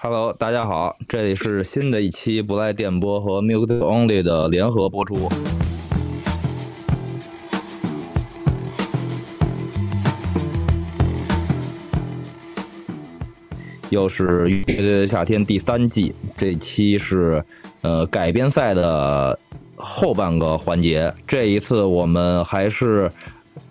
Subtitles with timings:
[0.00, 5.28] Hello，大家好，这里是新的一期不赖电波和 Music Only 的联合播出。
[13.90, 17.44] 又是乐队的夏天第三季，这期是
[17.80, 19.36] 呃改编赛的
[19.74, 21.12] 后半个环节。
[21.26, 23.10] 这一次我们还是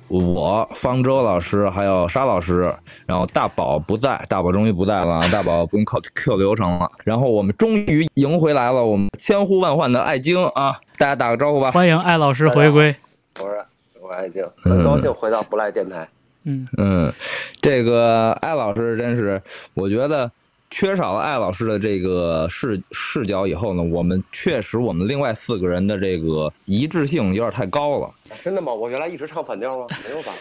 [0.07, 2.73] 我方舟老师还有沙老师，
[3.05, 6.89] 然后大宝不在，大宝终于不在了， 大宝不用靠 Q 流程了。
[7.03, 11.71] 然后我们终于赢回来了，我们千呼万唤的艾晶啊，大家打个招呼吧。
[11.71, 12.95] 欢迎艾老师回归。
[13.39, 13.65] 我是
[14.01, 16.07] 我是艾晶，很高兴回到不赖电台。
[16.43, 17.13] 嗯嗯，
[17.59, 19.41] 这个艾老师真是，
[19.73, 20.31] 我觉得
[20.69, 28.11] 缺少了艾老师的这个视视角以后呢，我们确实我们另外四个人的这个一致性有点太高了。
[28.41, 28.73] 真的吗？
[28.73, 29.87] 我原来一直唱反调吗？
[30.05, 30.31] 没有吧？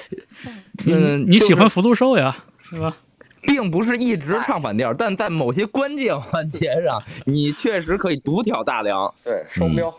[0.86, 2.96] 嗯，你喜欢福禄寿呀，是吧？
[3.42, 9.14] 并不是一直唱反调，但在某些关键环节上，你确实可以独挑大梁。
[9.22, 9.94] 对，双标，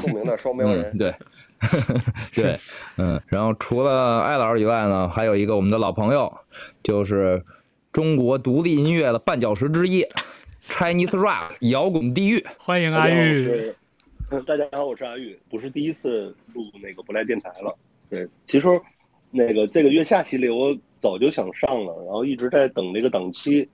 [0.00, 0.96] 著名的双标人。
[0.96, 1.14] 对。
[2.32, 2.56] 对，
[2.98, 6.32] 嗯，然后除了艾老师以外呢，还有一个我们的老朋友，
[6.84, 7.44] 就是
[7.98, 10.06] 中国独立音乐的绊脚石之一，
[10.62, 12.46] Chinese Rock 摇滚地狱。
[12.56, 13.74] 欢迎阿玉。
[14.46, 17.76] 大家好，我是阿玉，不是第一次录那个不赖电台了。
[18.08, 18.68] 对，其实
[19.32, 23.68] 那个这个月下系列我早就想上了，然后一直在等这个档期。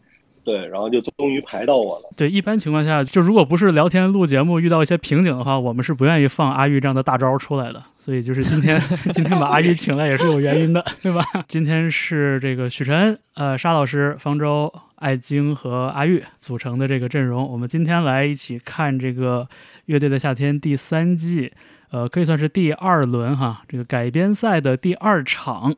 [0.45, 2.11] 对，然后就终于排到我了。
[2.17, 7.83] 对，一般情况下，就如果不是聊天录节目遇到一些瓶颈的话，我们是不愿意放阿玉这样的大招出来的。
[7.99, 8.81] 所以就是今天，
[9.15, 11.25] 今天把阿玉请来也是有原因的，对吧？
[11.49, 17.49] 今天是这个许晨、呃沙老师、方舟、艾晶和阿玉组成的这个阵容。
[17.51, 19.49] 我们今天来一起看这个
[19.87, 21.51] 《乐队的夏天》第三季，
[21.95, 25.73] 呃，可以算是第二轮哈，这个改编赛的第二场。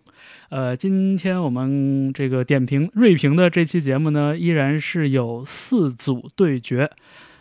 [0.48, 6.90] 呃，今天我们这个点评锐评的这期节目呢，依然是有四组对决，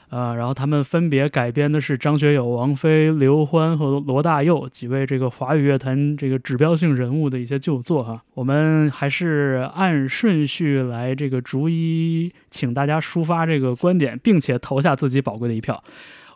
[0.10, 8.22] 呃，然后他们分别改编的是张学友、王菲、刘欢和罗大佑几位这个华语乐坛这个指标性人物的一些旧作哈。
[8.34, 15.82] 我们还是按顺序来这个逐一请大家抒发这个观点，并且投下自己宝贵的一票。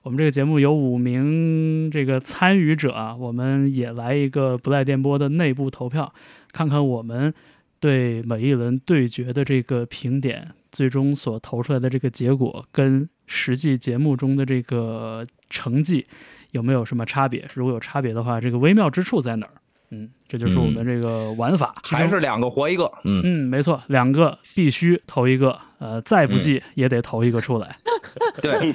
[0.04, 6.14] 我们这个节目有五名这个参与者啊，我们也来一个不赖电波的内部投票。
[6.52, 7.34] 看看我们
[7.80, 16.08] 对每一轮对决的这个评点，最终所投出来的这个结果，跟实际节目中的这个成绩
[16.52, 17.48] 有没有什么差别？
[17.54, 19.54] 如果有差别的话，这个微妙之处在哪儿？
[19.92, 22.92] 嗯，这就是我们这个玩法，还是两个活一个。
[23.04, 27.75] 嗯嗯，没错，两个必须投一个，呃，再不济也得投一个出来。
[28.41, 28.73] 对，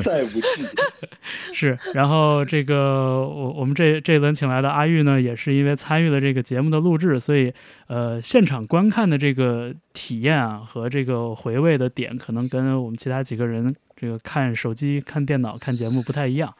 [0.00, 0.46] 再不济
[1.52, 1.78] 是。
[1.94, 7.52] 然后这个我我们这这轮请来的阿玉呢，也是因为参与了这个节目的录制，所以
[7.86, 16.52] 呃，现场观看的这个体验啊和这个回味的点，可能跟我们其他几个人这个看手机、看电脑看节目不太一样。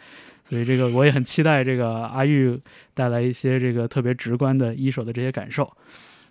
[0.44, 2.58] 所以这个我也很期待这个阿玉
[2.94, 5.70] 带来一些这个特别直观的一手的这些感受。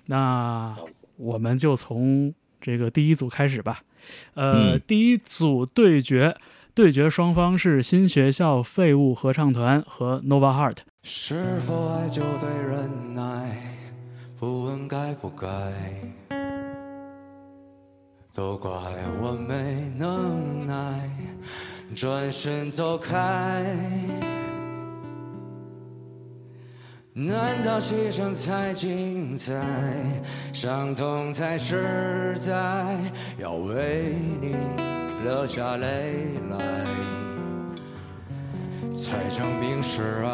[0.07, 0.75] 那
[1.17, 3.81] 我们就从这个第一组开始吧。
[4.35, 6.35] 呃，第一组对决，
[6.73, 10.77] 对决双方是新学校废物合唱团和 Nova Heart。
[11.03, 13.57] 是否爱就得忍耐，
[14.39, 15.47] 不问该不该，
[18.33, 18.71] 都怪
[19.21, 21.09] 我没能耐。
[21.95, 23.65] 转身走开，
[27.19, 29.51] 难道牺牲才精彩，
[30.53, 32.53] 伤痛才实在？
[33.39, 34.55] 要为你
[35.23, 35.87] 流下泪
[36.47, 36.57] 来，
[38.91, 40.31] 才证明是爱。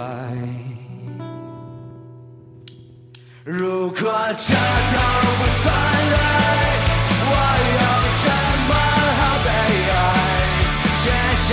[3.46, 5.00] 如果这都
[5.40, 6.20] 不算爱，
[7.32, 7.34] 我
[7.80, 7.84] 有
[8.20, 8.28] 什
[8.68, 8.72] 么
[9.20, 9.48] 好悲
[9.88, 9.96] 哀？
[11.00, 11.06] 谢
[11.48, 11.50] 谢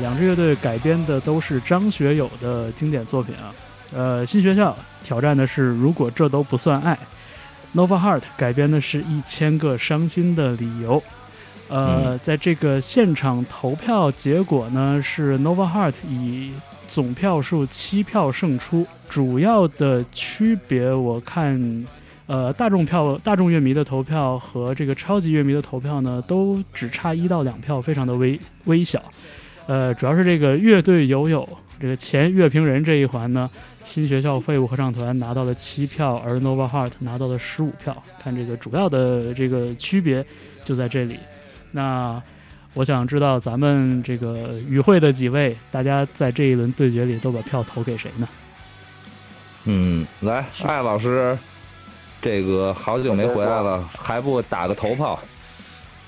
[0.00, 3.54] 两支乐队改编的都是张学友的经典作品啊。
[3.94, 6.98] 呃，新学校挑战的是如果这都不算爱
[7.74, 11.02] ，Nova Heart 改编的是一千个伤心的理由。
[11.68, 16.52] 呃，在这个现场投票结果呢，是 Nova Heart 以
[16.88, 18.86] 总票数七票胜出。
[19.08, 21.86] 主要的区别，我看。
[22.26, 29.02] 呃，大众票、大众乐迷的投票和这个超级乐迷的投票呢，都只差一到两票，非常的微微小。
[29.66, 31.48] 呃，主要是这个乐队友友
[31.80, 33.48] 这个前乐评人这一环呢，
[33.84, 37.96] 新学校废物合唱团拿到了七票，而 Nova Heart 拿到了十五票。
[38.22, 40.24] 看这个主要的这个区别
[40.64, 41.18] 就在这里。
[41.70, 42.20] 那
[42.74, 48.28] 我想知道咱们这个与会的几位，大家在这一轮对决里都把票投给谁呢？
[49.64, 51.38] 嗯，来，艾老师。
[52.22, 55.18] 这个好久没回来了，还不打个头炮？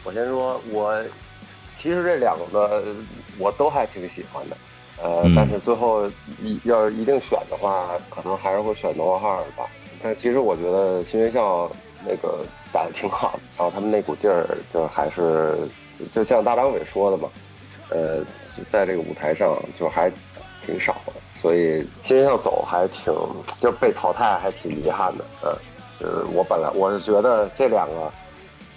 [0.04, 1.02] 我先说，我
[1.82, 2.84] 其实这两个
[3.38, 4.56] 我都还挺喜欢的，
[5.02, 6.06] 呃，嗯但是最后
[6.40, 9.68] 一要是一定选的话，可能还是会选诺瓦哈尔吧。
[10.00, 11.68] 但其实我觉得新学校
[12.06, 15.58] 那个打的挺好的，然后他们那股劲儿就还是
[15.98, 17.28] 就就像大张伟说的嘛，
[17.88, 18.20] 呃，
[18.56, 20.08] 就在这个舞台上就还
[20.64, 23.12] 挺少的，所以新学校走还挺
[23.58, 25.52] 就被淘汰还挺遗憾的，嗯，
[25.98, 28.08] 就是我本来我是觉得这两个。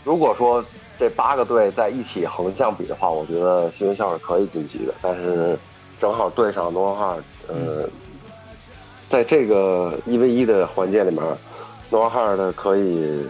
[0.03, 0.63] 如果说
[0.97, 4.93] 这八个队在一起横向比的话，我觉得新学校是可以晋级的。
[5.01, 5.57] 但是
[5.99, 7.89] 正好对上诺瓦哈尔，呃，
[9.07, 11.21] 在这个一 v 一的环节里面，
[11.89, 13.23] 诺瓦哈尔的可以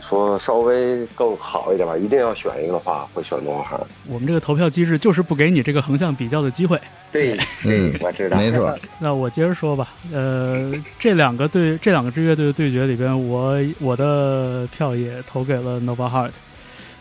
[0.00, 1.96] 说稍微更好一点吧。
[1.96, 3.86] 一定要选一个的话，会选诺瓦哈尔。
[4.08, 6.78] 我们这个投票机制就是不给你这个横向比较的机会。
[7.12, 16.32] 对， 嗯，我知道，没错， 那我接着说吧，呃，这两个队这两个支乐队的对决里边，我我的票也投给了 Nova Heart。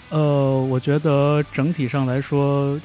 [0.09, 2.79] 呃，我觉得整体上来说，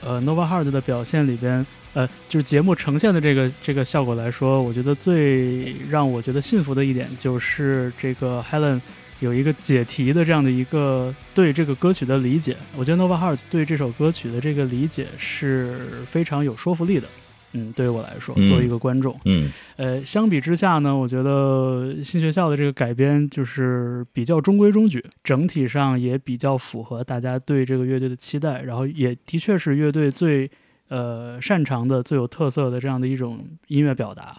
[0.00, 8.80] 呃，Nova Heart 的表现里边，呃，就是节目呈现的这个这个效果来说，我觉得最让我觉得幸福的一点就是这个 Helen
[9.18, 12.56] 有一个解题的这样的一个对这个歌曲的理解。
[12.76, 17.08] 我觉得 Nova Heart 对这首歌曲的这个理解是非常有说服力的。
[17.52, 18.46] 嗯，对于我来说，嗯。
[18.46, 19.50] 作为一个观众，嗯。
[19.76, 30.50] 呃，相比之下呢，我觉得新学校的这个改编就是比较中规中矩，整体上也比较符合大家对这个乐队的期待，然后也的确是乐队最
[30.88, 34.36] 呃擅长的、最有特色的这样的一种音乐表达。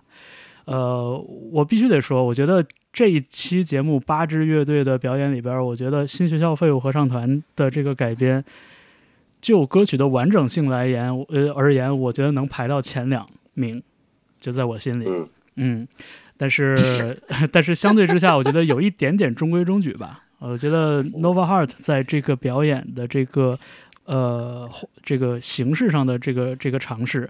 [0.66, 1.18] 呃，
[1.52, 2.64] 我必须得说，我觉得
[2.94, 8.44] 这一期节目八支乐队的表演里边，我觉得新学校废物合唱团的这个改编，
[9.42, 13.82] 就歌曲的完整性来言，呃而言，我觉得能排到前两名，
[14.40, 15.06] 就在我心里。
[15.08, 15.88] 嗯嗯，
[16.38, 17.18] 但是
[17.52, 20.24] 但是相对之下，我觉得有一点点中规中矩吧。
[20.40, 23.60] 呃我觉得 Nova Heart 在这个表演的这个
[24.06, 24.70] 呃
[25.04, 27.30] 这个形式上的这个这个尝试，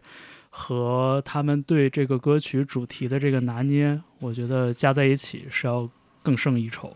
[0.51, 5.89] 和他们对这个歌曲主题的这个拿捏，我觉得加在一起是要
[6.21, 6.95] 更胜一筹。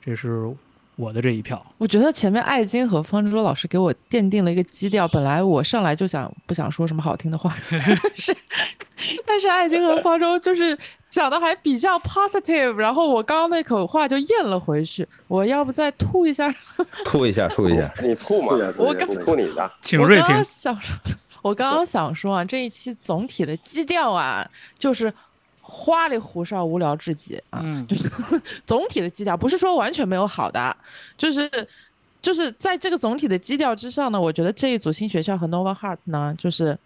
[0.00, 0.48] 这是
[0.96, 1.64] 我的这一票。
[1.78, 5.06] 我觉得前面艾金和方舟老师给我奠定了一个基调。
[5.08, 7.54] 本来我上来就想不想说什么好听的话，
[8.16, 8.36] 是，
[9.26, 10.76] 但是艾金和方舟就是
[11.10, 15.06] 讲的还比较 positive，然后我刚刚那口话就咽了回去。
[15.28, 16.52] 我要不再吐一下？
[17.04, 17.92] 吐一下，吐一下。
[18.02, 19.62] 你吐嘛，我刚吐你的。
[19.62, 20.44] 我请锐评刚刚。
[20.44, 20.96] 想说，
[21.42, 24.48] 我刚刚想说啊，这一期总体的基调啊，
[24.78, 25.12] 就是
[25.66, 27.60] 花里胡哨、无聊至极啊。
[27.64, 28.08] 嗯就是
[28.66, 30.76] 总体的基调，不是说完全没有好的，
[31.16, 31.50] 就是
[32.20, 36.78] 就是在这个总体的基调之上呢，我觉得这一组新学校和 Nova Heart 呢，就是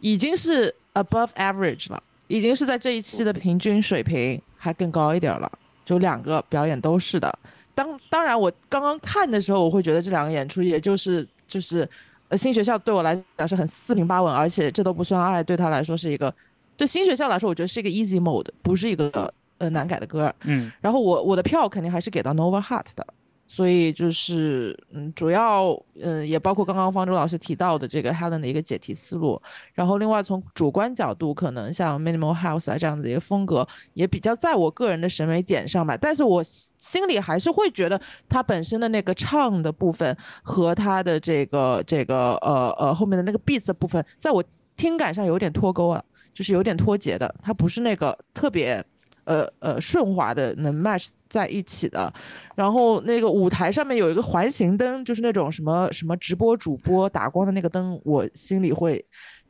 [0.00, 5.50] 已经是 above average 了，已经是在这一期的平均水平还更高一点了，
[5.84, 7.36] 就两个表演都是的。
[7.74, 11.88] 当当然，我刚刚看的时候，我会觉得这两个演出也就是就是
[12.28, 16.32] 呃新学校对我来讲是很四平八稳，而且这都不算爱，对他来说是一个
[16.76, 20.34] 对新学校来说，我觉得是一个 easy mode，不是一个呃难改的歌。
[20.44, 20.70] 嗯。
[20.80, 23.06] 然后我我的票肯定还是给到 Nova Heart 的，
[23.46, 29.40] 所以就是嗯，主要嗯也包括刚刚方舟老师提到的这个 Helen 的一个解题思路，
[29.74, 44.42] 然后另外从主观角度，可能像 Minimal House 啊这样子的一个风格，也比较在我个人的审美点上吧，但是我心心里还是会觉得它本身的那个唱的部分和它的这个这个呃呃后面的那个 beats 的部分，在我
[44.76, 46.02] 听感上有点脱钩了，
[46.32, 48.84] 就是有点脱节的，它不是那个特别。
[49.24, 52.12] 呃呃顺滑的能 match 在一起的，
[52.56, 59.04] 然后那个舞台上面有一个环形灯，就是那种什么什么直播主播打光的那个灯，我心里会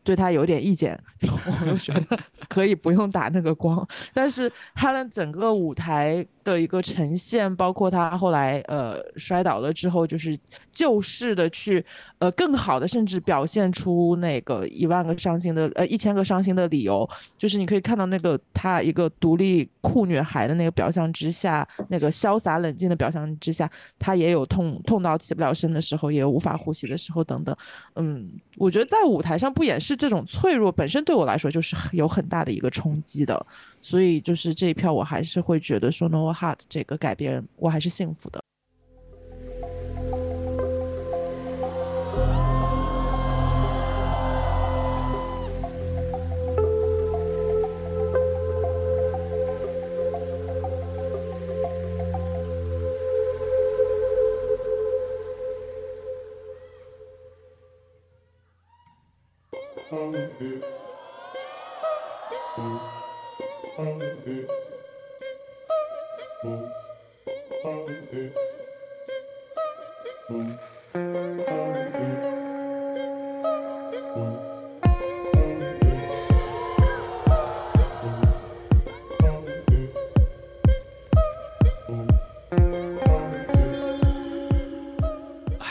[0.05, 1.03] 对他有点意见，
[1.47, 2.19] 我就觉得
[2.51, 3.89] 可以不用打那个光。
[4.13, 10.39] 但是他的整个舞台的一个呈现，包括他后来呃摔倒了之后，就是
[10.73, 11.85] 救世的去
[12.19, 17.09] 呃更好的甚至表现出那个一万个伤心的呃一千个伤心的理由，
[17.39, 27.57] 就是你可以看到那个她一个独立酷女孩的那个表象之下，那个潇洒冷静的表象之下，她也有痛痛到起不了身的时候，也无法呼吸的时候等等。
[27.97, 33.45] 嗯，我觉得在舞台上不掩饰这种脆弱，本身对我来说就是有很大的一个冲击的。
[33.85, 38.43] 所以就是这一票，我还是会觉得说呢 Heart 这个改编，我还是幸福的。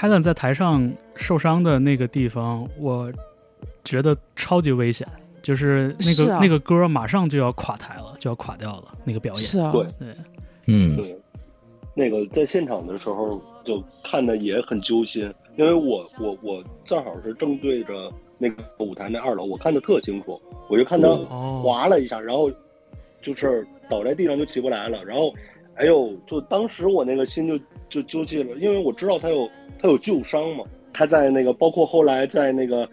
[0.01, 3.11] Helen 在台上受伤的那个地方，我
[3.83, 5.07] 觉得超级危险，
[5.43, 9.43] 就是那个是啊那个歌马上就要垮台了，就要垮掉了，那个表演。
[9.43, 9.83] 是啊，对。
[9.99, 10.15] 对，
[10.65, 10.97] 嗯。
[10.97, 11.15] 对，
[11.93, 22.49] 那个在现场的时候就看的也很揪心，因为我我我正好是正对着那个舞台那二楼，我看的特清楚，我就看他哦，滑了一下，然后
[23.21, 25.31] 就是倒在地上就起不来了，然后
[25.75, 27.59] 哎呦，就当时我那个心就
[27.89, 29.49] 就纠结了，因为我知道他有
[29.81, 30.63] 他有旧伤嘛，
[30.93, 32.87] 他在那个包括后来在那个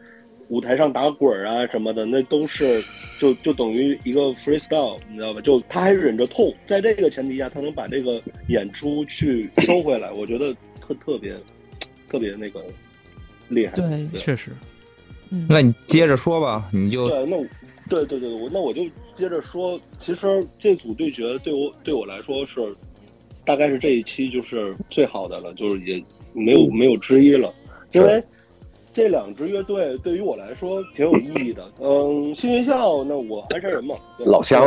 [0.48, 2.82] 舞台上打滚啊什么的，那都是
[3.20, 5.40] 就就等于一个 freestyle，你知道吧？
[5.42, 11.36] 就他还忍着痛，在这个前提下，他能把这个演出去收回来，我觉得特特别
[12.08, 12.64] 特别那个
[13.48, 13.74] 厉害。
[13.74, 14.52] 对确实，
[15.30, 17.44] 嗯，那你接着说吧，你就对，那我
[17.90, 18.82] 对对对，我那我就
[19.18, 22.72] 接着说，其实这组对决对我对我来说是，
[23.44, 26.00] 大概是这一期就是最好的了，就是也
[26.32, 27.52] 没有没有之一了，
[27.90, 28.22] 因为
[28.94, 31.68] 这两支乐队对于我来说挺有意义的。
[31.80, 34.64] 嗯，新学校那我鞍山人嘛，老乡，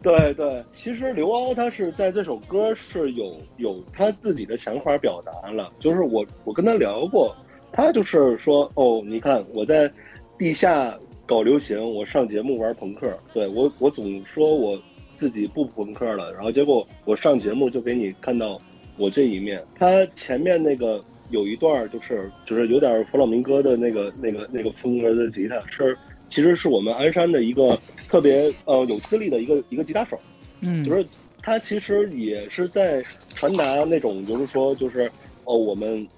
[0.00, 7.34] 对对，其实刘骜他是在这首歌是有有他自己的想法表达了，就是我我跟他聊过，
[7.72, 9.90] 他就是说哦，你看我在
[10.38, 14.80] 地下搞流行，我上节目玩朋克，对我我总说我
[15.18, 18.60] 自己不朋克了，然后结果我上节目就给你看到
[18.96, 19.62] 我这一面。
[19.78, 25.96] 他前面那个有一段就是就是有点弗朗明哥的那个那个那个风格的吉他是。
[26.34, 30.18] 其实是我们鞍山的一个特别呃有资历的一个一个吉他手，
[30.62, 31.04] 嗯，就是
[31.42, 35.12] 他其实也是在传达那种，就是说，就是
[35.44, 36.08] 哦，我们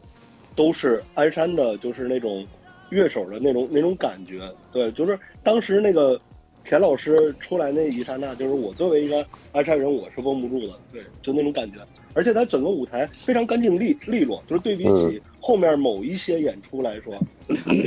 [0.55, 2.47] 都是鞍山的，就是那种
[2.91, 4.41] 乐手的那种那种感觉。
[4.73, 6.21] 对，就是当时那个
[6.65, 10.73] 田老师出来那一刹那，就是我作为一个鞍山人，我是绷不住的。
[10.93, 11.79] 对，就那种感觉。
[12.15, 17.13] 而且他整个舞台非常干净利利落，就是对比起后面某一些演出来说，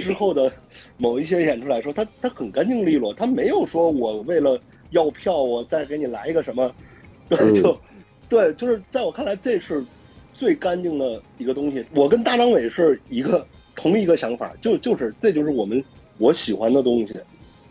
[0.02, 0.52] 之后的
[0.98, 6.70] 某一些演出来说，他他很干净利落，他没有说我为了要票，我再给你来一个什么，
[7.30, 7.80] 对，嗯就
[8.28, 9.82] 对，就是在我看来，这是
[10.34, 11.84] 最干净的一个东西。
[11.96, 15.82] 我跟大张伟是一个同一个想法，就就是这就是我们
[16.18, 17.14] 我喜欢的东西，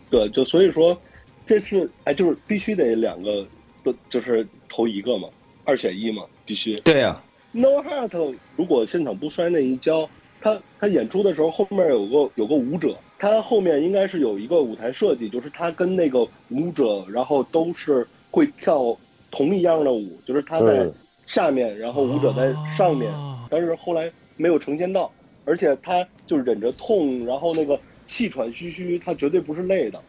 [0.09, 0.99] 对，就所以说
[1.45, 3.45] 这次哎，就是必须得两个
[3.83, 5.27] 都就是投一个嘛，
[5.65, 6.75] 二选一嘛，必须。
[6.77, 7.13] 对呀、
[7.51, 10.09] No Heart 如果现场不摔那一跤，
[10.41, 18.97] 他他演出的时候后面有个有个舞者，他后面应该是有一个舞台设计，就是他跟那个舞者，然后都是会跳
[19.29, 20.93] 同一样的舞，就是他在嗯
[21.25, 25.11] 下面，然后舞者在上面，哦但是后来没有呈现到，
[25.47, 29.99] 而且他就忍着痛，然后那个气喘吁吁，他绝对不是累的，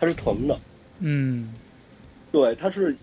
[0.00, 0.58] 他是疼的。
[0.98, 1.54] 嗯，
[2.32, 2.94] 对，他是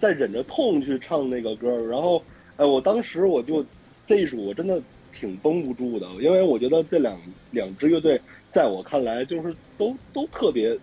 [0.00, 2.22] 在忍着痛去唱那个歌，然后，
[2.56, 3.62] 哎，我当时我就
[4.06, 4.80] 这一首我真的
[5.12, 8.18] 挺绷不住的，因为我觉得这两两支乐队
[8.50, 10.74] 在我看来就是都都特别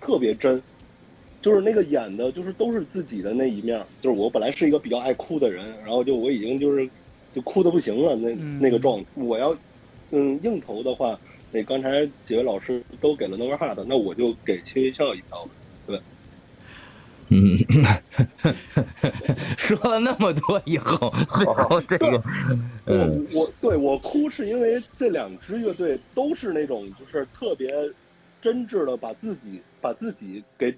[0.00, 0.62] 特别真，
[1.42, 6.88] 就是那个演的就是都是自己的那一面，就是我本来是一个比较爱哭的人，然后就我已经就是
[7.34, 9.56] 就哭的不行了，那嗯那个状态，我要
[10.10, 11.18] 嗯硬投的话，
[11.50, 15.48] 那刚才几位老师都给了 Never Hard，那我就给青云笑一票。
[17.30, 17.56] 嗯，
[19.56, 22.22] 说了那么多以后，最后这个，
[22.84, 27.68] 嗯我我对我哭是因为这两支乐队都是那种就是特别
[28.42, 30.72] 真挚的把自己把自己给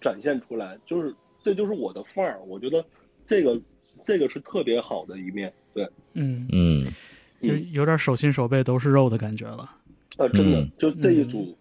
[0.00, 2.40] 展现出来，就是这就是我的范儿。
[2.46, 2.82] 我觉得
[3.26, 3.60] 这个
[4.02, 5.52] 这个是特别好的一面。
[5.74, 6.86] 对，嗯，嗯
[7.40, 9.70] 就有点手心手背都是肉的感觉了。
[10.16, 11.56] 啊，真的嗯就这一组，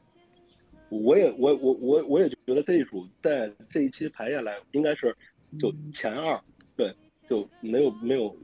[0.89, 5.15] 我也我我我我也觉得这一组在这一期排下来应该是
[5.59, 6.39] 就前二，
[6.75, 6.93] 对，
[7.29, 8.35] 就没有没有，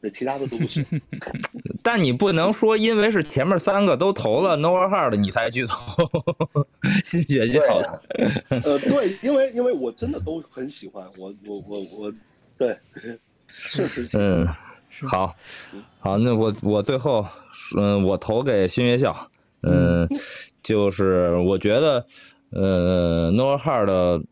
[0.00, 0.84] 对其他的都不行。
[1.82, 6.08] 但你不能说因为是前面三个都投了 Nova Hard，你才去投
[7.04, 8.02] 新学校的。
[8.48, 12.14] 呃，对，因为因为我真的都很喜欢，我我我我，
[12.56, 12.78] 对，
[13.72, 14.54] 确实嗯，是
[15.06, 15.36] 好，
[16.00, 17.26] 好，那我我最后，
[17.76, 19.30] 嗯，我投给新学校，
[19.62, 20.08] 嗯，
[20.62, 22.06] 就是我觉得，
[22.50, 24.24] 呃，Nova Hard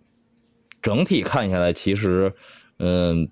[0.83, 2.35] 整体看下来，其实，
[2.79, 3.29] 嗯，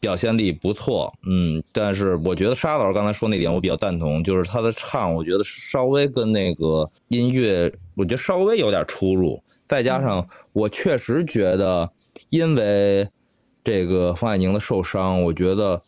[0.00, 11.90] 表现力不错，嗯，但是我觉得沙老师刚才说那点我比较赞同，就是他的唱，我觉得稍微跟那个音乐，我觉得稍微有点出入，再加上我确实觉得，
[12.30, 13.08] 因为。
[13.64, 15.82] 这个方爱宁的受伤，我觉得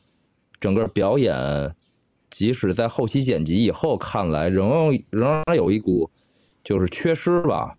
[0.61, 1.75] 整个表演，
[2.31, 6.11] 即使在后期剪辑以后看来，仍仍然有一股
[6.63, 7.77] 就是缺失吧。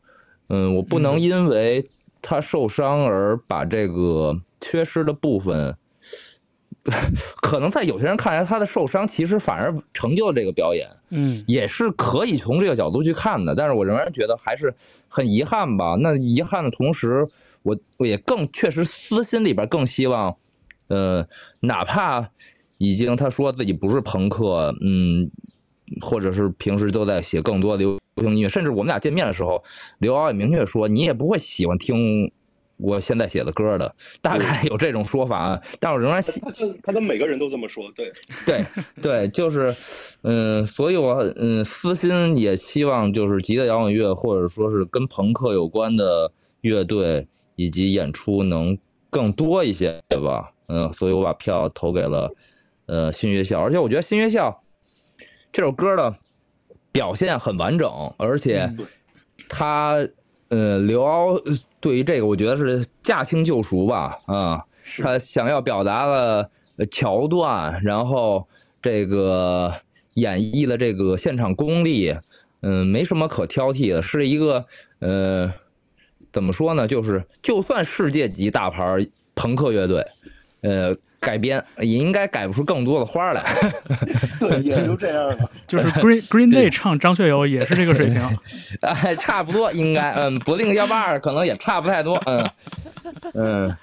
[0.48, 1.90] 嗯，我不能因为
[2.22, 5.78] 他受伤而把这个缺失的部分，
[7.42, 10.92] 可能在有些人看来，他的受伤其实反而成就了这个表演。
[11.10, 14.76] 嗯也是可以从这个角度去看的，但是我仍然觉得还是
[15.08, 15.96] 很遗憾吧。
[16.00, 17.30] 那遗憾的同时，
[17.62, 20.38] 我我也更确实私心里边更希望，
[20.88, 21.28] 呃，
[21.60, 22.32] 哪怕
[22.78, 25.32] 已经他说自己不是朋克，嗯，
[26.02, 29.64] 或者是平时都在写更多流行音乐，甚至我们俩见面的时候，
[30.00, 32.32] 刘骜也明确说你也不会喜欢听
[32.78, 35.62] 我现在写的歌的，大概有这种说法啊。
[35.80, 36.42] 但我仍然喜
[36.84, 38.12] 他跟每个人都这么说，对，
[38.46, 38.66] 对
[39.02, 39.74] 对，就是，
[40.24, 48.78] 嗯，所以我嗯私心也希望就是极的摇滚乐或者说是跟朋克有关的乐队以及演出能
[49.10, 52.34] 更多一些吧，嗯，所以我把票投给了
[52.86, 54.62] 呃新学校，而且我觉得新学校
[55.52, 56.16] 这首歌的
[56.92, 58.88] 表现很完整，而且嗯
[59.50, 60.08] 他
[60.50, 64.66] 呃刘骜呃对于这个我觉得是驾轻就熟吧，啊、
[65.00, 68.48] 他想要表达的呃桥段，然后
[68.82, 69.74] 这个
[70.14, 72.16] 演绎的这个现场功力，
[72.62, 74.66] 嗯，没什么可挑剔的，是一个
[75.00, 75.54] 呃，
[76.32, 76.88] 怎么说呢？
[76.88, 80.08] 就是就算世界级大牌朋克乐队，
[80.62, 83.44] 呃，改编也应该改不出更多的花儿来。
[84.40, 85.38] 对，也就这样了。
[85.66, 88.22] 就是 Green Green Day 唱张学友也是这个水平。
[88.82, 92.48] 哎，差不多应该，嗯，不定幺八二可能也差不太多，嗯，
[93.34, 93.78] 嗯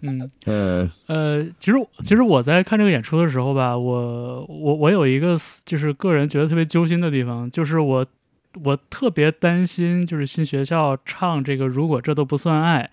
[0.00, 8.04] 嗯，嗯呃，其实其实我在看这个演出的时候吧，我我我有一个就是个人觉得特别揪心的地方，就是我
[8.64, 12.90] 我特别担心，就是新学校唱这个如果这都不算爱，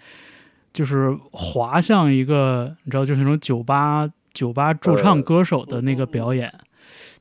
[0.75, 6.51] 就是滑向一个你知道就是那种酒吧酒吧驻唱歌手的那个表演。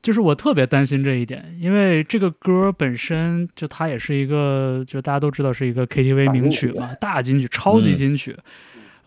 [0.01, 8.37] 就是我特别担心这一点，因为这个歌本身就它也是一个，就大家都知道是一个 KTV 名曲嘛，大金曲、超级金曲，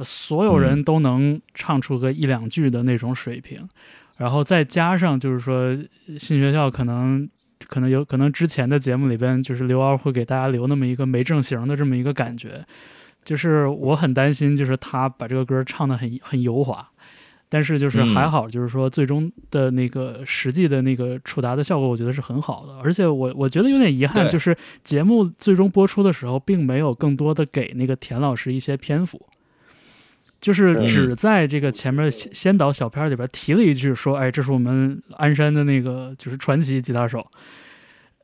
[0.00, 3.68] 所有人都能唱出个一两句的那种水平，
[4.16, 5.72] 然后再加上就是说
[6.18, 7.28] 新学校可能
[7.68, 12.64] 可能有可能之前的节目里边就是刘骜会给大家留那么一个没正形的这么一个感觉，
[13.28, 16.88] 就是我很担心就是他把这个歌唱的很很油滑。
[17.50, 22.78] 但是就是嗯还好，就是说最终的那个实际的那个触达的效果，我觉得是很好的。
[22.84, 29.24] 而且我我觉得有点遗憾，就是节目最终播出的时候，并没有更多的给那个田老师一些篇幅，
[30.38, 37.26] 就是嗯只在这个前面先先导小片里边提了一句说，哎，这是我们鞍山的那个就是传奇吉他手。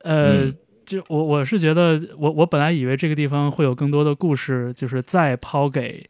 [0.03, 6.07] 呃，嗯就我我是觉得，我我本来以为这个地方会有更多的故事，就是再抛给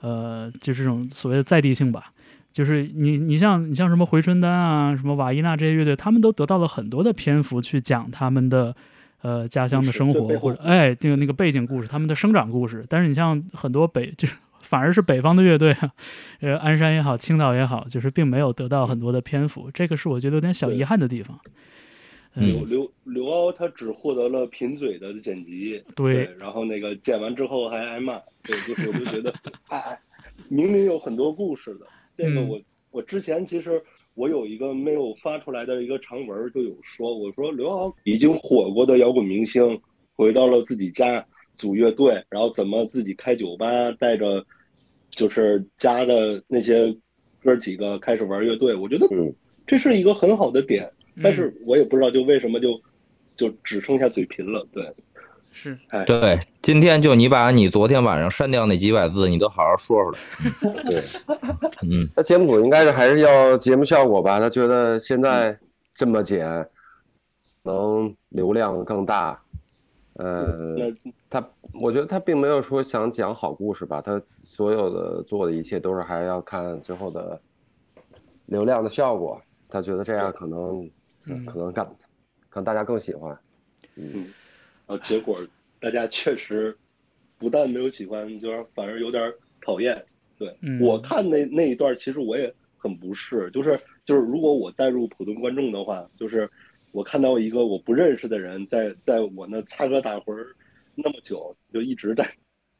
[0.00, 2.12] 呃，就是这种所谓的在地性吧。
[2.50, 8.74] 就是你，你像你像什么回春丹啊，什么瓦伊娜这些乐队，他们都得到了很多的篇幅去讲他们的
[9.22, 12.84] 呃家乡的生活，或者哎这个那个背景故事，他们的生长故事。
[12.88, 15.90] 但是你像很多北就是反而是北方的乐队啊，
[16.40, 21.38] 呃鞍山也好，青岛也好，就是并没有得到很多的篇幅，这个是我觉得有点小遗憾的地方。
[22.34, 26.28] 刘嗯，刘刘骜他只获得了贫嘴的剪辑，对。
[26.38, 29.34] 然后那个剪完之后还挨骂，对，就是我就觉得，
[29.68, 30.00] 哎哎，
[30.48, 31.86] 明明有很多故事的，
[32.16, 32.48] 这个嗯。
[32.48, 32.60] 我、
[32.90, 33.82] 我之前其实
[34.14, 39.80] 我有一个没有发出来的一个长文就有说，我说刘骜已经火过的摇滚明星
[40.14, 43.66] 回到了自己家组乐队，然后怎么自己开酒吧，
[43.98, 44.44] 带着
[45.10, 46.96] 就是家的那些
[47.42, 49.34] 哥几个开始玩乐队，我觉得嗯。
[49.66, 50.90] 这是一个很好的点。
[51.22, 52.80] 但嗯是我也不知道就为什么就
[53.36, 54.92] 就只剩下嘴贫了，对，
[55.52, 60.72] 是哎，对，今天就你把你昨天晚上删掉那几百字，你都好好说出来。
[60.88, 61.00] 对，
[61.82, 64.38] 嗯那节目组应该是还是要节目效果吧？
[64.40, 65.56] 他觉得现在
[65.94, 66.68] 这么剪，
[67.62, 69.40] 能流量更大。
[70.14, 70.74] 呃，
[71.30, 71.48] 他
[71.80, 77.40] 我觉得他并没有说想讲好故事吧，他所有的做的一切都是还要看最后的
[78.46, 79.40] 流量的效果。
[79.68, 80.90] 他觉得这样可能
[81.26, 81.84] 嗯可能干
[82.48, 83.36] 可能大家更喜欢。
[83.96, 84.26] 嗯
[84.86, 85.44] 然后结果
[85.80, 86.76] 大家确实
[87.38, 90.02] 不但没有喜欢，就是反而有点讨厌。
[90.38, 96.48] 对、嗯我看那那一段，其实我也很不适，就是就是如果我带入普通观众的话，就是
[96.92, 100.46] 我看到一个我不认识的人在在我那擦歌打魂儿
[100.94, 102.24] 那么久，就一直在，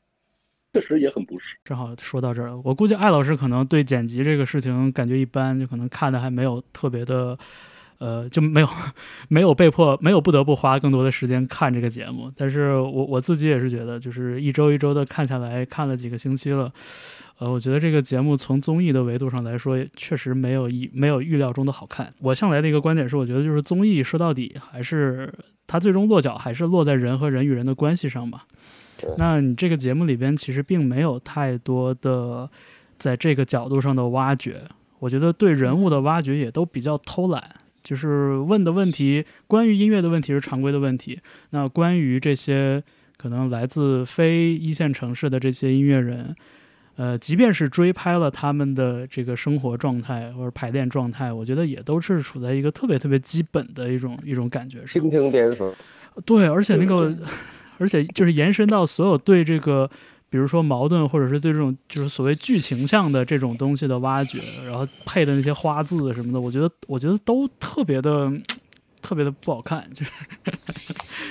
[0.73, 1.57] 确实也很不适。
[1.65, 7.37] 正好说到这儿了，我估计艾老师可能对剪辑这个事情感觉一般，就可能看的还没有特别的
[7.99, 8.69] 呃，就没有
[9.29, 12.33] 没有被迫没有不得不花更多的时间看这个节目。
[12.37, 16.73] 但是我我自己也是觉得，就是一周一周的看下来，看了几个星期了。
[17.39, 22.13] 呃，我觉得这个节目从综艺的维度上来说，确实没有意没有预料中的好看。
[22.19, 25.33] 我向来的一个观点是，我觉得就是综艺说到底还是
[25.65, 28.45] 它最终落脚还是落在人和人与人的关系上吧。
[29.17, 32.51] 那你这个节目里边其实并没有太多的
[32.97, 34.61] 在这个角度上的挖掘，
[34.99, 37.49] 我觉得对人物的挖掘也都比较偷懒。
[37.83, 41.19] 就是问的问题，关于音乐的问题是常规的问题，
[41.51, 42.83] 那关于这些
[43.17, 46.35] 可能来自非一线城市的这些音乐人，
[46.97, 55.03] 呃，即便是追拍了他们的这个生活状态或者排练状态，我觉得也都是处在一个特别特别基本的一种一种感觉上。
[55.03, 55.73] 蜻蜓点水，
[56.25, 57.17] 对，而且那个，
[57.79, 59.89] 而且就是延伸到所有对这个，
[60.31, 68.33] 比如说矛盾，或者是对这种就是所谓剧情向的这种东西的挖掘，然后配的那些花字什么的，我觉得我觉得都特别的。
[69.01, 70.11] 特别的不好看，就是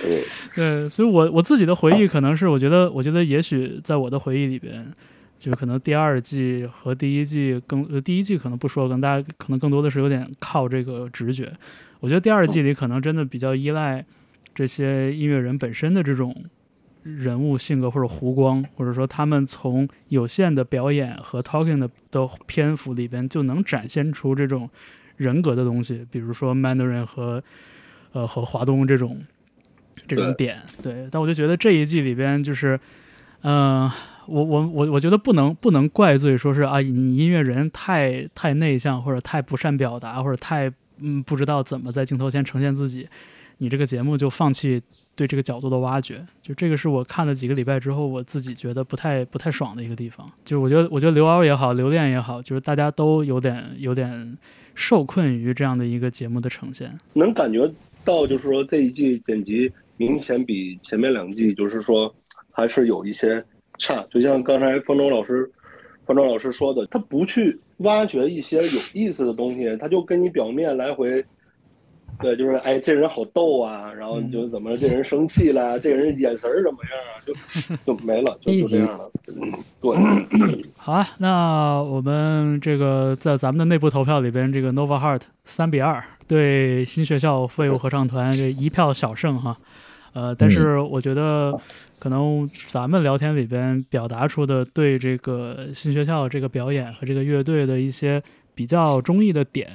[0.02, 0.24] 对，
[0.56, 4.90] 对，所以我我自己的回忆可能是，我觉得，我觉得也许在我的回忆里边，
[5.38, 11.52] 就是可能第二季和第一季更，呃，第一季可能不说，跟大家可能更多的是有点靠这个直觉。
[12.00, 14.04] 我觉得第二季里可能真的比较依赖
[14.56, 16.34] 这些音乐人本身的这种
[17.16, 24.70] 人物性格或者弧光，或者说他们从有限的表演和 talking 的的篇幅里边就能展现出这种
[25.16, 27.42] 人格的东西，比如说 Mandarin 和
[28.12, 29.22] 呃和华东这种
[30.08, 31.08] 这种点，对。
[31.10, 32.80] 但我就觉得这一季里边就是，
[33.42, 33.90] 嗯、
[34.28, 43.08] 我我我我觉得不能不能怪罪说是啊，你音乐人太太内向，或者太不善表达，或者太嗯不知道怎么在镜头前呈现自己，
[43.58, 44.82] 你这个节目就放弃
[45.16, 46.26] 对这个角度的挖掘。
[46.42, 50.30] 就这个是我看了几个礼拜之后，我自己觉得不太不太爽的一个地方。
[50.46, 54.38] 就是我觉得我觉得刘骜也好，刘恋也好，就是大家都有点有点
[54.76, 56.98] 受困于这样的一个节目的呈现。
[57.14, 57.68] 能感觉
[58.06, 62.14] 到，就是说这一季剪辑明显比前面两季，就是说
[62.52, 63.44] 还是有一些
[63.80, 64.06] 差。
[64.12, 65.50] 就像刚才方舟老师、
[66.06, 71.26] 方舟老师说的，他不去挖掘一些有意思的东西，他就跟你表面来回。
[72.20, 79.12] 对，就是哎，这人好逗啊，然后你就怎么这人生气了，这人眼神儿怎么样啊，就 就没了，就就这样了。
[79.28, 79.52] 嗯，
[79.82, 89.58] 对， 好啊，那我们这个在咱们的内部投票里边，这个 Nova Heart 三比二对新学校废物合唱团这一票小胜哈。
[90.14, 91.54] 呃，但是我觉得
[92.00, 98.20] 可能咱们聊天里边表达出的对这个新学校这个表演和这个乐队的一些
[98.56, 99.70] 比较中意的点，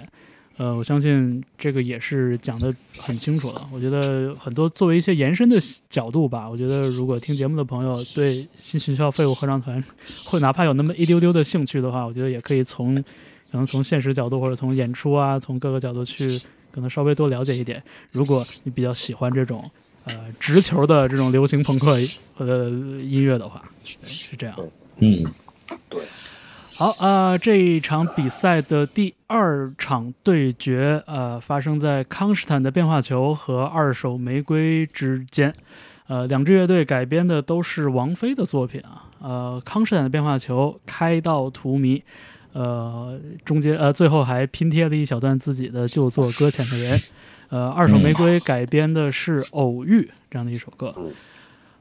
[0.58, 3.66] 呃，我相信这个也是讲的很清楚了。
[3.72, 5.56] 我觉得很多作为一些延伸的
[5.88, 9.82] 角度吧，我觉得如果听节目的朋友对新学校废物合唱团
[10.24, 12.94] 会哪怕有那么一丢丢的兴趣的话，我觉得也可以从
[13.50, 16.38] 可能从现实角度或者从演出啊，从各个角度去
[16.70, 17.82] 可能稍微多了解一点。
[18.12, 19.64] 如果你比较喜欢这种
[20.04, 21.98] 呃直球的这种流行朋克
[22.36, 24.56] 呃音乐的话，对，是这样。
[24.98, 25.24] 嗯，
[26.74, 35.54] 好啊、这一场比赛的第二场对决，呃，发生在康斯坦的变化球和二手玫瑰之间。
[36.08, 39.08] 呃，两支乐队改编的都是王菲的作品啊。
[39.20, 42.02] 呃，康斯坦的变化球开到荼蘼，
[42.52, 46.98] 呃，中间呃最后还拼贴了一小段自己的旧作《搁浅的人》。
[47.50, 50.92] 呃，二手玫瑰改编的是《偶遇》这样的一首歌。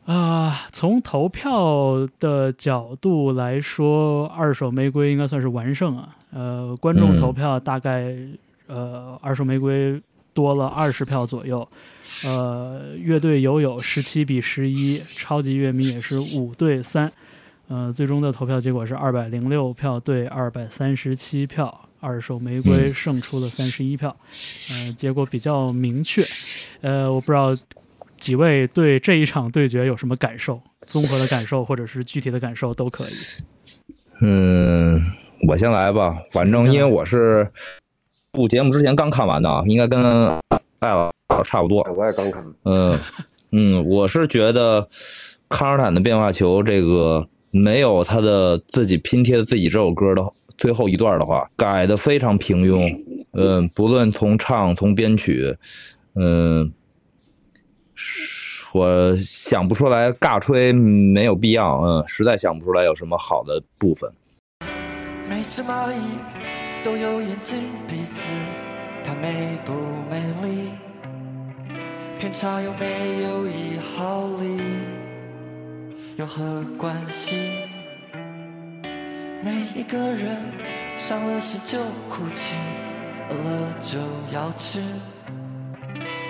[0.06, 6.18] 啊、从投票的角度来说，二手玫瑰应该算是完胜啊。
[6.34, 8.16] 呃，观众嗯投票大概、
[8.68, 10.02] 呃，二手玫瑰
[10.34, 11.66] 多了二十票左右。
[12.26, 17.10] 呃，乐队友友十七比十一，超级乐迷也是五对三。
[17.68, 24.14] 呃，最终的投票结果是二百零六票对二百三十七票，二手玫瑰胜出了三十一票。
[24.72, 26.22] 呃，结果比较明确。
[26.82, 27.56] 呃，我不知道
[28.22, 30.62] 几位对这一场对决有什么感受？
[30.86, 33.14] 综合的感受或者是具体的感受都可以。
[34.22, 35.02] 嗯，
[35.48, 37.52] 我先来吧，反正因为我是
[38.34, 40.40] 录节目之前刚看完的啊，应该跟
[40.80, 41.12] 艾老
[41.44, 41.92] 差不多哎。
[41.92, 43.00] 我也刚看，嗯
[43.52, 44.88] 嗯，我是觉得
[45.50, 50.24] 康尔坦的变化球这个没有他的自己拼贴的自己这首歌的
[50.60, 53.04] 最后一段的话，改的非常平庸。
[53.34, 55.58] 嗯，不论从唱从编曲，
[56.14, 56.72] 嗯，是
[58.74, 64.10] 我想不出来尬吹没有必要，嗯，实在想不出来有什么好的部分。
[65.28, 66.00] 每只蚂蚁
[66.84, 68.22] 都有眼睛，彼此
[69.04, 69.74] 它美不
[70.10, 70.72] 美丽？
[72.18, 74.62] 偏差有没有一毫厘？
[76.18, 77.36] 有何关系？
[79.44, 80.38] 每一个人
[80.98, 82.56] 伤了心就哭泣，
[83.30, 83.98] 饿了就
[84.34, 84.80] 要吃，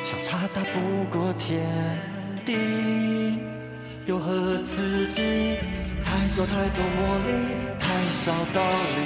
[0.03, 1.61] 相差大不过天
[2.45, 2.55] 地，
[4.05, 5.57] 有何刺激？
[6.03, 7.87] 太多太多魔力，太
[8.25, 9.05] 少道理，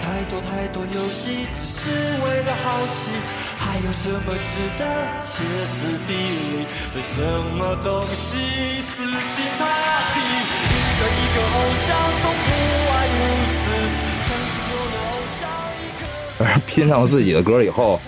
[0.00, 3.10] 太多太多游戏，只是为了好奇。
[3.58, 4.84] 还有什么值得
[5.24, 6.66] 歇斯底里？
[6.92, 7.20] 对什
[7.56, 8.38] 么东西
[8.82, 9.64] 死心塌
[10.14, 10.20] 地？
[10.20, 11.88] 一个一个偶像
[12.22, 12.48] 都不
[12.90, 13.16] 外如
[13.58, 13.64] 此，
[14.24, 15.42] 曾经有的偶像
[15.80, 16.00] 一个。
[16.44, 18.00] 而 拼上自己的歌以后，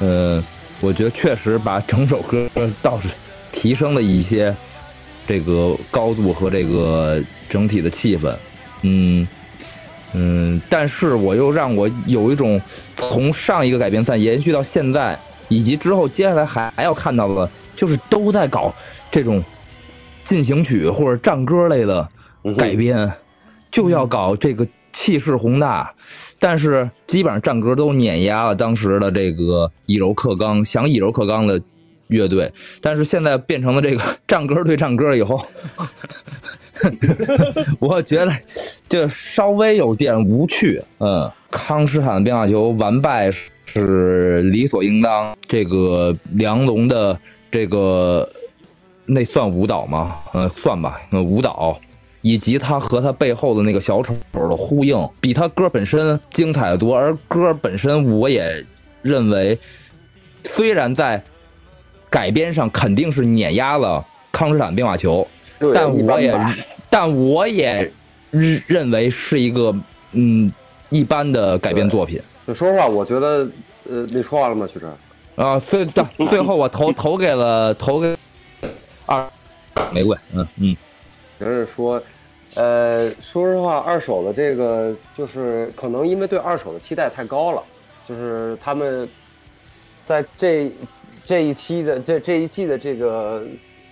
[0.00, 0.42] 嗯、
[0.84, 2.46] 我觉得确实把整首歌
[2.82, 3.08] 倒是
[3.50, 4.54] 提升了一些
[5.26, 8.36] 这个高度和这个整体的气氛，
[8.82, 9.26] 嗯
[10.12, 12.60] 嗯，但是我又让我有一种
[12.98, 15.18] 从上一个改编赛延续到现在，
[15.48, 18.74] 以及之后接下来还还要看到的，就是都在搞
[19.10, 19.42] 这种
[20.22, 22.06] 进行曲或者战歌类的
[22.58, 23.10] 改编，
[23.70, 25.94] 就要搞这个气势宏大，
[26.38, 31.60] 但是基本上战歌都碾压了当时的这个以柔克刚，想以柔克刚的
[32.06, 35.44] 乐队，但是现在变成了这个 战歌对战歌以后，
[37.80, 38.32] 我觉得
[38.88, 40.82] 这稍微有点无趣。
[40.98, 43.30] 嗯，康斯坦的变化球完败
[43.66, 47.18] 是理所应当，这个梁龙的
[47.50, 48.30] 这个
[49.06, 50.18] 那算舞蹈吗？
[50.32, 51.80] 呃，算吧，呃舞蹈。
[52.26, 56.96] 以及他和他背后的那个小丑的呼应，比他歌本身精彩的多。
[56.96, 58.64] 而歌本身，我也
[59.02, 59.58] 认为，
[60.42, 61.22] 虽然在
[62.08, 65.28] 改编上肯定是碾压了康斯坦变化球，
[65.74, 66.34] 但我也
[66.88, 67.92] 但我也
[68.30, 69.76] 认认为是一个
[70.12, 70.50] 嗯
[70.88, 73.46] 一般的改编作品就说实话，我觉得，
[73.86, 74.88] 呃，你说完了吗，徐晨？
[75.36, 75.60] 啊。
[75.60, 78.16] 最最最后我投 投给了投给
[79.04, 79.28] 二
[79.92, 80.74] 玫瑰，嗯嗯。
[81.44, 82.02] 人是说，
[82.54, 87.62] 呃，说实话，二手的这个就是可能因为对二手的期待太高了，
[88.08, 89.08] 就是他们
[90.02, 90.72] 在这
[91.24, 93.44] 这一期的这这一季的这个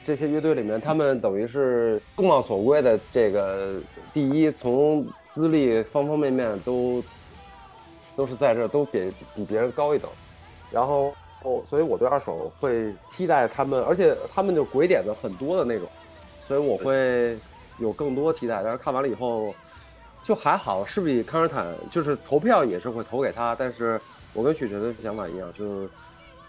[0.05, 3.75] 这些乐队里面，他们等于是众望所归的这个
[4.13, 7.03] 第一，从资历方方面面都
[8.17, 10.11] 都是在这都比比别人高一等，
[10.71, 11.15] 然后。
[11.45, 15.89] 哦，所以我对二手会期待他们，而且他们就鬼点子很多的那种，
[16.53, 17.39] 所以我会
[17.79, 18.61] 有更多期待。
[18.63, 19.55] 但是看完了以后，
[20.23, 23.99] 就还好，是比康斯坦就是投票也是会投给他，但是
[24.35, 25.89] 我跟许晨的想法一样，就是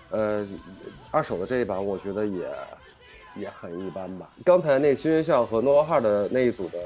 [0.09, 0.45] 呃
[1.09, 2.45] 二手的这一版我觉得也
[3.37, 4.29] 也很一般吧。
[4.43, 6.79] 刚才那新学校和诺瓦哈的那一组的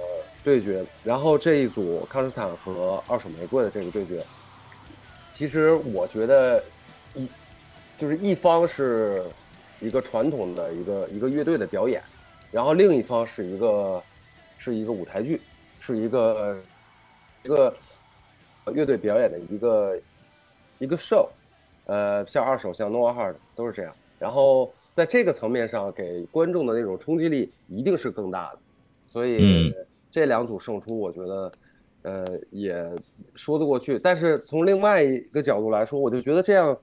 [0.44, 4.24] 对决，然后这一组康斯坦和二手玫瑰的这个对决，
[5.34, 6.64] 其实我觉得
[7.16, 7.28] 一
[7.98, 9.24] 就是一方是
[9.80, 12.00] 一个传统的一个一个乐队的表演，
[12.52, 14.04] 然后另一方是一个
[14.58, 15.42] 是一个舞台剧，
[15.80, 16.62] 是一个
[17.44, 17.76] 一个
[18.74, 20.02] 乐队表演的一个
[20.80, 21.28] 一个 show，
[21.86, 28.60] 呃，像二手像 Noah Hard 都是这样，然后在这个层面上给观众的那种冲击力一定是更大的，
[29.08, 29.74] 所以嗯。
[30.10, 31.52] 这两组胜出，我觉得
[32.04, 32.74] 呃也
[33.36, 36.76] 说得过去，但是从另外一个角度来说，我就觉得这样。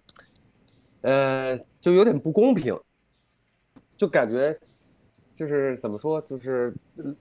[1.00, 2.78] 呃，就有点不公平，
[3.96, 4.56] 就感觉
[5.34, 6.72] 就是怎么说，就是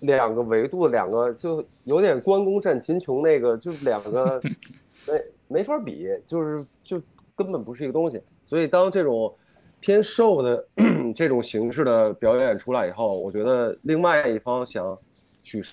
[0.01, 4.39] 两个维度，两个就有点关公战秦琼那个，就是两个
[5.07, 7.01] 没没法比，就是就
[7.35, 8.21] 根本不是一个东西。
[8.45, 9.33] 所以当这种
[9.79, 10.67] 偏瘦的
[11.15, 14.97] 这种形式的表演出来以后，我觉得另外一方想
[15.41, 15.63] 去，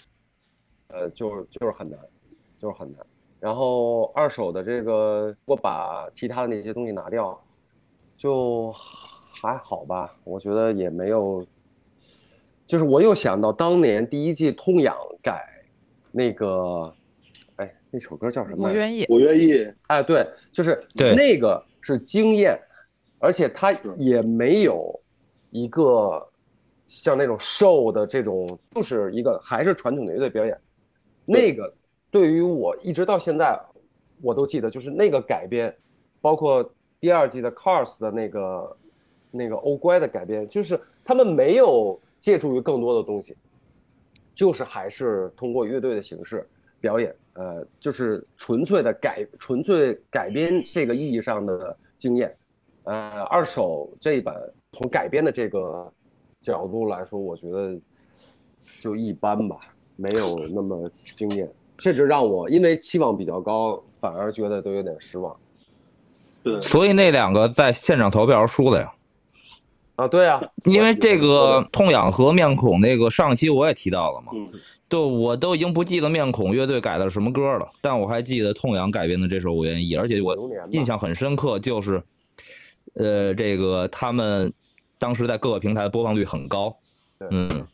[0.88, 1.98] 呃，就是就是很难，
[2.58, 3.06] 就是很难。
[3.38, 7.38] 然后二手的这个，我把其他的那些东西拿掉。
[8.16, 8.70] 就
[9.32, 11.42] 还好吧，我觉得也没有，
[12.70, 15.44] 就是我又想到当年第一季痛痒改
[16.12, 16.94] 那个，
[17.56, 18.68] 哎，那首歌叫什么？
[18.68, 19.04] 我愿意。
[19.08, 22.56] 我愿意，哎，对，就是对那个是经验，
[23.18, 24.96] 而且它也没有
[25.50, 26.24] 一个
[26.86, 30.56] 像那种 show 的这种，就是一个还是传统的乐队表演。
[31.24, 31.74] 那个
[32.08, 33.58] 对于我一直到现在
[34.22, 35.74] 我都记得，就是那个改编，
[36.20, 38.76] 包括第二季的 Cars 的那个
[39.32, 43.34] 那个欧乖的改编，就是他们没有借助于更多的东西，
[44.34, 46.46] 就是还是通过乐队的形式
[46.80, 52.32] 表演，呃，就是纯粹的改，纯粹改编这个意义上的经验。
[52.84, 54.34] 呃，二手这一版
[54.72, 55.92] 从改编的这个
[56.40, 57.78] 角度来说，我觉得
[58.80, 59.58] 就一般吧，
[59.96, 65.34] 没有那么惊艳，甚至让我因为期望比较高，反而觉得都有点失望。
[66.42, 68.92] 对，所以那两个在现场投票输了呀。
[70.00, 74.50] 啊，对啊，因为这个痛痒和面孔那个上期我也提到了嘛，嗯，
[74.88, 80.34] 就我都已经不记得面孔乐队改的什么歌了，但我还记得痛痒改编的这首《我愿意》，而且我
[80.70, 82.02] 印象很深刻，就是，
[82.94, 84.54] 呃，这个他们
[84.98, 86.78] 当时在各个平台的播放率很高，
[87.30, 87.66] 嗯，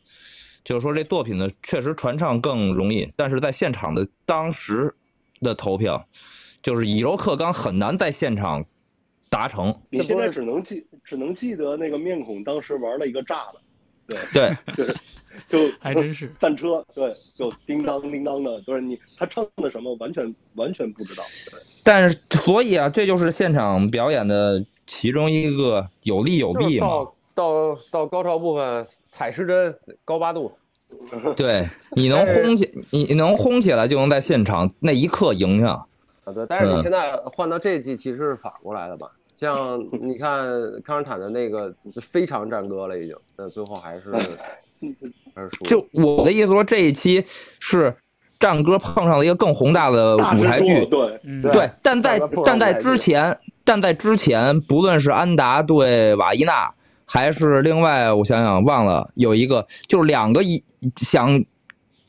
[0.65, 4.95] 就是说这作品呢确实传唱更容易，但是在现场的当时
[5.39, 6.05] 的投票，
[6.61, 8.65] 就是以柔克刚很难在现场
[9.37, 14.95] 达成，你现在只能记只能记得那个面孔当时玩了一个炸的，对对，
[15.47, 26.87] 就还真是 战车，对，就叮当叮当的，就是你他唱的什么完全完全不知道，对，但是所以啊，这就是现场表演的其中一个有利有弊嘛。
[26.87, 30.57] 到到到高潮部分踩时针高八度，
[31.37, 35.85] 对，你能轰起，你能轰起来，就能在现场那一刻赢下。
[36.23, 39.11] 啊，对，但是你嗯现在换到这一季其实是反过来的吧？
[39.39, 40.47] 像你看
[40.83, 41.71] 康斯坦的那个
[42.01, 44.11] 非常战歌了，已经，但最后还是
[45.35, 45.63] 还是输。
[45.63, 47.23] 就我的意思说，这一期
[47.59, 47.95] 是
[48.39, 56.73] 战歌碰上了一个更宏大的舞台剧，对，嗯，对对，但在但在之前，但在之前，不论是安达对瓦伊娜，
[57.05, 60.63] 还是另外我想想忘了有一个，就是两个一
[60.95, 61.45] 想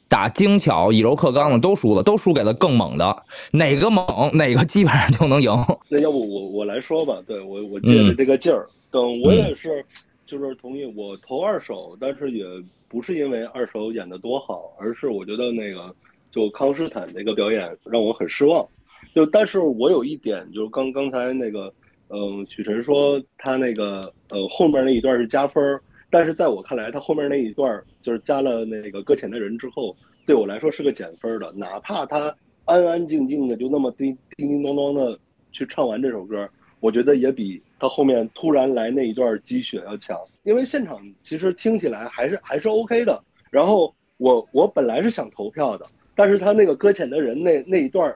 [0.09, 5.53] 打精巧以柔克刚的都输了，都输给了更猛的，哪个猛哪个基本上就能赢。
[5.91, 9.85] 那要不我我来说吧，对我我借着这个劲儿，等我也是，
[10.27, 12.45] 就是同意我投二手，但是也
[12.89, 15.95] 不是因为二手演的多好，而是我觉得那个
[16.31, 18.67] 就康斯坦那个表演让我很失望。
[19.15, 21.73] 就但是我有一点，就是刚刚才那个，
[22.09, 25.63] 嗯，许晨说他那个呃后面那一段是加分，
[26.11, 32.35] 但是在我看来，他后面那一段就是加了那个搁浅的人之后，对我来说是个减分的，哪怕他
[32.65, 35.19] 安安静静的就那么叮叮叮当当的
[35.53, 36.49] 去唱完这首歌，
[36.81, 43.23] 我觉得也比他后面突然来那一段鸡血要强，因为现场其实听起来还是还是 OK 的。
[43.51, 48.15] 然后我我本来是想投票的，但是他那个搁浅的人那那一段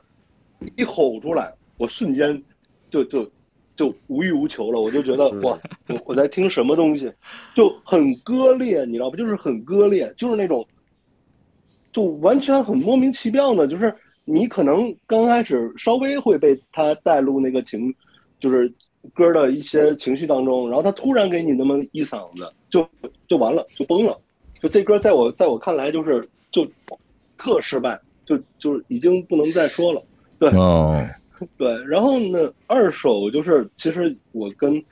[0.76, 2.42] 一吼出来，我瞬间
[2.90, 3.30] 就就
[3.82, 7.12] 就无欲无求了，我就觉得哇，我我在听什么东西，
[7.52, 9.16] 就很割裂，你知道不？
[9.16, 10.64] 就是很割裂，就是那种，
[11.92, 13.92] 就完全很莫名其妙的，就是
[14.24, 17.92] 你可能刚开始稍微会被他带入那个情，
[18.38, 18.72] 就是
[19.14, 22.88] 歌的一些情绪当中，然后他突然给你那么一嗓子，就
[23.26, 24.16] 就完了，就崩了。
[24.62, 26.64] 就这歌在我在我看来就是就
[27.36, 30.00] 特失败，就就是已经不能再说了。
[30.38, 31.04] 对，哦，
[31.58, 34.82] 对，然后呢，二手就是其实我跟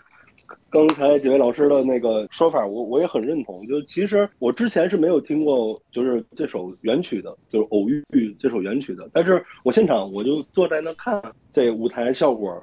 [0.69, 3.67] 刚才几位老师的那个说法，我我也很认同。
[3.67, 8.05] 就其实我之前是没有听过，就是这首原曲的，就是《偶遇》
[8.39, 9.09] 这首原曲的。
[9.13, 11.21] 但是我现场我就坐在那看
[11.53, 12.63] 这舞台效果，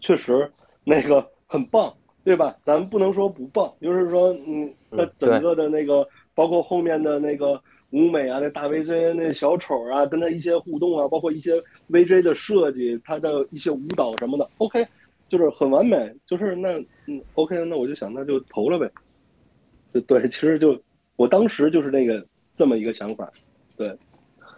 [0.00, 0.50] 确实
[0.84, 1.92] 那个很棒，
[2.24, 2.56] 对吧？
[2.64, 7.60] 咱不能说不棒，就是说，嗯，它嗯整个的那个，包括后面的那个
[7.96, 11.52] 舞美啊，那大 VJ 那小丑啊，跟他一些互动啊，包括一些
[11.88, 14.86] VJ 的设计，他的一些舞蹈什么的，OK，
[15.30, 16.14] 就是很完美。
[16.26, 18.90] 就是那嗯，OK，那我就想那就投了呗。
[19.92, 20.78] 对对，其实就
[21.16, 22.22] 我当时就是那个
[22.54, 23.32] 这么一个想法，
[23.78, 23.96] 对，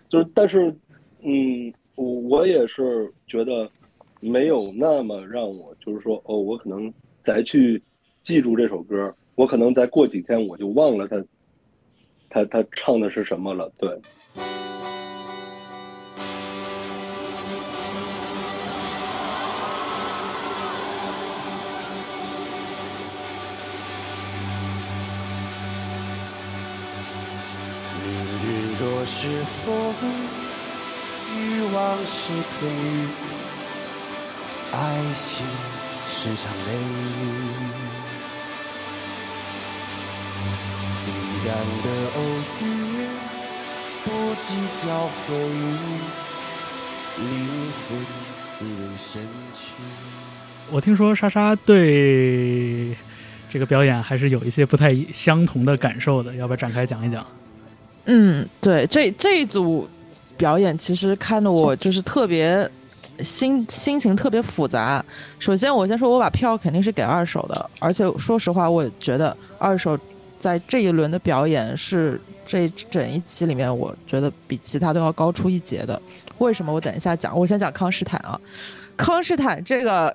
[0.08, 0.74] 就是但是
[1.22, 3.70] 嗯，我我也是觉得
[4.18, 7.80] 没有那么让我就是说哦，我可能再去
[8.24, 11.24] 记住这首歌，我可能再过几天我就忘了它
[12.30, 13.88] 他他唱的是什么了，对。
[28.04, 28.12] 命
[28.44, 28.46] 运
[28.78, 29.94] 若是风，
[31.34, 33.08] 欲望是天雨，
[34.72, 34.76] 爱
[35.14, 35.46] 情
[36.06, 37.87] 是场雷雨。
[41.44, 42.20] 然的偶
[42.62, 43.06] 遇，
[44.04, 45.60] 不计较回忆，
[47.18, 47.98] 灵魂
[48.48, 49.22] 自然神
[49.52, 49.74] 去。
[50.70, 52.94] 我听说莎莎对
[53.50, 57.26] 这个表演还是有一些不太相同的感受的，要不要展开讲一讲？
[58.06, 59.88] 嗯，对，这这一组
[60.36, 62.70] 表演其实看得我就是特别
[63.20, 65.04] 心心情特别复杂。
[65.38, 69.98] 首先，我先说我把票肯定是给二手的，而且说实话，我觉得二手
[70.38, 76.00] 在这一轮的表演是这整一期里面，我觉得比其他都要高出一截的。
[76.38, 76.72] 为什么？
[76.72, 77.36] 我等一下讲。
[77.38, 78.40] 我先讲康斯坦啊，
[78.96, 80.14] 康斯坦这个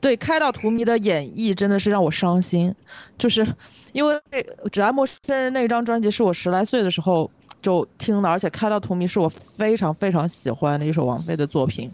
[0.00, 2.74] 对开到荼蘼的演绎真的是让我伤心，
[3.18, 3.46] 就是
[3.92, 4.14] 因为
[4.70, 7.30] 《只爱陌生人》那张专辑是我十来岁的时候
[7.62, 11.90] 就听的，而且《开到荼蘼》是我非常非常喜欢的一首王菲的作品。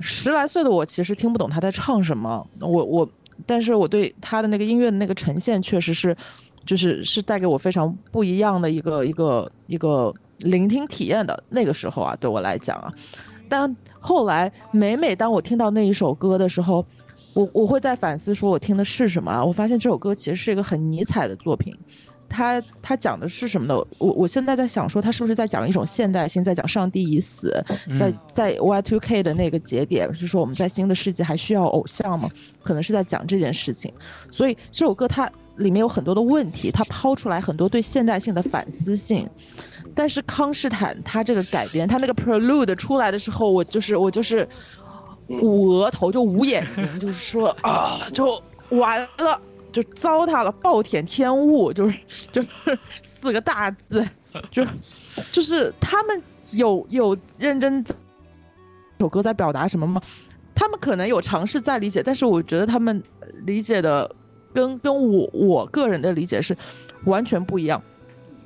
[0.00, 3.08] 十来岁的我其实听不懂她在唱什么，我我
[3.46, 6.16] 但是我对他的那个音乐的那个呈现，确实是，
[6.64, 11.42] 就是是带给我非常不一样的一个一个一个聆听体验的。
[11.48, 12.92] 那个时候啊，对我来讲啊，
[13.48, 16.84] 但后来每每当我听到那一首歌的时候，
[17.34, 19.44] 我我会在反思，说我听的是什么啊？
[19.44, 21.74] 我发现这首歌其实是一个很尼采的作品。
[22.26, 23.76] 他他讲的是什么呢？
[23.98, 27.62] 我我现在在想说，他是不是在讲一种现代性，在讲上帝已死，
[27.96, 32.28] 在在 Y two K 的那个节点，是说我们在新的世纪还需要偶像吗？
[32.62, 33.92] 可能是在讲这件事情。
[34.32, 39.28] 所以这首歌它里面有很多的问题，它抛出来很多对现代性的反思性。
[39.94, 44.48] 但是康士坦他这个改编，他那个 Prelude 出来的时候，我就是我就是
[45.28, 49.40] 捂额头就捂眼睛，就是说啊，就完了。
[49.72, 51.98] 就糟蹋了，暴殄天物，就是
[52.30, 52.48] 就是
[53.02, 54.08] 四个大字，
[54.48, 54.64] 就
[55.32, 57.92] 就是他们有有认真这
[59.00, 60.00] 首歌在表达什么吗？
[60.54, 63.02] 他们可能有尝试在理解，但是我觉得他们
[63.46, 64.08] 理解的
[64.54, 66.56] 跟跟我我个人的理解是
[67.04, 67.82] 完全不一样。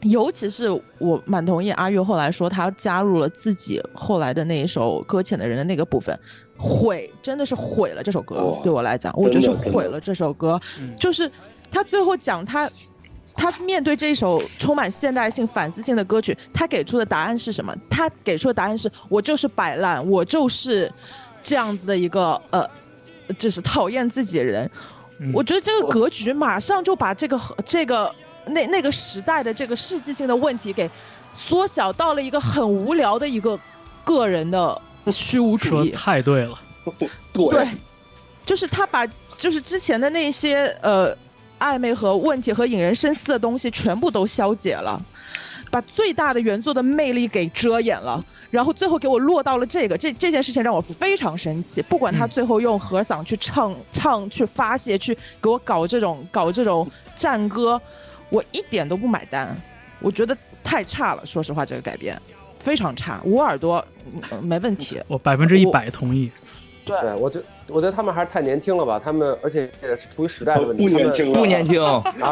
[0.02, 6.18] 尤其是我蛮同意阿月后来说他加入了自己后来的那一首《搁浅的人》的那个部分。
[6.56, 10.60] 毁真的是毁了这首歌，对我来讲，我觉得是毁了这首歌。
[10.96, 11.30] 就是
[11.70, 12.68] 他最后讲他，
[13.36, 17.72] 他面对这一首充满现代性、反思性的歌曲，他给出的答案是什么？
[17.88, 20.90] 他给出的答案是我就是摆烂，我就是
[21.40, 22.68] 这样子的一个呃，
[23.36, 24.44] 就是讨厌自己的
[25.18, 25.32] 人。
[25.32, 28.14] 我觉得这个格局马上就把这个这个
[28.46, 30.90] 那那个时代的这个世纪性的问题给
[31.32, 33.58] 缩小到了一个很无聊的一个
[34.04, 34.82] 个人的。
[35.06, 36.58] 虚无主义太对了，
[37.32, 37.66] 对，
[38.44, 39.06] 就是他把
[39.38, 41.16] 就是之前的那些呃
[41.58, 45.00] 暧昧和问题和引人深思的东西全部都消解了，
[45.70, 51.82] 把最大的原作的魅力给遮掩了，然后最后给我落到了这个这这件事情让我非常生气。
[51.82, 57.80] 不管他最后用和嗓去唱唱去发泄去给我搞这种搞这种战歌，
[58.30, 59.54] 我一点都不买单，
[60.00, 61.26] 我觉得太差了。
[61.26, 62.20] 说实话，这个改编。
[62.58, 63.82] 非常差，捂耳朵
[64.42, 66.30] 没问题，我百分之一百同意。
[66.84, 69.00] 对，我觉我觉得他们还是太年轻了吧？
[69.02, 71.80] 他们而且是处于时代的问题，不年轻，不年轻，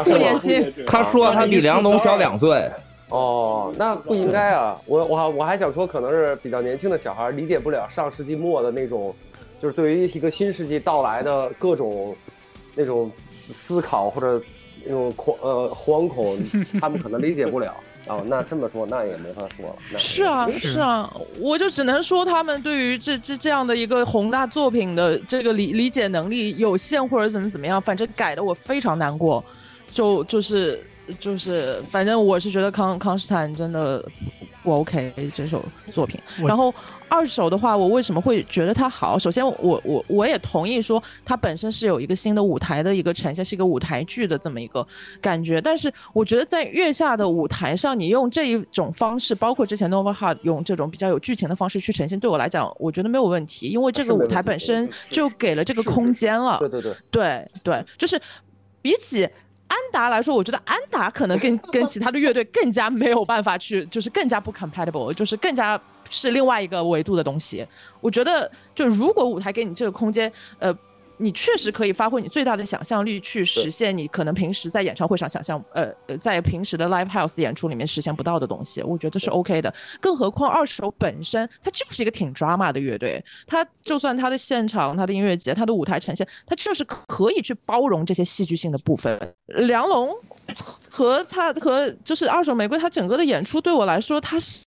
[0.03, 0.73] 不年轻。
[0.85, 2.69] 他说他比梁龙小两岁。
[3.09, 4.77] 哦，那不应该啊！
[4.85, 9.15] 我我我还想说，可能是比较年轻的小孩理解不了上世纪末的那种，
[9.61, 12.15] 就是对于一个新世纪到来的各种
[12.75, 13.11] 那种
[13.57, 14.41] 思考或者
[14.83, 16.37] 那种恐呃惶恐，
[16.81, 17.73] 他们可能理解不了。
[18.07, 19.99] 哦，那这么说，那也没法说了。
[19.99, 29.43] 是啊，是啊，我就只能说他们对于这这这样的一个宏大作品的这个理理解能力有限，或者怎么怎么样，反正改的我非常难过。
[29.91, 30.81] 就就是
[31.19, 34.03] 就是，反正我是觉得康康斯坦真的
[34.63, 36.73] 不 OK 这首作品，然后。
[37.09, 39.17] 二手的话，我为什么会觉得它好？
[39.17, 44.85] 首先，我我我也同意说，它本身是有一个新的舞台的一个呈现，是一个舞台剧的这么一个
[45.21, 45.61] 感觉。
[45.61, 56.57] 但是，我觉得在月下的舞台上，你用这一种方式，包括之前 Nova Heart 用这种比较有剧情的方式去呈现，对我来讲，我觉得没有问题，因为这个舞台本身就给了这个空间了。
[56.59, 58.19] 对对对，对对，就是
[58.81, 59.25] 比起
[59.67, 65.79] 安达来说，我觉得安达可能跟 跟其他的乐队更加没有办法去，就是更加不 compatible，就是更加。
[66.09, 67.67] 是另外一个维度的东西，
[67.99, 70.73] 我觉得，就如果舞台给你这个空间，呃。
[71.17, 79.73] 你确实可以发挥你最大的想象力去实现你可能平时在演唱会上想象，呃呃，在平时的 live house 演出里面实现不到的东西，我觉得是 OK 的。
[79.99, 89.19] 更何况二手本身它就是一个挺 drama 的乐队，它就算它的现场、它的音乐节、它的舞台呈现，它就是可以去包容这些戏剧性的部分。
[89.47, 90.15] 梁龙
[90.89, 94.63] 和他和就是二手玫瑰，他整个的演出对我来说，他是。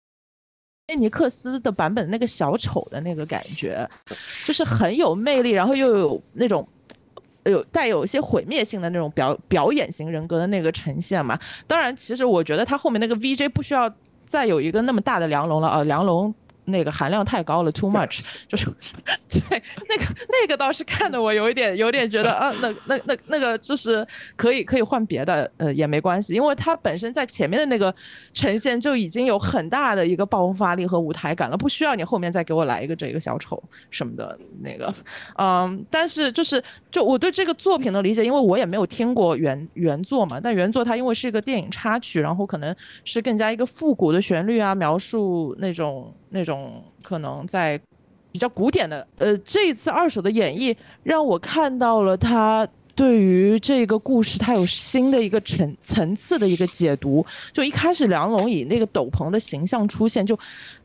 [0.86, 3.88] 菲尼克斯的版本那个小丑的那个感觉，
[4.44, 6.66] 就是很有魅力，然后又有那种
[7.44, 11.38] 有带有一些毁灭性的那种表表演型人格的那个呈现嘛。
[11.66, 13.90] 当然，其实我觉得他后面那个 VJ 不需要
[14.26, 16.34] 再有一个那么大的梁龙了啊，梁龙。
[16.64, 18.66] 那个含量太高了，too much，就是
[19.28, 24.06] 对那个那个倒是看得我有一点有点觉得啊，那那那那个就是
[24.36, 27.94] 可以可以换别的，呃也没关系，因为它本身在前面的那个
[28.32, 34.94] 呈现就已经有很大的一个爆发力和舞台感了，不需要你后面再给我来一个这个小丑什么的那个，
[35.36, 46.14] 嗯，但是就是就我对这个作品的理解，因为我也没有听过原原作嘛，但原作它因为是一个电影插曲，然后可能是更加一个复古的旋律啊，描述那种。
[46.34, 47.80] 那种可能在
[48.32, 52.66] 比较古典的，呃，这一次二手的演绎让我看到了他
[52.96, 57.24] 对于这个故事，他有新的一个层层次的一个解读。
[57.52, 60.36] 就一开始梁龙以那个斗篷的形象出现，就，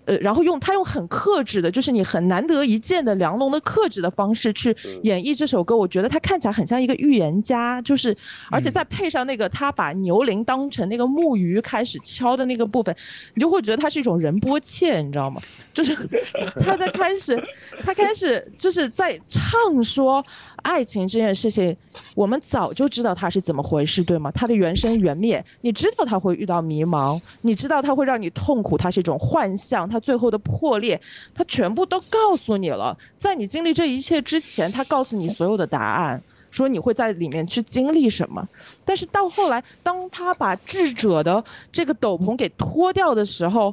[0.06, 5.78] 呃，然后用他用很克制的，就是你很难得一见的梁龙的克制的方式去演绎这首歌。
[5.78, 8.16] 我觉得他看起来很像一个预言家，就是，
[8.50, 12.95] 而且再配上那个他把牛铃当成那个木鱼开始敲的那个部分，
[13.34, 15.41] 你就会觉得他是一种仁波切，你知道吗？
[15.74, 15.95] 就是
[16.60, 17.41] 他在开始，
[17.84, 20.26] 他开始就是在唱说
[20.64, 21.76] 爱情这件事情，
[22.16, 24.32] 我们早就知道它是怎么回事，对吗？
[24.32, 31.00] 它的原生原灭，你知道他会遇到迷茫，你知道他会让你痛苦，它是一种幻象，它最后的破裂，
[31.34, 32.97] 他全部都告诉你了。
[33.16, 36.22] 在你经历这一切之前，他告诉你所有的答案。
[36.52, 38.43] 说你会在里面去经历什么，
[38.84, 43.72] 但是到后来，当他把智者的这个斗篷给脱掉的时候，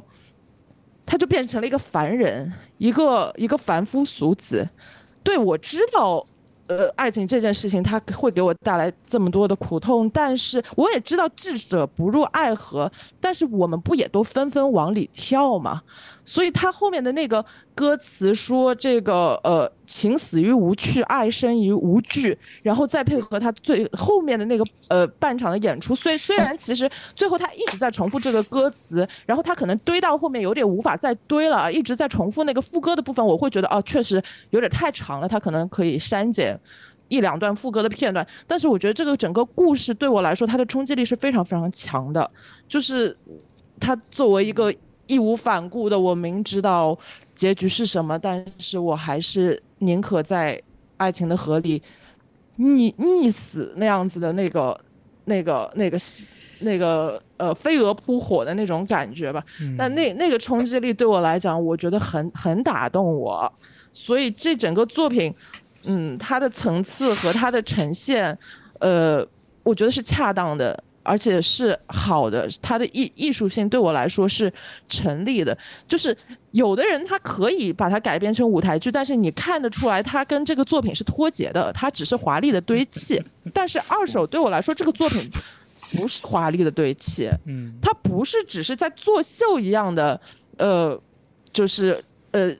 [1.03, 4.69] 他就变成了一个凡人，一个一个凡夫俗子。
[5.23, 6.23] 对我知道，
[6.67, 15.81] 呃，爱情这件事情，它会给我带来这么多的苦痛，但是我也知道智者不入爱河，但是我们不也都纷纷往里跳吗？
[16.27, 36.59] 所以他后面的那个歌词说这个呃情死于无趣，爱生于无惧，然后再配合他最后面的那个呃半场的演出，虽虽然其实最后他一直在重复这个歌词，然后他可能堆到后面有点无法再堆了，一直在重复那个副歌的部分，我会觉得哦确实有点太长了，他可能可以删减。
[37.09, 42.29] 一两段副歌的片段，但是我觉得这个整个故事对我来说，它的冲击力是非常非常强的。
[42.67, 43.15] 就是
[43.79, 44.69] 它作为一个
[45.07, 46.97] 义无反顾的，我明知道
[47.35, 50.61] 结局是什么，但是我还是宁可在
[50.97, 51.81] 爱情的河里
[52.59, 54.79] 溺溺死那样子的那个、
[55.25, 55.97] 那个、那个、
[56.59, 59.43] 那个呃飞蛾扑火的那种感觉吧。
[59.77, 63.51] 但那那个冲击力对我来讲，我觉得很很打动我，
[63.93, 65.33] 所以这整个作品。
[65.89, 68.37] 嗯，它的层次和它的呈现，
[68.79, 69.25] 呃，
[69.63, 72.47] 我觉得是恰当的，而且是好的。
[72.61, 74.51] 它的艺艺术性对我来说是
[74.87, 75.57] 成立的。
[75.87, 76.15] 就是
[76.51, 83.21] 有的人他可以把它改编成舞台剧，但是你看得出来，它跟这个作品是脱节的，它只是华丽的堆砌。
[83.53, 85.31] 但是二手对我来说，这个作品
[85.93, 90.19] 不是华丽的堆砌，嗯，它不是只是在作秀一样的，
[90.57, 91.01] 呃，
[91.53, 92.53] 就是呃。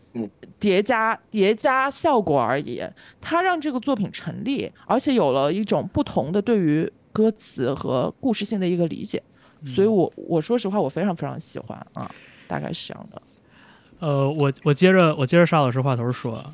[0.60, 2.82] 叠加叠加效果而已，
[3.22, 9.20] 它让这个作品成立，而且有了一种不同的对于歌词和故事性的一个理解，
[9.66, 12.08] 所以我我说实话，我非常非常喜欢啊，
[12.48, 13.20] 大概是这样的。
[13.98, 16.46] 呃，我我接着我接着沙老师话头说，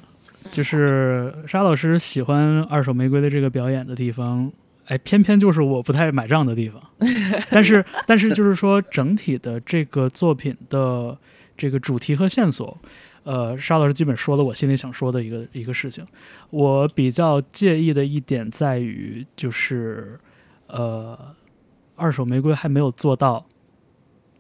[0.54, 4.50] 就是沙老师喜欢二手玫瑰的这个表演的地方，
[4.86, 6.82] 哎，偏偏就是我不太买账的地方。
[7.52, 11.18] 但是但是就是说整体的这个作品的
[11.58, 12.78] 这个主题和线索。
[13.26, 16.06] 呃，沙老师基本说了我心里想说的一个一个事情。
[16.52, 20.18] 我比较介意的一点在于，就是
[20.74, 21.18] 呃，
[21.96, 23.46] 二手玫瑰还没有做到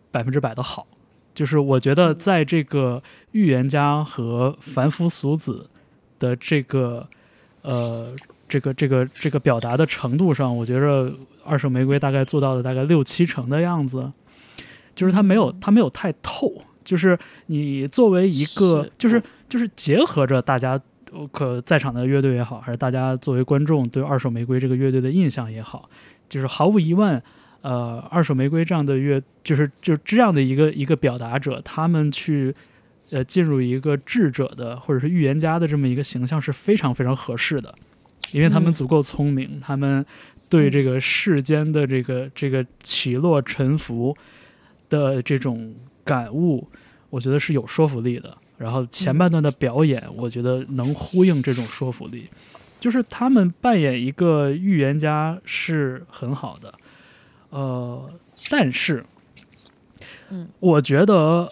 [0.10, 0.88] 百分之百的好。
[1.36, 5.70] 就是我觉得在这个预言家和凡夫俗子
[6.18, 7.08] 的这个
[7.62, 8.14] 呃
[8.50, 11.14] 这个这个这个表达的程度上，我觉着
[11.46, 14.12] 二手玫瑰大概做到了大概六七成的样子。
[14.96, 16.52] 就是他没有他没有太透。
[16.84, 20.80] 就是你作为一个，就是就是结合着大家
[21.32, 25.90] 可在场的乐队也好，还是大家作为观众对二手玫瑰这个乐队的印象也好，
[26.34, 27.22] 就是毫无疑问，
[27.62, 32.52] 呃，二手玫瑰这样的乐，就是就这样的一个一个表达者，他们去
[33.12, 37.74] 呃进入一个智者的或者是预言家的这么一个形象是非常非常合适的，
[38.32, 40.04] 因为他们足够聪明，他们
[40.50, 44.18] 对这个世间的这个这个起落沉浮
[44.90, 45.74] 的这种。
[46.06, 46.68] 感悟，
[47.10, 48.38] 我觉得是有说服力的。
[48.58, 52.28] 然后前半段的表演，我觉得能呼应这种说服力。
[52.84, 56.74] 就是他们扮演一个预言家是很好的，
[57.50, 58.10] 呃，
[58.50, 59.06] 但是，
[60.30, 61.50] 嗯，我觉得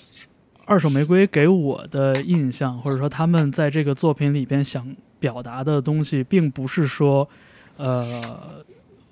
[0.65, 7.29] 二手玫瑰给我的印象，或者说他们在这个作品里边想表达的东西，并不是说，
[7.77, 8.65] 呃。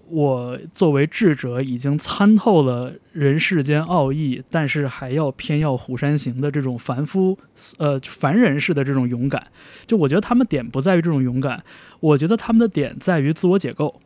[0.09, 7.37] 我作为智者，已经参透了人世间奥义，但是还要偏要虎山行的这种凡夫，
[7.77, 9.47] 呃，凡人式的这种勇敢。
[9.85, 11.63] 就我觉得他们点不在于这种勇敢，
[11.99, 14.01] 我觉得他们的点在于自我解构。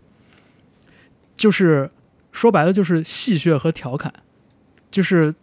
[1.38, 1.90] 就是
[2.32, 4.14] 说白了，就是戏谑和调侃。
[4.92, 5.34] 就是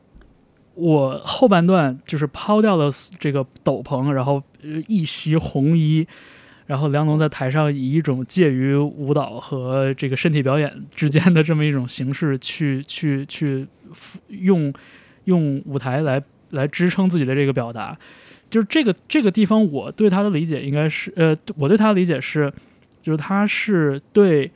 [0.75, 4.43] 我后半段就是抛掉了这个斗篷，然后
[4.87, 6.07] 一袭红衣。
[6.71, 13.67] 然后梁龙在台上以一种介于舞蹈和这个身体表演之间的这么一种形式去去去
[14.29, 14.73] 用
[15.25, 17.99] 用舞台来来支撑自己的这个表达，
[18.49, 22.53] 就是这个这个地方我对他的理解应该是呃我对他的理解是
[23.01, 24.49] 就是他是对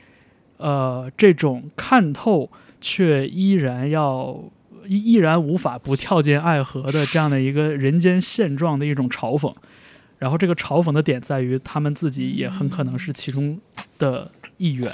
[0.59, 2.49] 呃这种看透
[2.81, 4.41] 却依然要
[4.87, 9.53] 依依然无法不跳进爱河的这样的一个人间现状的一种嘲讽。
[10.25, 13.61] 然后这个嘲讽的点在于，他们自己也很可能是其中
[13.99, 14.89] 的一员。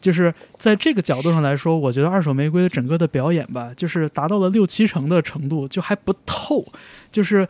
[0.00, 6.64] 就是在这个角度上来说，我觉得二手玫瑰的整个的表演吧，就是达到了六七成的程度，就还不透。
[7.10, 7.46] 就是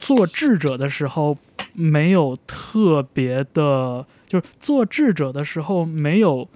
[0.00, 1.38] 做智者的时候
[1.72, 6.48] 没有特别的，就是做智者的时候没有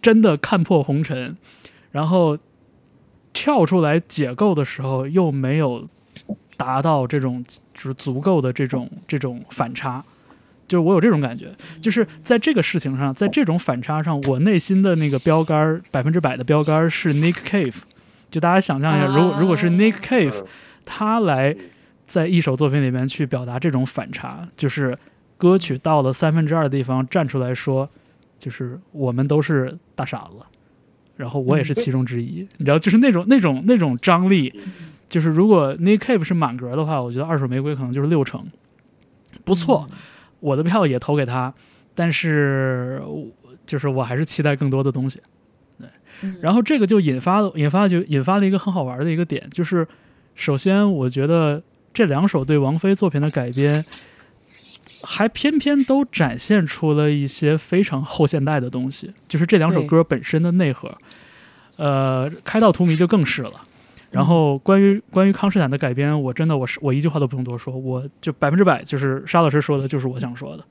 [0.00, 1.36] 真的看破红尘，
[1.90, 2.38] 然后
[3.34, 5.86] 跳出来解构的时候又没有
[6.58, 7.42] 达到这种
[7.72, 10.04] 就是足够的这种这种反差。
[10.66, 11.50] 就是我有这种感觉，
[11.80, 17.76] 就是在这个事情上，在这种反差上，我内心的那个标杆百分之百的标杆是 Nick Cave。
[18.30, 20.44] 就大家想象一下，如果如果是 Nick Cave，
[20.84, 21.56] 他来
[22.06, 24.98] 在一首作品里面去表达这种反差，就是
[25.38, 27.88] 歌曲到了三分之二的地方站出来说，
[28.38, 30.44] 就是我们都是大傻子，
[31.16, 34.52] 然后我也是其中之一，你知道，就是那种那种那种张力，
[35.08, 38.46] 就是如果 Nick Cave 是满格的话，我觉得二手玫瑰可能就是六成，
[39.44, 39.88] 不错。
[40.40, 41.52] 我的票也投给他，
[41.94, 43.02] 但是
[43.66, 45.20] 就是我还是期待更多的东西。
[45.78, 45.88] 对，
[46.40, 49.86] 然后这个就引发了引发就引发了一个很好玩的一个点，就是
[50.34, 51.60] 首先我觉得
[51.92, 53.84] 这两首对王菲作品的改编，
[55.02, 60.96] 还偏偏都展现出了一些非常后现代的东西，就是这两首歌本身的内核。
[61.76, 63.52] 呃，开到荼蘼就更是了。
[64.10, 70.64] 然后关于关于康斯坦的改编，我真的我是我一句话都不用多说，我就百分之百就是沙老师说的，就是我想说的，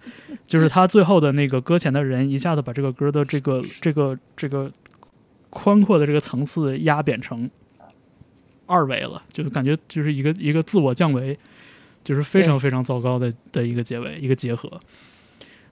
[0.48, 4.72] 就是他最后的那个搁浅的人一下子把这个歌的这个这个这个
[5.52, 7.48] 宽阔的这个层次压扁成
[8.66, 11.38] 二维了，就是感觉就是一个一个自我降维，
[12.04, 14.68] 就是非常非常糟糕的的一个结尾一个结合。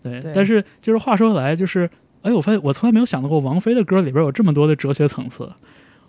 [0.03, 1.89] 对，对但是就是话说回来，就是
[2.21, 5.51] 哎，我发现我从来没有想到过王菲的歌里边有这么多的哲学层次。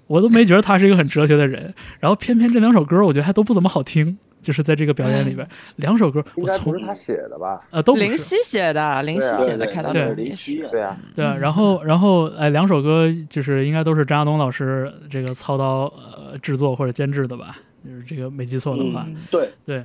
[0.06, 5.46] 我都没觉得他是一个很哲学的人，然后偏偏这两首歌我觉得还都不怎么好听，就是在这个表演里边，
[5.76, 7.60] 两首歌我从应该不是他写的吧？
[7.70, 8.02] 呃都是。
[8.02, 19.16] 林夕写的，林夕写的对开到对林夕啊对啊，对啊，然后然后哎两首歌就是应该都是张亚东老师这个操刀呃制作或者监制的吧，就是这个没记错的话，嗯。
[19.30, 19.84] 对，对，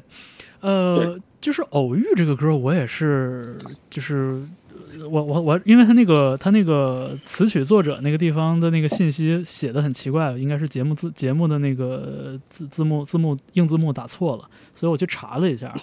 [0.60, 3.58] 呃，就是偶遇这个歌，我也是，
[3.90, 4.61] 就是呃
[5.10, 15.74] 我我我，因为他那个他那个词曲作者那个地方的那个信息写的很奇怪，应该是节目字节目的那个字字幕字幕硬字幕打错了，所以我去查了一下，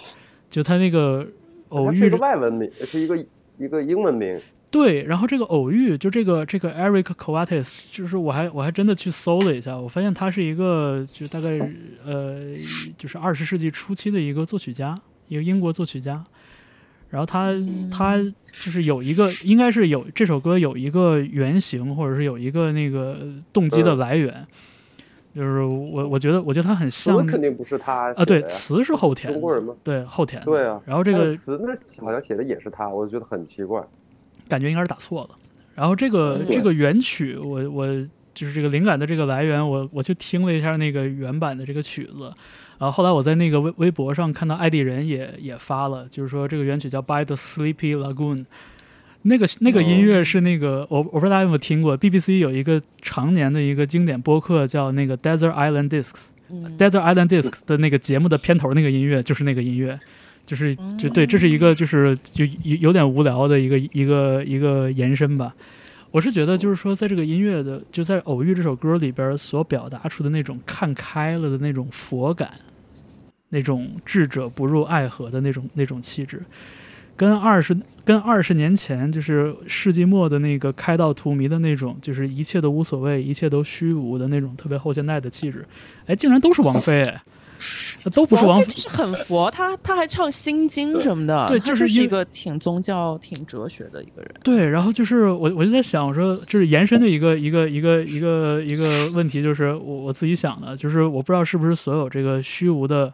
[0.49, 1.27] 就他那个
[1.69, 3.25] 偶遇它是一个外文名，是一个
[3.57, 4.39] 一个英文名。
[4.71, 11.59] 对，然后这个偶遇，就这个这个 Eric Coates，就是我还我还真的去搜了一下，我发现他是一个就大概
[12.05, 12.55] 呃
[12.95, 16.23] 就是二十世纪初期的一个作曲家，一个英国作曲家。
[17.09, 17.51] 然后他
[17.91, 18.19] 他
[18.51, 23.19] 就是有一个，应该是有这首歌有一个原型，或者是有一个那个
[23.53, 24.45] 动机的嗯来源。
[25.35, 29.75] 就是我我觉得我觉得他很像肯定不是他啊，对，词是后填，中国人吗？
[29.83, 30.41] 对后填。
[30.43, 33.81] 对啊，然后这个词那好像写的也是他，我就觉得很奇怪。
[34.47, 35.29] 感觉应该是打错了。
[35.75, 37.87] 然后这个对这个原曲，我我
[38.33, 42.33] 就是这个灵感的这个来源，我我去听了一下那个原版的这个曲子，
[42.79, 48.37] 然后后来我在那个微微博上看到艾迪人也也发了，就是说这个原曲叫《By the Sleepy Lagoon》。
[49.23, 59.99] 那个那个音乐是那个、我我不知道大家有没有听过，BBC 有一个常年的一个经典播客叫那个 Desert Island Discs，嗯 Desert Island Discs 的那个节目的片头那个音乐就是那个音乐，
[60.45, 65.53] 就是就对，这是一个就是就有有点无聊的一个一个一个延伸吧。
[66.11, 72.51] 我是觉得就是说，在这个音乐的就在《偶遇》这首歌里边所表达出的那种看开了的那种佛感，
[73.49, 76.41] 那种智者不入爱河的那种那种气质，
[77.15, 77.75] 跟二十
[78.05, 85.65] 跟二十年前就是世纪末的那个开道荼蘼的那种，就是一切都无所谓，一切都虚无的那种特别后现代的气质，
[86.05, 94.31] 哎，竟然都是王菲，哎，都不是王菲就是很佛，他他还唱心经什么的，对他就是一个挺宗教、挺哲学的一个人。
[94.43, 103.13] 对，然后就是我我就在想我说，就是延伸的一个一个一个一个一个问题，就是我我自己想的，就是我不知道是不是所有这个虚无的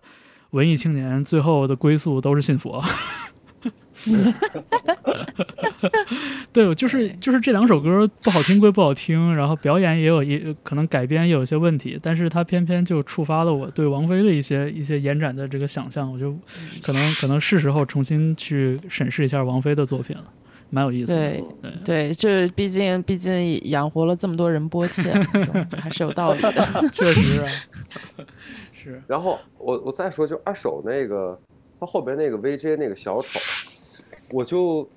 [0.56, 2.82] 文艺青年最后的归宿都是信佛。
[6.54, 16.38] 对，就是就是这两首歌不好听归不好听，然后表演也有一可能改编也有一些问题，但是它偏偏就触发了我对王菲的一些一些延展的这个想象，我就
[16.82, 20.24] 可能可能是时候重新去审视一下王菲的作品了，
[20.70, 21.16] 蛮有意思的。
[21.16, 25.12] 对对对，这毕竟毕竟养活了这么多人波切，
[25.80, 26.90] 还是有道理的。
[26.92, 27.48] 确实啊，
[28.86, 29.02] 是。
[29.08, 31.38] 然后我我再说，就二手那个，
[31.80, 33.40] 他后边那个 VJ 那个小丑，
[34.32, 34.88] 我就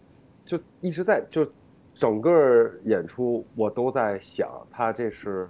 [0.44, 1.46] 就一直在就
[1.94, 5.48] 整个演出我都在想他这是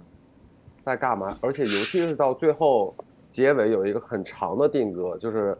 [0.83, 2.95] 在干嘛，而且尤其是到最后
[3.29, 5.55] 结尾有一个很长的定格，就是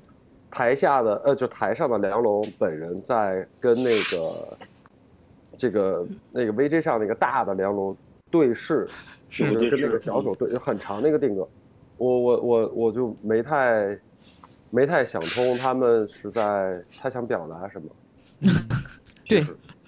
[0.49, 4.57] 台下的呃就台上的梁龙本人在跟那个
[5.57, 7.95] 这个那个 VJ 上那个大的梁龙
[8.31, 8.87] 对视，
[9.29, 11.47] 是就是跟那个小丑对很长的一个定格，
[11.99, 13.95] 我我我我就没太
[14.71, 17.87] 没太想通他们是在他想表达什么。
[19.27, 19.45] 对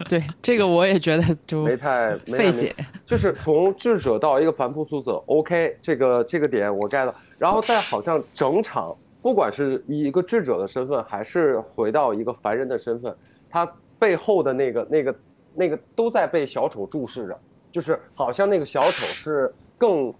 [0.07, 2.76] 对，这个我也觉得就没太费解。
[3.05, 13.16] 就是从智者到一个凡夫俗子，OK，这个这个点我 get 到，然后再好像整场，不管是以一个智者的身份，还是回到一个凡人的身份，
[13.49, 13.66] 他
[13.97, 15.16] 背后的那个那个
[15.53, 17.39] 那个都在被小丑注视着，
[17.72, 20.14] 就是好像那个小丑是更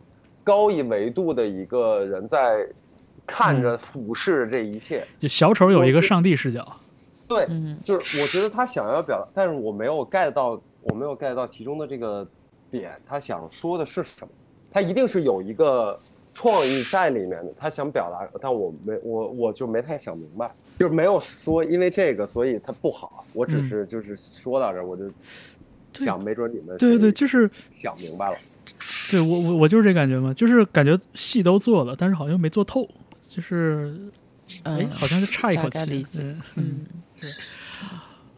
[0.52, 2.68] 高一维度的一个人在
[3.26, 5.08] 看着俯视这一切。
[5.18, 6.76] 就小丑有一个上帝视角，
[7.26, 7.80] 对，嗯。
[7.82, 12.28] 就是我觉得他想要表达，但是我没有 get 到，我没有 get 到其中的这个
[12.70, 14.28] 点，他想说的是什么？
[14.70, 15.98] 他一定是有一个
[16.34, 23.64] 创意在里面的，他想表达，但我没我我就没太想明白，就是没有说因为这个所以他不好，我只嗯。
[23.64, 25.10] 是就是说到这儿，我就
[25.94, 28.38] 想没准你们对对对，就是想明白了，
[29.10, 32.88] 对我我我就是这感觉嘛，就是感觉戏都做了，但是好像没做透，
[33.28, 33.94] 就是
[34.64, 36.06] 哎嗯，好像是差一口气
[36.56, 36.86] 嗯
[37.20, 37.30] 对。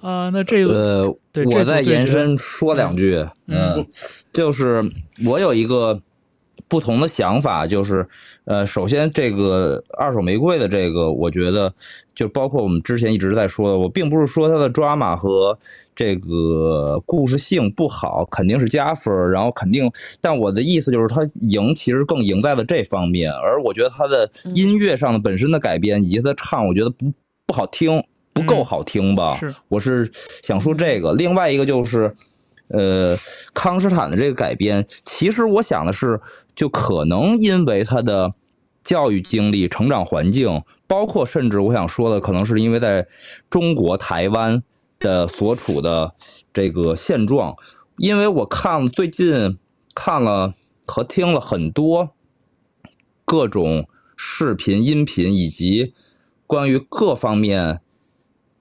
[0.02, 3.16] 啊，那这个呃，对我再延伸说两句，
[3.48, 3.88] 嗯嗯，
[4.34, 4.84] 就是
[5.26, 6.02] 我有一个
[6.68, 8.10] 不同的想法，就是
[8.46, 11.74] 呃，首先这个二手玫瑰的这个，我觉得
[12.14, 15.58] 就包括我们之前一直在说的，我并不是说它的 drama 和
[15.96, 27.14] 这个故事性不好，肯定是加分，然后肯定，但我的意思就是它赢其实更赢在了这方面，而我觉得它的音乐上的本身的改编以及它的唱，我觉得不
[27.46, 29.38] 不好听，不够嗯好听吧？
[29.40, 31.14] 是我是想说这个。
[31.14, 32.16] 另外一个就是，
[32.68, 33.18] 呃，
[33.54, 36.22] 康斯坦的这个改编，其实我想的是，
[36.56, 38.34] 就可能因为他的
[38.84, 43.08] 教育经历、成长环境，包括甚至我想说的，可能是因为在
[43.50, 44.64] 中国台湾
[45.00, 46.14] 的所处的
[46.54, 47.58] 这个现状，
[47.98, 49.60] 因为我看最近
[49.94, 50.54] 看了
[50.86, 52.12] 和听了很多
[53.26, 53.88] 各种
[54.18, 55.94] 视频、音频以及
[56.48, 57.82] 关于各方面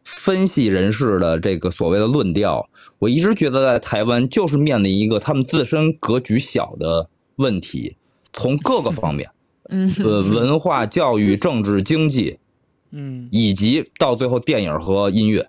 [0.04, 7.96] 分析人士的这个所谓的论调，我一直觉得在台湾就是面临一个他们自身格局小的问题，
[8.32, 9.30] 从各个方面，
[9.68, 9.94] 嗯。
[9.98, 12.38] 呃， 文化、教育、政治、经济，
[12.90, 13.28] 嗯。
[13.30, 15.48] 以及到最后电影和音乐，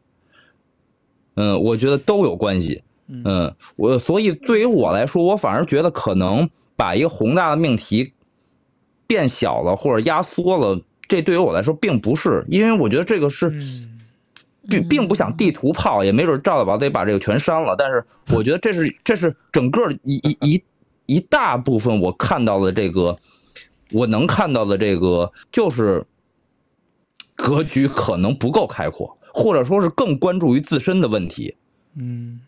[1.35, 2.83] 嗯，我觉得都有关系。
[3.07, 3.21] 嗯。
[3.25, 8.13] 嗯，我所以对于我来说，我反而觉得可能把一个宏大的命题
[9.07, 13.92] 变小了或者压缩了，这对于我来说并不是，因为我觉得这个是嗯
[14.67, 20.63] 并并不想地图炮，也没准赵大宝得把这个全删了，但是我觉得这是这是整个一一一
[21.05, 23.19] 一大部分我看到的这个，
[23.91, 26.05] 我能看到的这个就是
[27.35, 31.55] 格局可能不够开阔，或者说是更关注于自身的问题。
[31.95, 32.39] 嗯，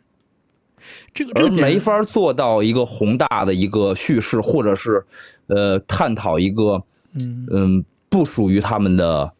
[1.13, 5.05] 这个这而个没法做到一个宏大的一个叙事，或者是
[5.47, 9.33] 呃探讨一个嗯嗯不属于他们的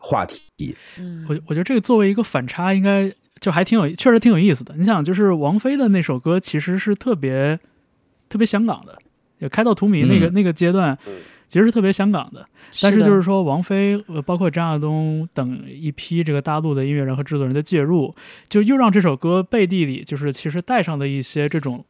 [0.00, 0.74] 话题。
[0.98, 4.74] 嗯我我觉得这个作为一个反差，应该就还挺有，确实挺有意思的。
[4.76, 7.58] 你想，就是王菲的那首歌，其实是特别
[8.28, 8.98] 特别香港的，
[9.38, 11.14] 也开到荼蘼那个、嗯那个阶段嗯，
[11.48, 12.44] 其实是特别香港的。
[12.82, 18.14] 但是就是说，王菲呃，包括张亚东等一批这个大陆的音乐人和制作人的介入，
[18.48, 21.84] 就又让这首歌背地里就是其实带上了一些这种，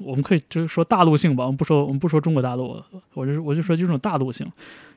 [0.00, 2.82] 我们可以就是说大陆性吧，我们不说我们不说中国大陆，
[3.12, 4.46] 我就是我就说这种大陆性，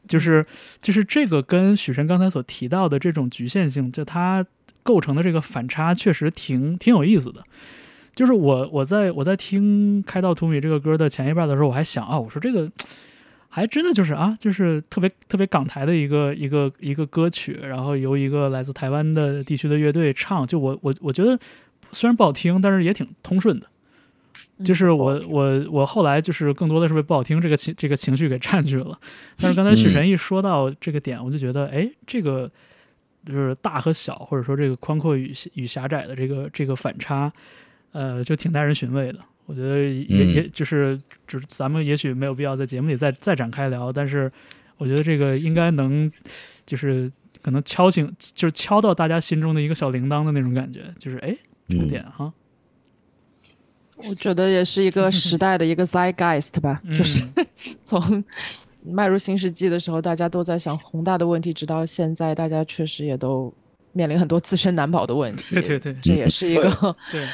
[0.08, 0.46] 就是
[0.82, 4.46] 就是这个跟许晨刚才所提到的这种局限性，就它
[4.84, 7.44] 构成的这个反差，确实挺挺有意思的。
[8.16, 12.72] 就是我我在我在听《开到荼蘼》这个歌的前一半的时候，我还想啊，我说这个
[13.50, 21.38] 还真的就是啊，就是特别特别港台的一个一个一个歌曲，然后由一个来自台湾的地区的乐队唱，就我我我觉得
[21.92, 23.68] 虽然不好听，但是也挺通顺的。
[24.64, 28.98] 就是我我我后来就是更多的是被不好听这个情这个情绪给占据了，
[29.38, 32.50] 但是刚才许晨一说到这个点，我就觉得哎，这个
[33.26, 37.32] 就是大和小，或者说这个宽阔与与狭窄的这个这个反差，
[37.92, 39.20] 呃，就挺耐人寻味的。
[39.46, 40.34] 我觉得也、嗯。
[40.34, 44.32] 也就是就是咱们也许没有必要在节目里再再展开聊，但是
[44.78, 46.12] 我觉得这个应该能
[46.66, 51.36] 就是可能敲醒，就是敲到大家心中的一个小铃铛的那种感觉，就是哎，
[51.70, 51.88] 这个嗯。
[51.88, 52.34] 点哈，
[53.98, 57.46] 我觉得也是一个时代的一个 zeitgeist 吧，就是嗯
[57.82, 58.24] 从
[58.84, 63.54] 迈入新世纪的时候，大家都在想宏大的问题，直到现在，大家确实也都
[63.92, 65.56] 面临很多自身难保的问题。
[65.62, 67.28] 对对对这也是一个 对。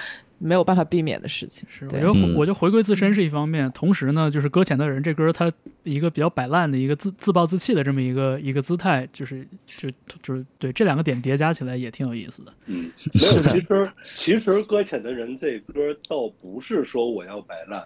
[0.43, 1.67] 没有办法避免的事情。
[1.69, 5.51] 是，我觉得嗯我觉得回归自身是一方面，同时呢，就是搁浅的人这歌，他
[5.83, 9.89] 一个比较摆烂的一个自自暴自弃的这么一个一个姿态，就是就
[10.21, 12.53] 就是对这两个点叠加起来也挺有意思的。
[12.65, 17.83] 嗯，没有，其实其实搁浅的人这歌倒不是说我要摆烂，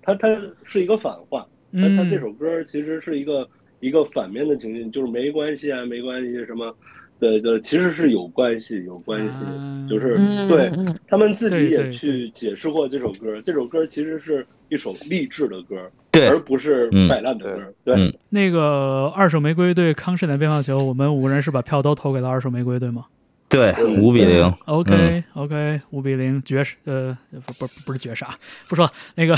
[0.00, 0.28] 他他
[0.64, 3.48] 是一个反话，他他嗯这首歌其实是一个
[3.80, 6.74] 一个反面的情绪，就是没关系啊，没关系什么。
[7.20, 10.70] 对对，其实是有关系，有关系，嗯就是嗯，对
[11.08, 13.40] 他们自己也去解释过这首歌。
[13.42, 17.74] 这首歌其实是一首励志的歌，对而不是嗯摆烂的歌。
[17.84, 23.06] 对，嗯那个二手玫瑰对康士坦乒乓球，我们五人是把票都投给了二手玫瑰，对吗
[23.48, 24.52] 对，五比零。
[24.66, 28.28] ？OK OK，五比零绝杀，呃，不不不是绝杀，
[28.68, 29.34] 不说了那个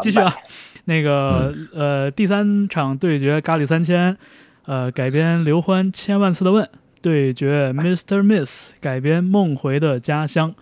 [0.00, 0.34] 继续啊，
[0.86, 4.16] 那个呃第三场对决咖喱三千，
[4.66, 6.68] 呃改编刘欢千万次的问
[7.02, 8.22] 对决 Mr.
[8.22, 10.54] Miss 改编梦回的家乡，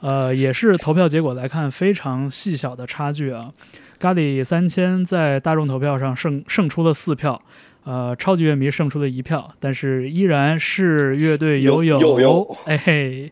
[0.00, 3.52] 呃也是投票结果来看非常细小的差距啊。
[3.98, 7.40] 咖喱三千在大众投票上胜胜出了四票，
[7.84, 13.30] 呃，超级乐迷胜出了一票，但是依然是乐队友友友友 哎嘿，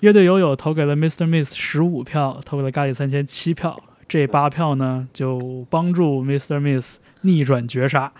[0.00, 1.26] 乐队友友投给了 Mr.
[1.26, 6.58] Miss 十五票，投给了咖喱三千七票，这八票呢就帮助 Mr.
[6.58, 8.10] Miss 逆转绝杀。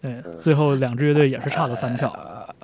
[0.00, 2.14] 对，最后两支乐队也是差了三票。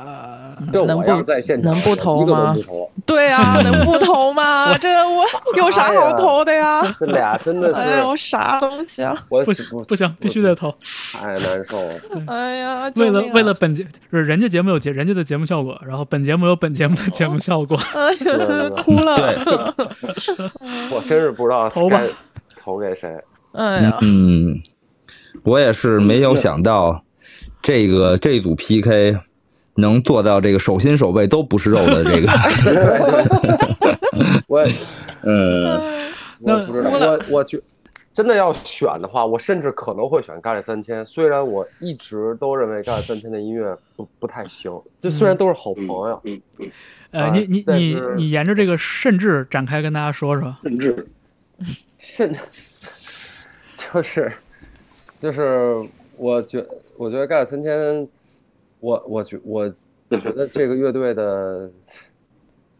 [0.04, 2.90] 呃，这我能不要在现场，能不投吗投。
[3.06, 4.76] 对啊， 能不投吗？
[4.78, 5.24] 这我
[5.56, 6.82] 有啥好投的呀？
[6.98, 9.16] 这俩真的哎呀，我，啥东西啊？
[9.28, 10.74] 我不行不行，必须得投。
[11.12, 11.92] 太难受了。
[12.26, 17.76] 哎呀，救为了为了本节，就是人家节目有节人家的节目效果，然后本节目有本节目的节目效果。
[18.84, 19.74] 哭了。
[20.90, 22.00] 我真是不知道投吧
[22.56, 23.14] 投给谁。
[23.52, 24.60] 哎呀，嗯，
[25.42, 27.04] 我也是没有想到，
[27.60, 29.18] 这个这组 PK
[29.74, 32.28] 能做到这个手心手背都不是肉的这个，
[34.46, 34.62] 我
[35.22, 37.58] 嗯，我不知道，我我觉
[38.14, 41.04] 真的要选的话，我甚至可能会选咖喱三千。
[41.06, 44.70] 虽然我一直都认为咖喱三千的音乐不不太行，
[45.00, 46.70] 就虽然都是好朋友，嗯嗯，
[47.12, 50.54] 呃，啊你你你你沿着这个甚至展开跟大家说说。
[50.62, 51.06] 甚至
[51.98, 52.40] 甚至
[53.94, 54.30] 就是
[55.20, 55.82] 就是
[56.16, 56.62] 我觉
[56.98, 58.06] 我觉得咖喱三千，
[58.82, 59.68] 我我觉我
[60.20, 61.70] 觉得这个乐队的，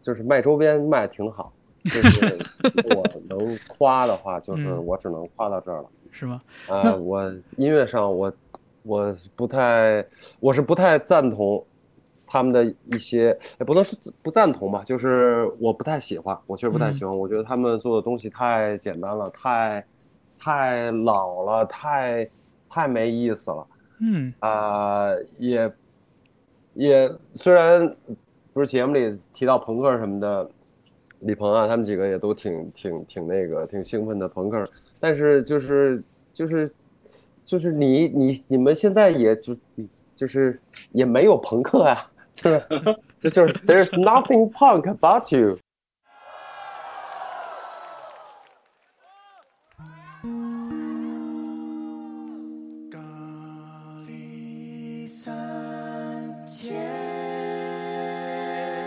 [0.01, 1.51] 就是卖周边卖的挺好。
[1.85, 2.37] 就是
[2.83, 5.89] 我 能夸的话，就是嗯我只能夸到这儿了。
[6.11, 6.41] 是吗？
[6.67, 7.23] 啊、那我
[7.57, 8.31] 音乐上我
[8.83, 10.05] 我不太，
[10.39, 11.65] 我是不太赞同
[12.27, 17.17] 他们的一些，也不能说不赞同吧，就是我不太喜欢，我确实不太喜欢。
[17.17, 19.85] 我觉得他们做的东西太简单了，太
[20.37, 22.29] 太老了，太
[22.69, 23.67] 太没意思了。
[24.01, 25.71] 嗯啊、也
[26.73, 27.95] 也虽然
[28.53, 30.49] 不是节目里提到朋克什么的，
[31.19, 34.65] 李鹏啊，他们几个也都挺挺挺那个挺兴奋的朋克，
[34.99, 36.03] 但是就是
[36.33, 36.71] 就是
[37.45, 39.55] 就是你你你们现在也就
[40.15, 40.59] 就是
[40.91, 45.57] 也没有朋克啊、 就是就是 There's nothing punk about you。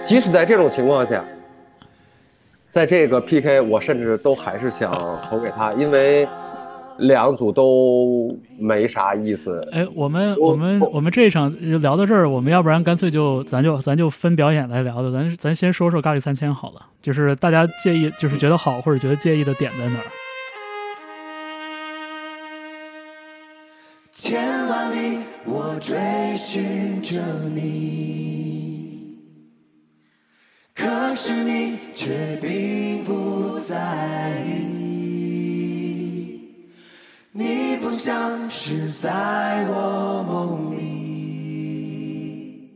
[0.07, 1.25] 即使在这种情况下，
[2.71, 6.29] 在这个 PK，我甚至都还是想投给他，因为
[6.99, 9.69] 两组都没啥意思。
[9.73, 20.05] 哎，我们我我们我我们这一场就聊到这儿，我们要不然干脆就咱就咱就分表演来聊的，咱咱先说说咖喱三千好了，就是大家介意，就是觉得好或者觉得介意的点在哪儿？
[24.13, 25.97] 千万里，我追
[26.37, 27.21] 寻着
[27.53, 28.16] 你，
[30.87, 33.75] 可是你却并不在
[34.47, 36.39] 意。
[37.33, 42.71] 你不像是在我梦里，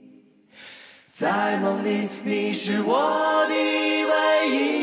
[1.06, 4.80] 在梦里你是我的唯一。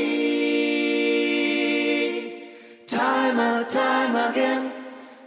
[2.88, 4.72] Time and time again,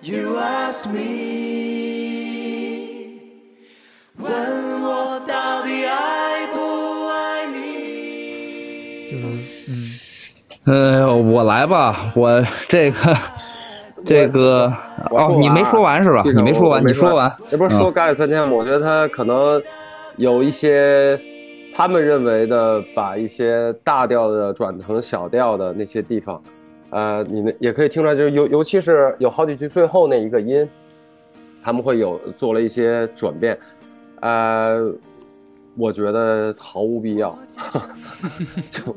[0.00, 1.29] you ask me，
[10.64, 13.16] 呃，我来吧，我这个
[14.04, 14.72] 这个
[15.10, 16.22] 哦，你没说完是吧？
[16.24, 17.32] 这个你没说完，你说完。
[17.48, 18.54] 这不是说咖喱三千吗？
[18.54, 19.60] 我觉得他可能
[20.16, 21.18] 有一些
[21.74, 26.42] 他们认为的，把一些大调的转成小调的那些地方，
[26.90, 30.68] 呃，你们也可以听出来，就是尤尤其是有好几句最后那一个音，
[31.64, 33.58] 他们会有做了一些转变，
[34.20, 34.92] 呃，
[35.76, 37.38] 我觉得毫无必要，
[38.70, 38.96] 就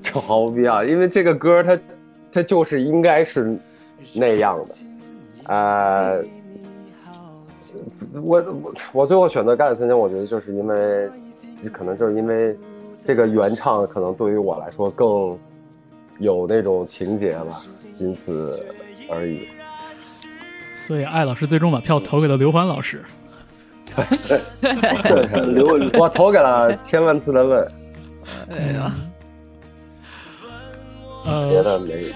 [0.00, 1.78] 就毫无必要，因为这个歌它
[2.32, 3.58] 它就是应该是
[4.14, 4.74] 那样的，
[5.46, 6.22] 呃，
[8.24, 11.08] 我我我最后选择《盖里森林》，我觉得就是因为
[11.72, 12.56] 可能就是因为
[12.98, 15.38] 这个原唱可能对于我来说更
[16.18, 17.62] 有那种情节吧，
[17.92, 18.66] 仅此
[19.10, 19.48] 而已。
[20.76, 23.02] 所以艾老师最终把票投给了刘欢老师。
[25.54, 27.72] 刘 我投给了千万次的问，
[28.50, 28.94] 哎呀，
[31.24, 32.12] 别呃的没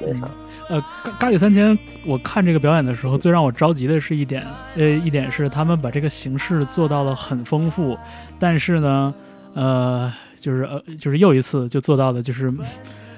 [0.00, 0.28] 没啥。
[0.68, 1.76] 呃，咖咖喱三千，
[2.06, 7.98] 我看这个表演的时候，最让我着急的是一点，呃，一点是他们把这个形式做到了很丰富，
[8.38, 9.12] 但是呢，
[9.54, 12.54] 呃，就是呃，就是又一次就做到了，就是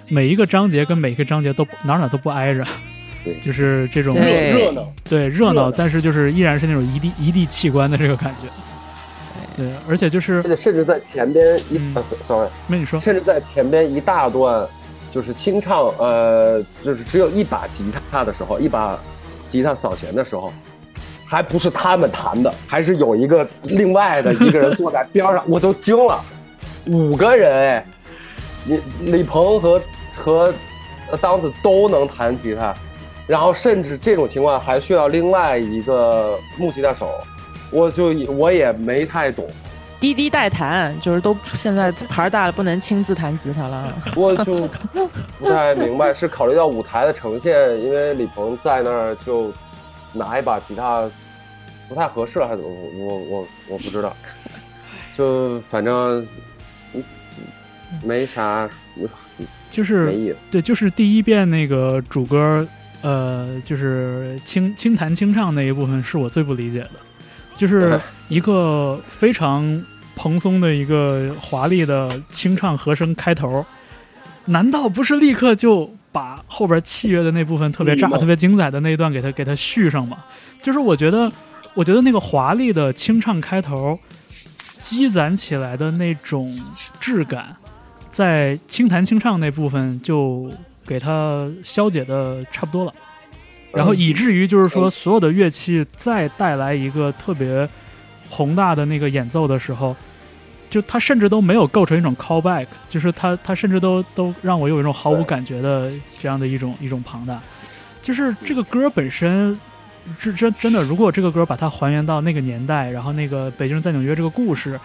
[0.08, 2.64] 每一个章节跟每一个章节都哪哪都不挨着
[3.24, 4.50] 对，就是这种对。
[4.50, 8.48] 热闹，对热闹，但是就是依然是那种一地一地器官的这个感觉。
[9.54, 11.78] 对，而且就是而且甚至在前边一、
[12.26, 14.66] sorry，那你说，甚至在前边一大段
[15.10, 18.98] 就是清唱，呃，就是只有一把吉他的时候，一把
[19.48, 20.50] 吉他扫弦的时候，
[21.26, 26.24] 还不是他们弹的，还是有一个另外的一个人坐在边上，我都惊了，
[26.86, 27.86] 五个人哎，
[28.64, 29.82] 李李鹏和
[30.16, 30.54] 和
[31.10, 32.74] 呃当子都能弹吉他，
[33.26, 37.10] 然后甚至这种情况还需要另外一个木吉他手，
[37.70, 39.46] 我就我也没太懂。
[40.00, 43.94] 滴滴代弹，就是都现在牌大了，不能亲自弹吉他了。
[44.16, 44.68] 我就
[45.38, 49.52] 不太明白，是考虑到舞台的呈现，因为李鹏在那儿就
[50.12, 51.08] 拿一把吉他
[51.88, 52.70] 不太合适，还是怎么？
[52.98, 54.16] 我我我我不知道，
[55.16, 56.26] 就反正
[56.94, 57.04] 嗯
[58.02, 58.68] 没啥
[59.70, 60.36] 就是没意思。
[60.50, 62.66] 对，就是第一遍那个主歌，
[63.03, 66.90] 呃，就是轻轻弹清唱那一部分是我最不理解的，
[67.55, 69.84] 就是一个非常
[70.16, 73.64] 蓬松的一个华丽的清唱和声开头，
[74.46, 80.18] 难道不是立刻就把后边器乐的那部分特别炸、特别精彩的那一段给它给它续上吗？
[80.61, 81.30] 就是我觉得，
[81.74, 83.98] 我觉得那个华丽的清唱开头
[84.78, 86.57] 积攒起来的那种
[87.00, 87.57] 质感。
[88.11, 90.50] 在清弹清唱那部分就
[90.87, 92.95] 给它消解的差不多了，
[93.72, 97.68] 然后以至于就是说所有的乐器再带来一个特别
[98.28, 99.95] 宏大的那个演奏的时候，
[100.68, 107.41] 就它甚至都没有构成一种 callback，就是它它甚至都都让我有一种毫无感觉的这样的一种一种庞大，
[108.01, 109.59] 就是这个歌本身。
[110.18, 114.76] 是真真的，如果这个歌把它还原到那个年代，然后那个北京人在纽约这个故事，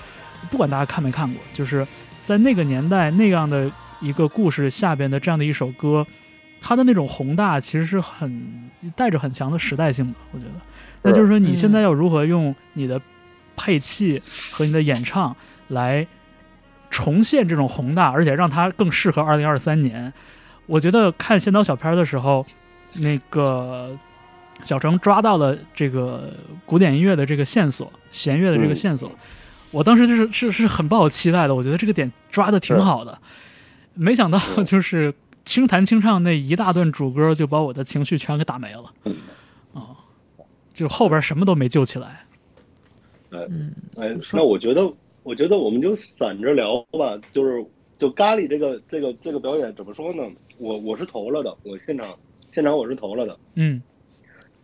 [0.52, 1.84] 不管大家看没看过，就是
[2.24, 3.68] 在那个年代那样的
[4.02, 6.06] 一个故事下边的这样的一首歌，
[6.62, 10.52] 它的那种宏大其实是很带着很强的时代性的，我觉得。
[11.04, 13.00] 那就是说，你现在要如何用你的
[13.56, 14.22] 配器
[14.52, 15.36] 和你的演唱
[15.70, 16.06] 来
[16.90, 20.12] 重现这种宏大，而且让它更适合二零二三年？
[20.66, 22.46] 我觉得看先导小片的时候，
[22.96, 23.98] 那个
[24.64, 26.34] 小程抓到了这个
[26.66, 29.10] 古典音乐的这个线索，弦乐的这个线索。
[29.72, 33.18] 我当时就是是是很抱有期待的，我觉得这个点抓的挺好的，
[33.98, 38.94] 没想到就是轻弹轻唱那一大段主歌就把我的情绪全给打没了，
[39.74, 39.98] 啊、
[40.74, 42.26] 就后边什么都没救起来。
[43.30, 44.90] 嗯，哎，那我觉得，
[45.24, 47.20] 我觉得我们就散着聊吧。
[47.34, 47.66] 就是
[48.00, 50.24] 就咖喱这个这个这个表演怎么说呢？
[50.58, 52.18] 我我是投了的，我现场
[52.54, 53.38] 现场我是投了的。
[53.56, 53.82] 嗯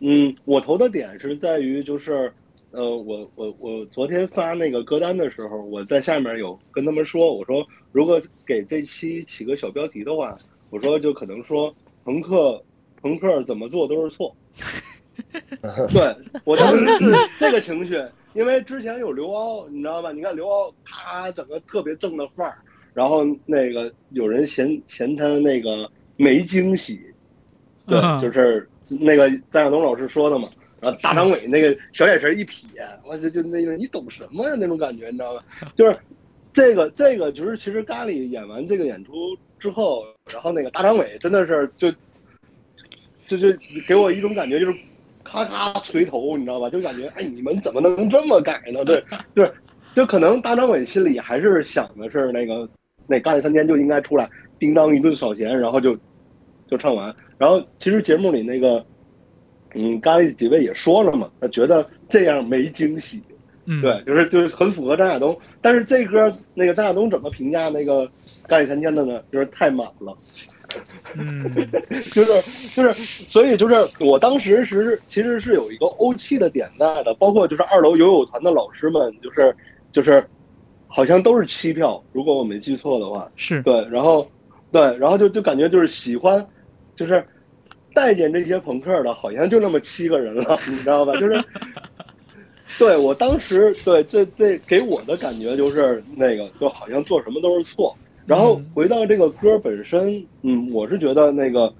[0.00, 2.32] 嗯，我投的点是在于就是，
[2.74, 10.34] 呃，我我我昨天发那个歌单的时候，我在下面有跟他们说，我说如果给这期起个小标题的话，
[10.70, 11.72] 我说就可能说
[12.04, 12.60] 朋克
[13.00, 14.34] 朋克怎么做都是错。
[15.92, 17.96] 对我当时 是这个情绪，
[18.32, 20.10] 因为之前有刘骜，你知道吧？
[20.10, 22.58] 你看刘骜，他，整个特别正的范儿，
[22.92, 27.00] 然后那个有人嫌嫌他那个没惊喜，
[27.86, 28.68] 对，嗯就是
[28.98, 30.50] 那个张亚东老师说的嘛。
[30.84, 32.62] 然后大张伟那个小眼神一瞥，
[33.06, 35.42] 我就就那个你懂什么呀那种感觉，你知道吧？
[35.74, 35.96] 就是
[36.52, 39.12] 这个这个就是其实咖喱演完这个演出
[39.58, 41.90] 之后，然后那个大张伟真的是就
[43.22, 43.58] 就就
[43.88, 44.74] 给我一种感觉就是
[45.22, 46.68] 咔咔捶头，你知道吧？
[46.68, 48.84] 就感觉哎你们怎么能这么改呢？
[48.84, 49.02] 对
[49.34, 49.54] 就是，
[49.94, 52.68] 就可能大张伟心里还是想的是那个
[53.06, 54.28] 那咖喱三天就应该出来
[54.58, 55.96] 叮当一顿扫弦，然后就
[56.68, 57.14] 就唱完。
[57.38, 58.84] 然后其实节目里那个
[59.74, 63.20] 嗯咖喱几位也说了嘛，他觉得这样没惊喜。
[63.66, 65.34] 嗯，对，就是就是很符合张亚东。
[65.62, 68.06] 但是这歌那个张亚东怎么评价那个
[68.46, 69.20] 咖喱三千的呢？
[69.32, 70.14] 就是太满了，
[71.16, 71.50] 嗯
[72.12, 72.42] 就是
[72.74, 72.92] 就是，
[73.26, 79.56] 所以就是我当时是其实是有一个欧气的点在的，包括就是二楼游泳团的老师们，就是
[79.90, 80.22] 就是
[80.86, 83.26] 好像都是七票，如果我没记错的话。
[83.34, 84.28] 是对，然后
[84.70, 86.46] 对，然后就就感觉就是喜欢，
[86.94, 87.24] 就是
[87.94, 91.12] 待见这些朋克的，好像就那么七个人了，你知道吧？
[91.18, 91.42] 就是，
[92.78, 97.96] 对我当时对这这给我的感觉就是那个，就好像做什么都是错。
[98.26, 101.72] 然后嗯回到这个歌本身，嗯，我是觉得那个，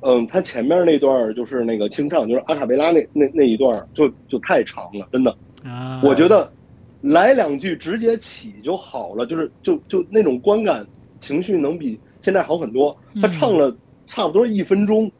[0.00, 5.36] 嗯，他前面那段就是那个清唱，就是阿卡贝拉那那那一段就就太长了，真的。
[5.64, 6.50] 啊，我觉得
[7.00, 10.86] 来两句直接起就好了，就是就就那种观感
[11.18, 12.96] 情绪能比现在好很多。
[13.20, 15.10] 他嗯唱了差不多一分钟，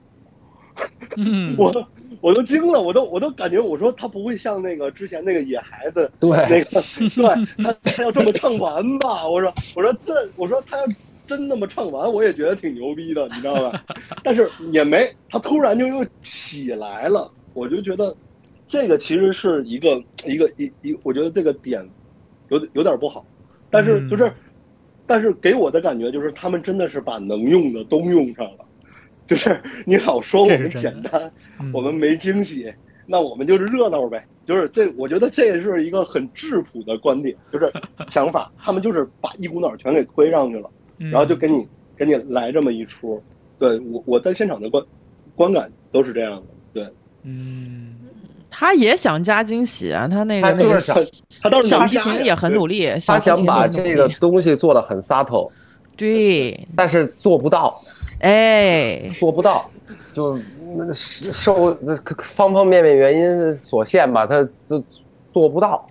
[1.17, 1.85] 嗯，我都
[2.21, 9.27] 我都惊了，我都我都感觉我说他不会像那个之前那个野孩子对那个对他他要这么唱完吧？
[9.27, 10.85] 我说我说这我说他要
[11.27, 13.85] 真那么唱完，我也觉得挺牛逼的，你知道吧？
[14.23, 18.15] 但是也没，他突然就又起来了，我就觉得
[18.67, 21.87] 这个其实是一个一个一一，我觉得这个点
[22.49, 23.25] 有有点不好，
[23.71, 24.35] 但是就是，嗯
[25.11, 28.65] 但是给我的感觉就是他们真的是把能用的都用上了，
[29.29, 32.73] 就是你老说我们简单，嗯我们没惊喜，
[33.05, 34.27] 那我们就是热闹呗。
[34.47, 37.71] 就是这，我觉得这也是一个很质朴的观点，就是
[38.09, 38.51] 想法。
[38.59, 43.23] 他们就是把一股脑全给推上去了，嗯然后就给你给你来这么一出。
[43.59, 44.83] 对我我在现场的观
[45.35, 46.47] 观感都是这样的。
[46.73, 46.89] 对
[47.25, 47.95] 嗯
[48.51, 50.97] 他也想加惊喜啊，他那个那个他就是想
[51.43, 55.51] 他倒是小提琴也很努力，他想把这个 东西做的很 subtle，
[55.99, 57.79] 对，但是做不到，
[58.21, 59.69] 哎，做不到，
[60.13, 60.39] 就
[60.77, 61.77] 那受
[62.23, 64.83] 方方面面原因所限吧，他做
[65.33, 65.87] 做不到。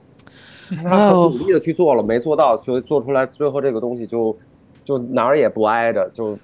[0.83, 4.37] 他很努力的去做了，没做到，所以做出来最后这个东西就
[4.83, 6.37] 就哪儿也不挨着，就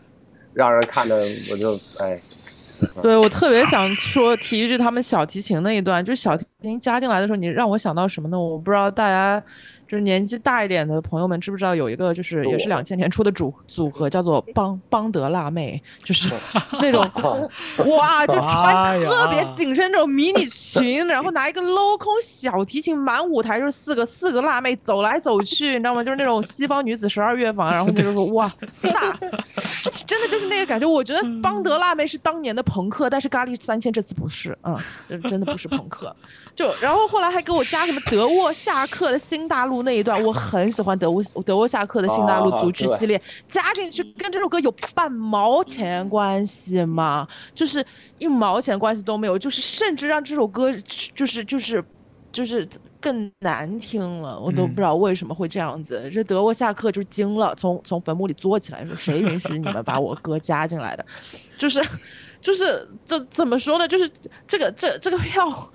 [0.53, 1.17] 让人看着
[1.51, 2.17] 我就哎，
[3.01, 8.39] 对我特别想说提一句他们小提琴那一段，就是小提琴加进来的时候，你让我想到什么呢？
[8.39, 9.43] 我不知道大家
[9.93, 16.31] 就是年纪大一点的朋友们知不知道有一个就是也是两千年出的组组合叫做邦邦德辣妹，就是
[16.81, 17.07] 那种
[17.85, 26.03] 哇，就哎穿特别紧身那种迷你裙，然后拿一个镂空小提琴，满舞台就是四个四个辣妹走来走去，你知道吗？
[26.03, 29.15] 就是那种西方女子十二乐坊，然后就是说哇 飒，
[29.83, 30.89] 就是真的就是那个感觉。
[30.89, 34.75] 我觉得邦德辣妹是当年的朋克，但是咖喱三千这次不是，嗯，
[35.07, 36.15] 这真的不是朋克。
[36.55, 47.27] 就然后后来还给我加什么德沃夏克的新大陆那一段，我很喜欢德沃德沃夏克的新大陆啊组曲系列，加进去跟这首歌有半毛钱关系吗？
[47.53, 47.85] 就是
[48.17, 50.71] 一毛钱关系都没有，就是甚至让这首歌
[51.15, 51.83] 就是就是
[52.31, 52.67] 就是
[52.99, 56.09] 更难听了，我都不知道为什么会这样子。
[56.11, 61.05] 这德沃夏克就惊了，从从坟墓里坐起来说：“谁允许你们把我歌加进来的？”
[61.57, 61.81] 就是
[62.41, 63.87] 就是这怎么说呢？
[63.87, 64.09] 就是
[64.47, 65.71] 这个这这个票。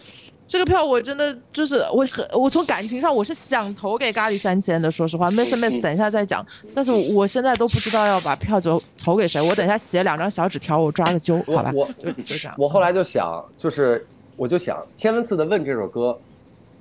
[0.49, 6.45] 这个票我真的就是我很我从感情上我是想投给咖喱三千的，说实话，Miss Miss 等一下再讲，
[6.75, 11.71] 但是我现在都不知道要把票投投给谁，我等一下写两张小纸条，我抓个阄，好吧？
[11.75, 12.55] 我我就就这样。
[12.57, 16.19] 我后来就想，就是我就想，千分次的问这首歌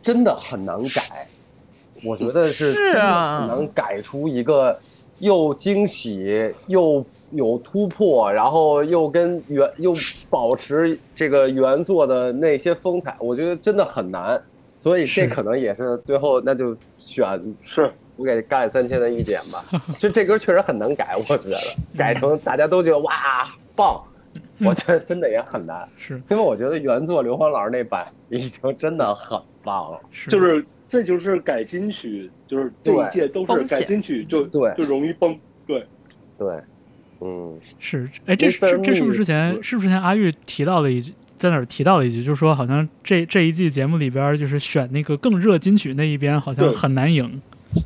[0.02, 1.28] 真的很难改，
[2.04, 4.80] 我觉得是是啊很难改出一个
[5.20, 9.96] 又惊喜又有突破，然后又跟原又
[10.30, 14.42] 保持这个原作的那些风采，我觉得真的很难。
[14.80, 19.66] 所以这可能也是最后那就选是我给咖喱三千的一点吧。
[19.98, 21.58] 就这歌确实很难改，我觉得
[21.98, 23.12] 改成大家都觉得哇
[23.76, 24.04] 棒，
[24.64, 25.90] 我觉得真的也很难。
[25.98, 30.00] 是因为我觉得原作刘欢老师那版已经真的很棒了。
[30.12, 35.38] 是就是这就是改金曲，就是这一届都是改金曲就对就容易崩。
[35.66, 35.86] 对，
[36.38, 36.48] 对，
[37.20, 47.42] 嗯，是，哎，这是这这是不是之前是不是之前阿玉提到了一句，在哪儿提到了一句，就是说好像这这一季节目里边儿，就是选那个更热金曲那一边，好像很难赢。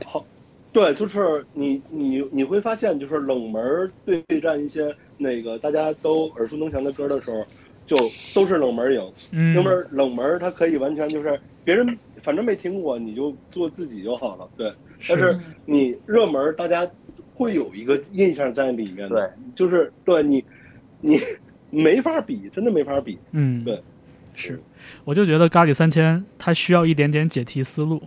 [0.05, 0.25] 好，
[0.73, 7.45] 对，就是你你你会发现，就是冷门对战一些那个大家都耳熟能详的歌的时候，
[7.87, 7.97] 就
[8.33, 9.13] 都是冷门赢。
[9.31, 14.47] 嗯，因为冷门它可以完全就是别人反正没听过，你就做自己就好了。
[14.57, 14.71] 对，
[15.07, 16.85] 但是你热门，大家
[17.41, 20.45] 会有一个印象在里面的，就是对你
[20.99, 21.19] 你
[21.71, 23.17] 没法比，真的没法比。
[23.31, 23.81] 嗯，对，
[24.35, 24.59] 是，
[25.03, 28.01] 我就觉得咖喱三千它需要一点点解题思路，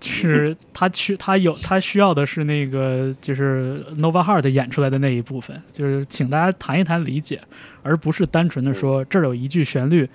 [0.00, 7.40] 是他去他有他需要的是那个就是 Nova Heart 演出来的那一部分，就是请大家谈一谈理解，
[7.82, 10.08] 而不是单纯的说这儿有一句旋律，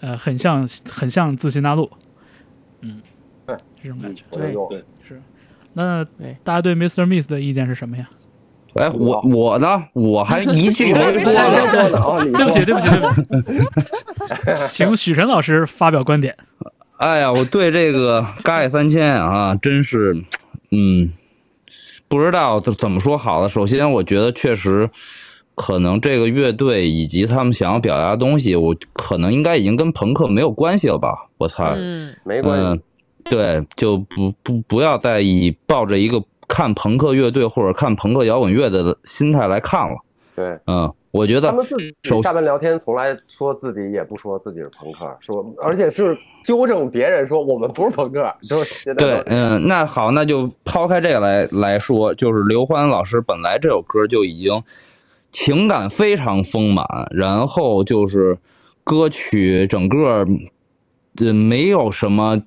[0.00, 1.88] 呃，很像很像自信大陆，
[2.80, 3.00] 嗯，
[3.46, 4.24] 对，这种感觉。
[4.32, 5.22] 对对是，
[5.74, 7.06] 那对大家对 Mr.
[7.06, 8.08] Miss 的意见是什么呀？
[8.74, 11.66] 哎，我我呢，我还一气 没说我呢。
[11.66, 16.36] 说呢啊，你对不起，对不起，对不起， 请许晨老师发表观点。
[16.98, 20.24] 哎呀，我对这个咖喱三千啊，真是
[20.70, 21.10] 嗯，
[22.06, 23.48] 不知道怎怎么说好了。
[23.48, 24.90] 首先，我觉得确实
[25.56, 31.26] 可能这个乐队以及他们想要表达的东西，我可能应该已经跟朋克没有关系了吧？
[31.38, 31.74] 我猜。
[31.76, 32.66] 嗯没关系。
[32.66, 32.82] 嗯，
[33.24, 39.96] 对，就不不不要再以抱着一个看朋克乐队或者看朋克摇滚乐的心态来看了。
[40.36, 54.62] 对，嗯，我觉得他们自己首下班聊天从来说自己也不说自己是朋克，说而且是纠正别人说我们不是朋克，就是对，嗯，那好，那就抛开这个来来说，就是刘欢老师本来这首歌就已经
[55.30, 58.38] 情感非常丰满，然后就是
[58.82, 60.24] 歌曲整个
[61.16, 62.40] 这没有什么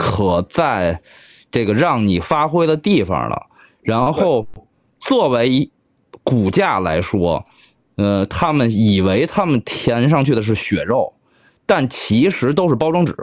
[0.00, 1.02] 可在
[1.50, 3.48] 这个让你发挥的地方了。
[3.82, 4.46] 然后
[4.98, 5.70] 作为一
[6.24, 7.44] 骨架来说，
[7.96, 11.12] 呃，他们以为他们填上去的是血肉，
[11.66, 13.14] 但其实都是包装纸。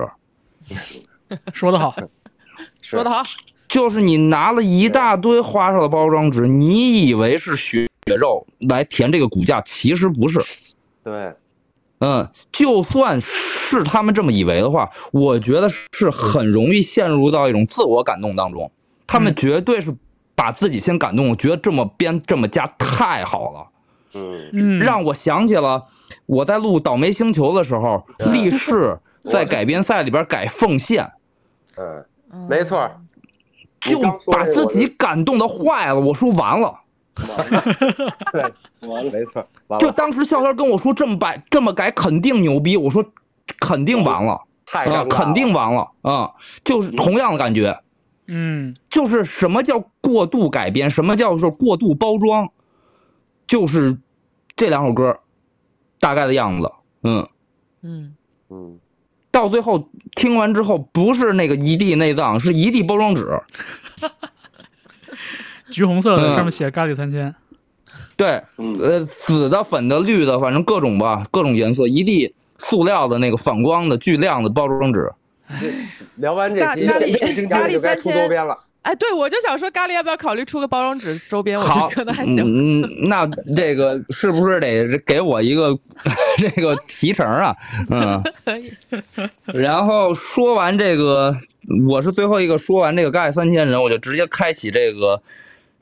[1.51, 1.95] 说得好，
[2.81, 3.23] 说得好，
[3.67, 10.39] 就是你拿了一大堆花哨的包装纸，你以为是血肉来填这个骨架，其实不是。
[11.03, 11.33] 对，
[11.99, 18.71] 嗯，就算是他们这么以为的话，我觉得是很容易陷入到一种自我感动当中。
[19.07, 19.95] 他们嗯绝对是
[20.35, 23.67] 把自己先感动了，觉得这么编这么加太好了，
[24.13, 25.85] 嗯，嗯，让我想起了
[26.25, 31.11] 我在录《倒霉星球》的时候，力士在改编赛里边改奉献。
[31.75, 32.91] 嗯，嗯没错
[33.79, 33.99] 就
[34.31, 35.99] 把自己感动的坏了。
[35.99, 36.81] 我说，完了，
[38.31, 38.41] 对，
[38.87, 43.05] 完了，没错，完了，就当时笑笑跟我说这么摆这么改肯定牛逼，我说
[43.59, 44.33] 肯定完了。
[44.33, 45.05] 啊，太尴尬了。
[45.05, 45.91] 肯定完了。
[46.01, 46.33] 啊，
[46.63, 47.81] 就是同样的感觉，
[48.27, 48.75] 嗯。
[48.89, 52.49] 就是什么叫过度改编，什么叫做过度包装，
[53.47, 53.99] 就是
[54.55, 55.19] 这两首歌
[55.99, 56.71] 大概的样子，
[57.03, 57.27] 嗯。
[57.81, 58.15] 嗯。
[58.49, 58.79] 嗯，
[59.31, 63.41] 到最后听完之后，不是那个一地内脏，是一地包装纸。
[65.69, 67.33] 橘红色的，嗯上面写咖喱三千。
[68.15, 75.11] 对，嗯，呃，紫的、粉的、绿的，反正各种吧，各种颜色，一地塑料的那个反光的巨亮的包装纸。
[76.15, 78.57] 聊完这期，咖咖喱咖喱就该出三千周边了。
[78.81, 81.57] 哎，对，我就想说，咖喱要不要考虑出个包装纸周边？
[81.59, 82.37] 我觉好得可能还行。
[82.37, 85.77] 嗯，嗯那这个是不是得给我一个
[86.37, 87.55] 这个提成啊？
[87.89, 88.71] 嗯，可以。
[89.45, 91.35] 然后说完这个，
[91.87, 95.21] 我是最后一个说完这个咖喱三千人，我就直接开启这个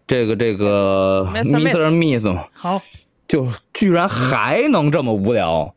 [0.08, 1.90] 这个这个 Mr.
[1.92, 2.82] Miss，好，
[3.28, 5.74] 就居然还能这么无聊。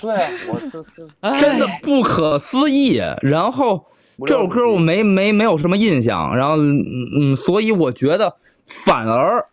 [0.00, 0.14] 对，
[0.48, 3.00] 我就就 哎真的不可思议。
[3.22, 3.86] 然后
[4.26, 6.82] 这首歌我没没没有什么印象，然后嗯
[7.14, 8.36] 嗯，所以我觉得
[8.66, 9.46] 反而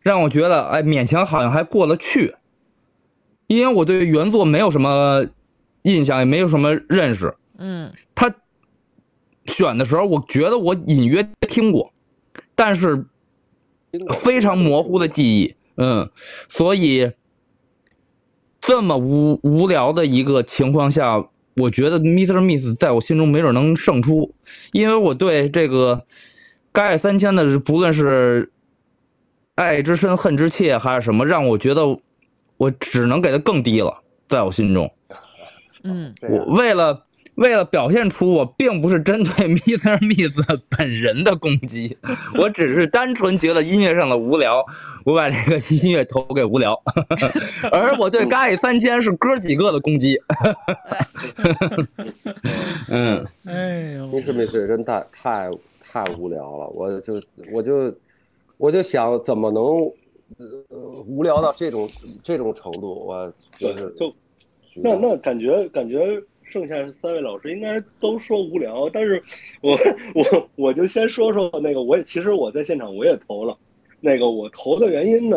[0.00, 2.34] 让我觉得哎勉强好像还过得去，
[3.46, 5.26] 因为我对原作没有什么
[5.82, 7.36] 印象，也没有什么认识。
[7.58, 8.34] 嗯他
[9.46, 11.92] 选的时候，我觉得我隐约听过，
[12.54, 13.06] 但是
[14.22, 16.10] 非常模糊的记忆，嗯，
[16.48, 17.12] 所以
[18.60, 22.40] 这么无无聊的一个情况下，我觉得 Mr.
[22.40, 24.34] Miss 在我心中没准能胜出，
[24.72, 26.04] 因为我对这个
[26.72, 28.52] 该爱三千的，不论是
[29.54, 31.98] 爱之深恨之切还是什么，让我觉得
[32.56, 34.92] 我只能给他更低了，在我心中。
[35.82, 37.06] 嗯我为了
[37.38, 39.96] 为了表现出我并不是针对 Mr.
[40.00, 40.36] Miss
[40.76, 41.96] 本人的攻击，
[42.36, 44.66] 我只是单纯觉得音乐上的无聊，
[45.04, 46.82] 我把这个音乐投给无聊，
[47.70, 50.20] 而我对咖喱三千是哥几个的攻击。
[52.90, 55.48] 嗯，哎呦，没事没事，真太太
[55.80, 57.94] 太无聊了，我就我就
[58.58, 59.62] 我就想怎么能
[60.38, 60.64] 呃
[61.06, 61.88] 无聊到这种
[62.20, 64.12] 这种程度，我就是，就
[64.82, 66.20] 那那感觉感觉
[66.50, 69.22] 剩下三位老师应该都说无聊，但是
[69.60, 69.78] 我
[70.14, 73.56] 我我就先说说那个，我也其实我在现场我也投了，
[74.00, 75.36] 那个我投的原因呢，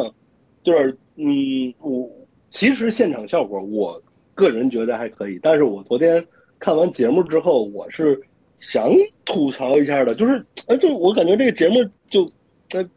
[0.63, 2.09] 就是嗯，我
[2.49, 4.01] 其实现场效果我
[4.33, 6.25] 个人觉得还可以，但是我昨天
[6.59, 8.19] 看完节目之后，我是
[8.59, 8.91] 想
[9.25, 12.25] 吐槽一下的，就是哎，就我感觉这个节目就
[12.73, 12.89] 呃，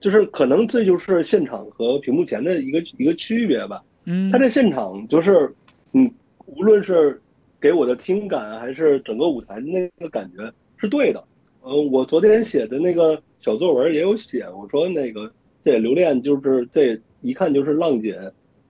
[0.00, 3.82] 就是可能这就是现场和屏幕前的一个一个区别吧。
[4.06, 5.50] 嗯他，在现场就是，
[5.92, 6.12] 嗯，
[6.44, 7.20] 无论是
[7.64, 11.24] 给我的听感，还是整个舞台那个感觉是对的。
[11.62, 15.32] 嗯，我昨天写的那个小作文也有写，我说那个
[15.64, 18.20] 这留恋就是这一看就是浪姐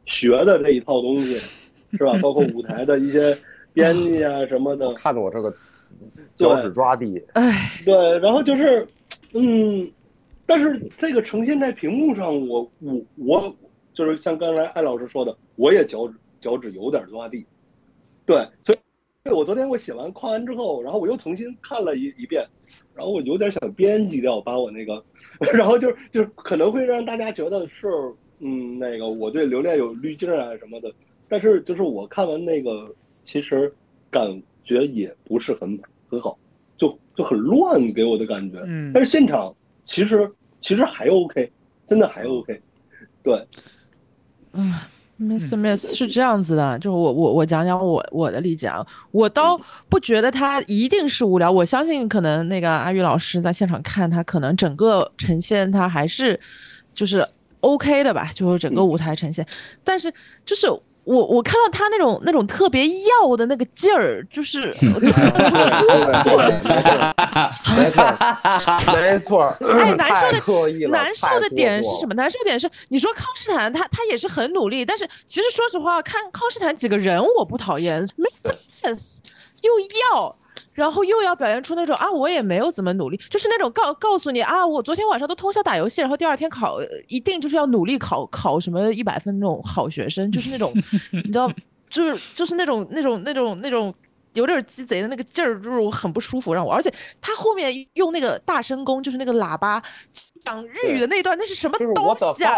[0.06, 1.40] 学的这一套东西，
[1.98, 2.16] 是吧？
[2.22, 3.36] 包括舞台的一些
[3.72, 5.52] 编辑啊 什么的，看得我这个
[6.36, 7.50] 脚趾抓地，哎，
[7.84, 8.86] 对，然后就是，
[9.32, 9.90] 嗯，
[10.46, 13.56] 但是这个呈现在屏幕上，我我我
[13.92, 17.44] 就是像刚才艾老师说的，我也脚趾脚趾有点抓地，
[18.24, 18.78] 对，所以
[19.24, 22.46] 对 我昨天我写完夸完之后，然后我又重新看了一一遍，
[22.94, 25.02] 然后我有点想编辑掉，把我那个，
[25.54, 27.86] 然后就是就是可能会让大家觉得是
[28.40, 30.92] 嗯那个我对留恋有滤镜啊什么的，
[31.26, 32.94] 但是就是我看完那个，
[33.24, 33.72] 其实
[34.10, 35.78] 感觉也不是很
[36.10, 36.38] 很好，
[36.76, 38.62] 就就很乱给我的感觉。
[38.66, 39.54] 嗯但是现场
[39.86, 40.30] 其实
[40.60, 41.50] 其实还 OK，
[41.88, 42.60] 真的还 OK，
[43.22, 43.42] 对，
[45.20, 45.56] Mr.
[45.56, 56.38] Miss 是这样子的，就是我我我讲讲我我的理解啊，我倒不觉得他一定是无聊，我相信可能那个阿玉老师在现场看他，可能整个呈现他还是
[56.94, 57.26] 就是
[57.60, 59.46] OK 的吧，就是整个舞台呈现，
[59.82, 60.12] 但是
[60.44, 60.66] 就是。
[61.04, 65.86] 我我看到他那种那种特别要的那个劲儿，就是 就是不舒
[66.24, 66.36] 服，
[67.76, 68.04] 没错，
[68.92, 69.56] 没错。
[69.78, 70.40] 哎，难受的
[70.88, 72.06] 难受的点是什？
[72.06, 72.14] 么？
[72.14, 78.54] 难受的点是，你说康斯坦他他也是很努力，但是其实说实话，看康斯坦几个人我不讨厌，Mr.
[78.82, 79.18] Piss
[79.62, 79.70] 又
[80.12, 80.36] 要。
[80.74, 86.78] 然后又要表现出那种啊，我也没有怎么努力，就是那种告告诉你啊，我昨天晚上都通宵打游戏，然后第二天考
[87.08, 90.72] 一定就是要努力考考什么一百分那种好学生，就是那种
[91.12, 91.50] 你知道，
[91.88, 93.94] 就是就是那种那种那种那种
[94.34, 96.72] 有点鸡贼的那个劲儿，就是我很不舒服，让我。
[96.72, 99.82] 而且他后面用那个大声公，就是那个喇叭
[100.40, 102.52] 讲日语的那一段，那是什么东西啊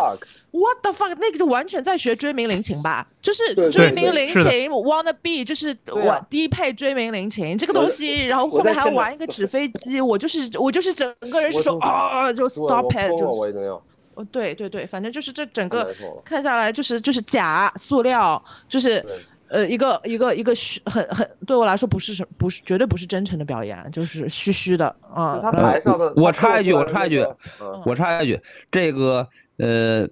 [0.52, 1.16] fuck？？What the fuck？
[1.20, 13.82] 那个就完全在学追名林琴吧，就是对追名林琴，wanna be，就是我低配追名林琴这个东西，然后后面还玩一个纸飞机，我就是我就是整个人是说啊，就 stop it，就
[14.14, 15.94] 哦，对对对，反正就是这整个
[16.24, 25.38] 看下来就是就是假塑料，就是对呃一个一个一个虚很很对我来说不是什不是绝对不是真诚的表演，就是虚虚的啊。
[25.42, 27.24] 他台上的，我插一句我插一句
[27.84, 28.40] 我插一句，
[28.70, 29.28] 这个
[29.58, 30.02] 呃，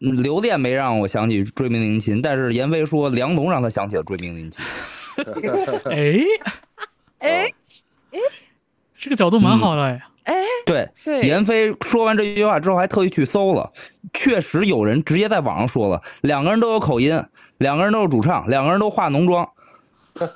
[0.00, 4.60] 嗯留恋没让我想起追名林琴，但是闫飞说梁龙让他想起了追名林檎。
[5.90, 6.22] 哎，
[7.18, 7.52] 哎
[8.96, 10.02] 这个角度蛮好的哎。
[10.28, 10.34] 哎，
[10.66, 13.72] 对，对，闫飞说完这句话之后，还特意去搜了，
[14.12, 17.24] 确实有人直接在网上说了，两个人都有口音，
[17.56, 19.48] 两个人都是主唱，两个人都化浓妆。
[20.18, 20.26] 行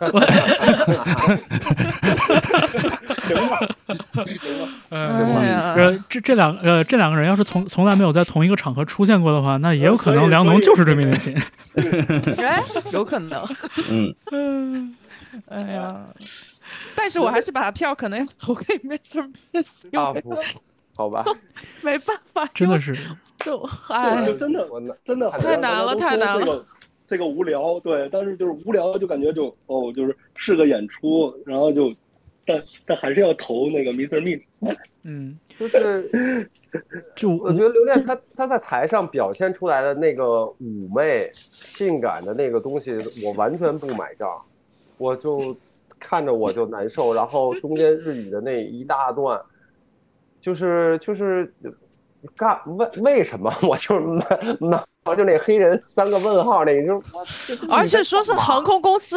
[3.49, 3.59] 吧，
[4.89, 11.37] 行吧，这这两呃这两个人要是从从来没有在同一个场合出现过的话，那也有可能梁龙就是追名林檎。
[12.41, 12.63] 哎，
[12.93, 13.45] 有可能，
[13.91, 14.95] 嗯，嗯，
[15.51, 16.07] 哎呀，
[16.95, 19.33] 但是我还是把票可能要投给 Mr.
[19.53, 20.35] Miss，啊不，
[20.97, 21.25] 好吧，
[21.83, 22.95] 没办法，真的是，
[23.39, 23.59] 就
[23.89, 26.67] 对，哎就，真的我那真的太难了太难了这个
[27.09, 31.93] 这个无聊，对，但是就是无聊，就感觉就哦，就是是个演出，然后就，
[32.47, 34.21] 但但还是要投那个 Mr.
[34.21, 34.43] Miss。
[35.03, 36.49] 嗯，就是
[37.17, 40.25] 就我觉得刘恋他他在台上表现出来的那个
[40.61, 42.93] 妩媚、性感的那个东西，
[43.25, 44.41] 我完全不买账，
[44.97, 45.57] 我就
[46.03, 47.15] 看着我就难受。
[47.15, 49.41] 然后 中间日语的那一大段，
[50.41, 51.53] 就是就是
[52.37, 54.01] 干为为什么我就是
[54.61, 59.17] 脑脑就那黑人三个问号那个，就是而且说是航空公司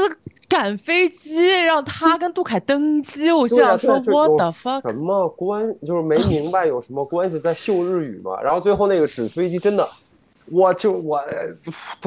[0.50, 4.82] 赶飞机，让他跟杜凯登机，我想说对这 What the fuck？
[4.90, 8.42] 什么关，就是没明白有什么关系，在秀日语嘛。
[8.42, 9.88] 然后最后那个纸飞机真的，
[10.52, 11.22] 我就我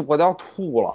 [0.06, 0.94] 我都要吐了。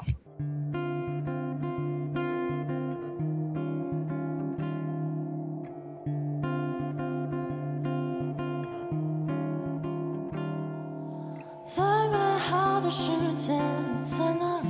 [12.95, 13.60] 世界
[14.06, 14.70] 在哪里？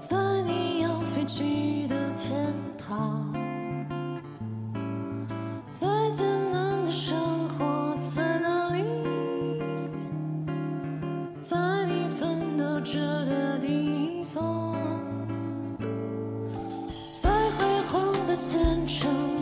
[0.00, 3.32] 在你要飞去的天堂。
[5.72, 8.82] 最艰难的生活在哪里？
[11.40, 11.56] 在
[11.86, 14.74] 你奋斗着的地方。
[17.14, 19.33] 最辉煌的前程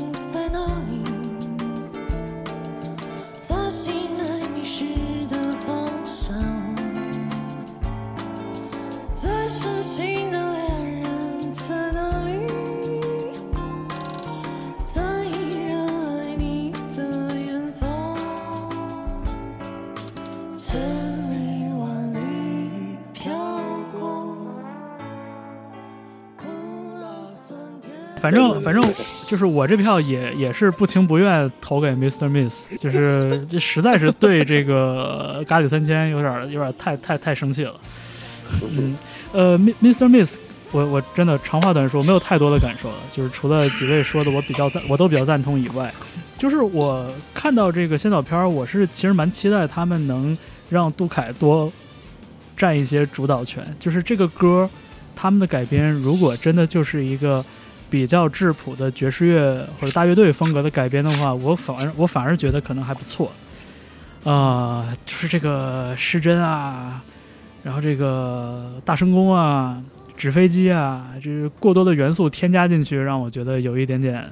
[28.23, 28.81] 反正反正
[29.27, 32.28] 就是我这票也也是不情不愿投给 Mr.
[32.28, 37.74] Miss，就是这实在是对这个 咖喱三千有点有点太太太生气了。
[38.62, 38.94] 嗯，
[39.32, 40.07] 呃，Mi-，Mr.
[40.07, 40.36] Miss，
[40.70, 42.94] 我我真的长话短说，没有太多的感受了。
[43.11, 45.93] 就是除了几位说的我比较赞，我都比较赞同以外，
[46.39, 50.39] 就是我看到这个先导片儿，我是其实蛮期待他们能
[50.70, 51.73] 让杜凯多
[52.57, 53.66] 占一些主导权。
[53.81, 54.70] 就是这个歌，
[55.16, 57.44] 他们的改编如果真的就是一个
[57.93, 63.31] 比较质朴的爵士乐或者大乐队风格的改编的话，我反而我反而觉得可能还不错。
[64.24, 67.02] 啊、就是这个失真啊，
[67.62, 69.82] 然后这个大声功啊，
[70.16, 74.31] 纸飞机啊，就是过多的元素添加进去，让我觉得有一点点，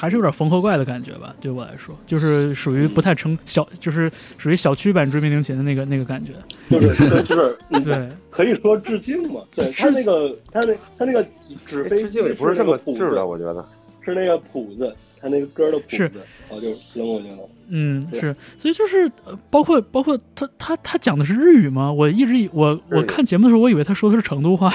[0.00, 1.34] 还是有点缝合怪的感觉吧。
[1.42, 6.32] 对我来说，就是属于不太成小，就是属于小区版追命铃琴的那个那个感觉。
[6.70, 9.42] 就是就是嗯对， 可以说致敬嘛。
[9.54, 11.22] 对他那个他那他那个
[11.66, 13.62] 纸飞机致敬也不是这么那个谱子治的，我觉得。
[14.02, 14.90] 是那个谱子，
[15.20, 16.10] 他那个歌的谱子，
[16.48, 17.38] 然后就扔过去了。
[17.68, 21.92] 嗯，是，所以就是呃包括包括他他他讲的是日语吗？
[21.92, 24.72] 我一直以我我看节目的时候，我以为他说的是成都话。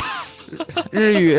[0.92, 1.36] 日语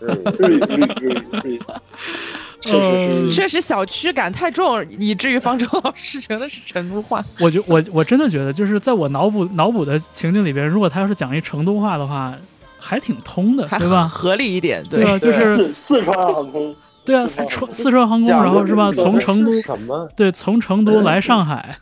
[0.00, 1.60] 对日语日语日语日语，
[2.60, 7.24] 确实是确实小区感太重，以至于方舟老师觉得是成都话。
[7.38, 12.34] 我觉我我真的觉得，就是在我脑补脑补的情境里边，如果他要是讲一成都话的话，
[12.80, 14.08] 还挺通的，对吧？
[14.08, 16.74] 合理一点，对啊，就是四四川航空，
[17.04, 18.90] 对啊，四川四川航空，然后是吧？
[18.92, 20.08] 从成都什么？
[20.16, 21.74] 对，从成都来上海，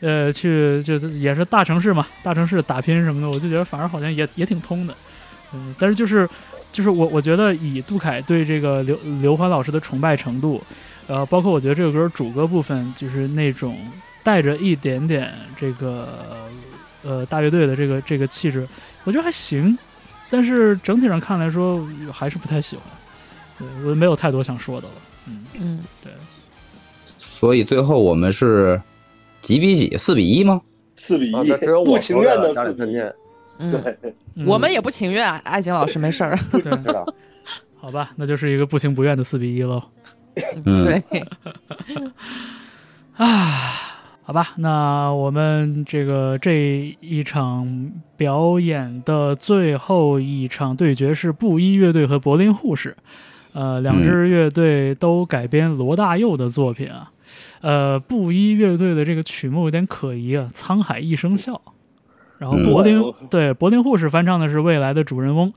[0.00, 4.94] 呃，去就是也是大城市嘛，大城市打拼什么的，我就觉得反而好像也也挺通的，
[5.54, 6.28] 嗯，但是就是
[6.70, 10.62] 就是我我觉得以杜凯对这个刘刘欢老师的崇拜程度，
[11.06, 13.76] 呃，包括我觉得这个歌主歌部分就是那种
[14.22, 16.08] 带着一点点这个
[17.02, 18.66] 呃大乐队的这个这个气质，
[19.04, 19.76] 我觉得还行，
[20.30, 22.84] 但是整体上看来说还是不太喜欢，
[23.58, 24.94] 对我没有太多想说的了，
[25.26, 26.12] 嗯，嗯，对。
[27.18, 28.80] 所以最后我们是
[29.40, 29.96] 几比几？
[29.96, 30.60] 四比一吗？
[30.96, 32.98] 四比一，啊，那只有 我不情愿的四比一。
[33.58, 33.96] 嗯，
[34.46, 36.38] 我们也不情愿，爱景老师没事儿。
[37.80, 39.82] 好吧，那就是一个不情不愿的四比一喽。
[40.64, 41.02] 嗯，对，
[43.16, 43.72] 啊，
[44.22, 52.96] 好吧，那我们这个这一场表演的最后一场对决是布衣乐队和柏林护士，
[53.52, 57.10] 呃，两支乐队都改编罗大佑的作品啊。
[57.60, 61.54] 呃，布衣乐队的这个曲目有点可疑啊，《沧海一声笑》，
[62.38, 65.48] 然后嗯柏林、对对柏林护士翻唱的是《未来的主人翁》，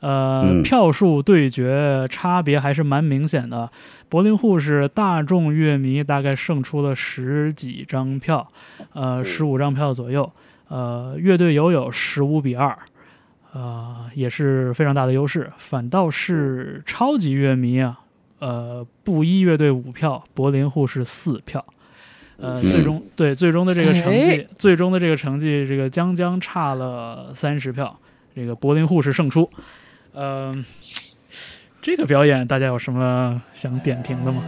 [0.00, 3.68] 呃，嗯票数对决差别还是蛮明显的。
[4.08, 8.46] 柏林护士大众乐迷大概胜出了十几张票，
[8.94, 10.30] 呃，十五张票左右。
[10.68, 12.78] 呃，乐队友友十五比二，
[13.52, 15.50] 呃，也是非常大的优势。
[15.56, 17.98] 反倒是超级乐迷啊，
[18.38, 21.64] 呃，布衣乐队五票，柏林护士四票。
[22.38, 27.98] 呃，嗯最终对最终的这个成绩哎，最终的这个成绩，这个将将差了三十票，
[28.34, 29.50] 这个柏林护士胜出。
[30.14, 30.64] 嗯、
[31.82, 34.42] 这个表演大家有什么想点评的吗？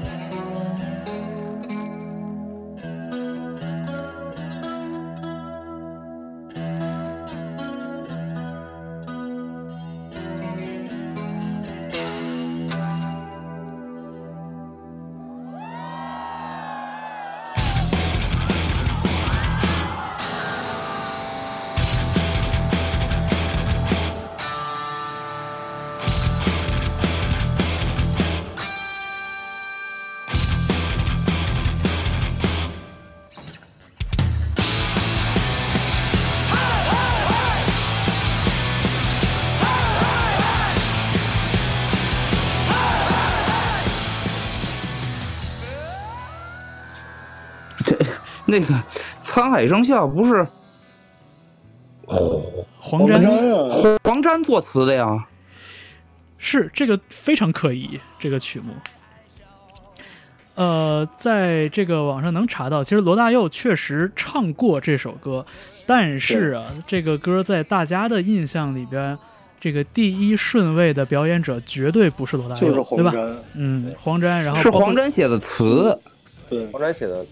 [48.50, 48.66] 那个
[49.22, 50.46] 《沧海一声笑》不是
[52.80, 55.26] 黄沾啊，黄沾作词的呀？
[56.36, 58.72] 是这个非常可疑，这个曲目。
[60.54, 65.46] 呃，在这个网上能查到，其实罗大佑确实唱过这首歌，
[65.86, 69.16] 但是啊，这个歌在大家的印象里边，
[69.60, 73.12] 这个第一顺位的表演者绝对不是罗大佑，就是黄对吧？
[73.12, 75.98] 沾，嗯，黄沾，然后是黄沾写的词，
[76.50, 77.26] 对，黄沾写的，黄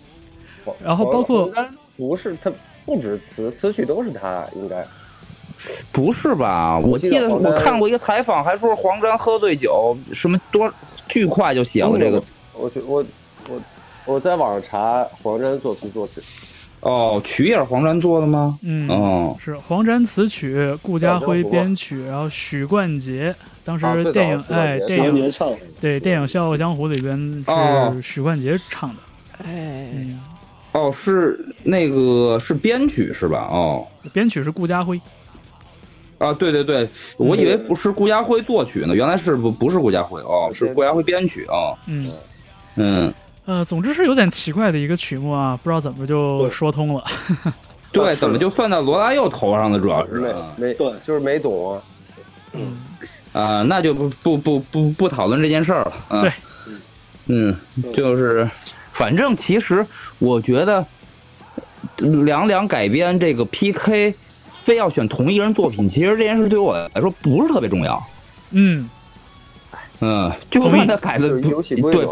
[0.83, 1.51] 然后包括
[1.97, 2.53] 不是他
[2.85, 4.87] 不止词词曲都是他，应该
[5.93, 6.79] 不是吧？
[6.79, 10.73] 我我记得我看过一个采访，还说黄沾喝醉酒，什么多
[11.09, 12.23] 巨快就写了这个。
[12.55, 13.05] 我觉我
[13.49, 13.61] 我
[14.05, 16.21] 我在网上查黄沾作词作曲，
[16.81, 18.59] 哦，曲也是黄沾做的吗？
[18.63, 23.35] 嗯，哦，是黄沾词曲，顾家辉编曲，然后许冠杰，
[23.65, 28.97] 当时电影、哎电影唱，对电影《笑傲江湖》里边哦是许冠杰唱的，
[29.45, 30.21] 哎，嗯，
[30.79, 33.49] 哦，是那个是编曲是吧？
[33.51, 35.01] 哦，编曲是顾家辉，
[36.19, 41.75] 啊，对对对，我以为不是顾家辉作曲呢，原来是不不是顾家辉哦，是顾家辉编曲啊。
[41.87, 42.09] 嗯。
[42.81, 43.13] 嗯，
[43.45, 47.03] 呃，总之是有点奇怪的一个曲目啊，不知道怎么就说通了。
[47.91, 49.81] 对，是怎么就算到罗大佑头上的？
[49.81, 51.83] 主要是没啊没对就是没懂啊，
[52.53, 52.79] 嗯，
[53.33, 55.93] 啊、那就不不不不不讨论这件事儿了。
[56.07, 56.33] 啊、对，
[57.27, 57.57] 嗯，
[57.93, 58.49] 就是，
[58.99, 59.87] 反正其实
[60.19, 60.85] 我觉得
[61.99, 64.15] 两两改编这个 PK，
[64.51, 68.05] 非要选同一个人作品，其实这件事对我来说不是特别重要。
[68.51, 68.91] 嗯，
[70.01, 71.29] 嗯，就算他改的
[71.81, 72.09] 不对。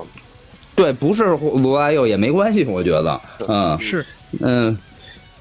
[0.77, 3.21] 对，不是罗大佑也没关系，我觉得。
[3.49, 4.07] 嗯是，
[4.39, 4.79] 嗯，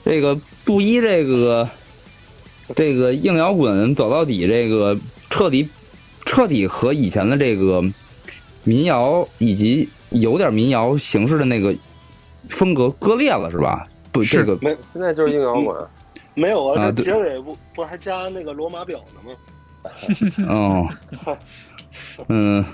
[0.03, 1.69] 这个布衣这个
[2.75, 4.97] 这个硬摇滚走到底，这个
[5.29, 5.69] 彻底
[6.25, 7.83] 彻底和以前的这个
[8.63, 11.75] 民谣以及有点民谣形式的那个
[12.49, 13.87] 风格割裂了，是吧？
[14.11, 14.37] 不，是。
[14.37, 15.75] 这个没现在就是硬摇滚，
[16.33, 19.35] 没有啊，这结尾不不还加那个罗马表呢吗？
[20.49, 20.87] 哦，
[22.27, 22.65] 嗯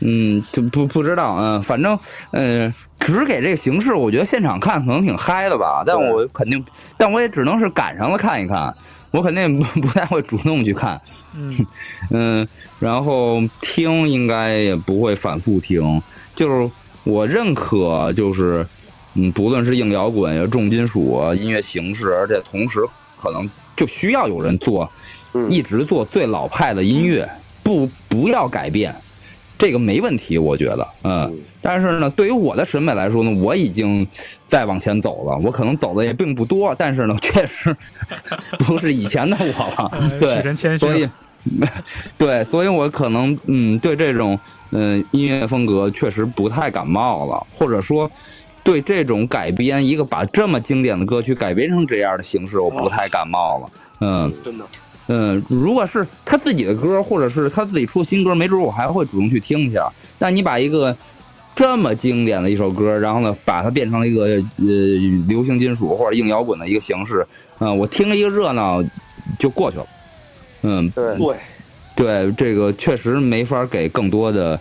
[0.00, 1.98] 嗯，就不不知道，嗯，反正
[2.30, 6.64] 嗯，只给这个形式，我觉得现场看可能挺嗨的吧，但我肯定，
[6.96, 8.74] 但我也只能是赶上了看一看，
[9.10, 11.00] 我肯定不 不太会主动去看，
[11.36, 11.66] 嗯。
[12.10, 16.02] 嗯，然后听应该也不会反复听，
[16.40, 16.70] 就是
[17.04, 18.66] 我认可，就是
[19.12, 22.80] 嗯，不论是硬摇滚呀、重金属啊、音乐形式，而且同时
[23.20, 24.90] 可能就需要有人做，
[25.34, 25.50] 嗯。
[25.50, 27.30] 一直做最老派的音乐，
[27.62, 28.96] 不不要改变，
[29.58, 31.30] 这个没问题，我觉得，嗯。
[31.30, 31.40] 嗯。
[31.60, 34.08] 但是呢，对于我的审美来说呢，我已经
[34.46, 37.76] 再往前走了，我可能走的也并不多，但是呢，确实
[38.64, 41.12] 不是以前的我了呃，对所以了，
[42.18, 44.38] 对，所以我可能嗯对这种
[44.70, 48.10] 嗯音乐风格确实不太感冒了，或者说
[48.62, 53.70] 对这种改编一个把这么经典的歌曲改编成这样的形式，我不太感冒了。
[54.00, 54.66] 嗯真的，
[55.08, 59.90] 嗯，如果是他自己的歌，或者是他自己出新歌，没准我还会主动去听一下。
[60.18, 60.96] 但你把一个
[61.54, 67.26] 这么经典的一首歌，然后呢，把它变成了一个呃流行金属或者硬摇滚的一个形式，
[67.58, 68.84] 嗯、我听了一个热闹
[69.38, 69.86] 就过去了。
[70.62, 71.36] 嗯，对，对，
[71.96, 74.60] 对，这个确实没法给更多的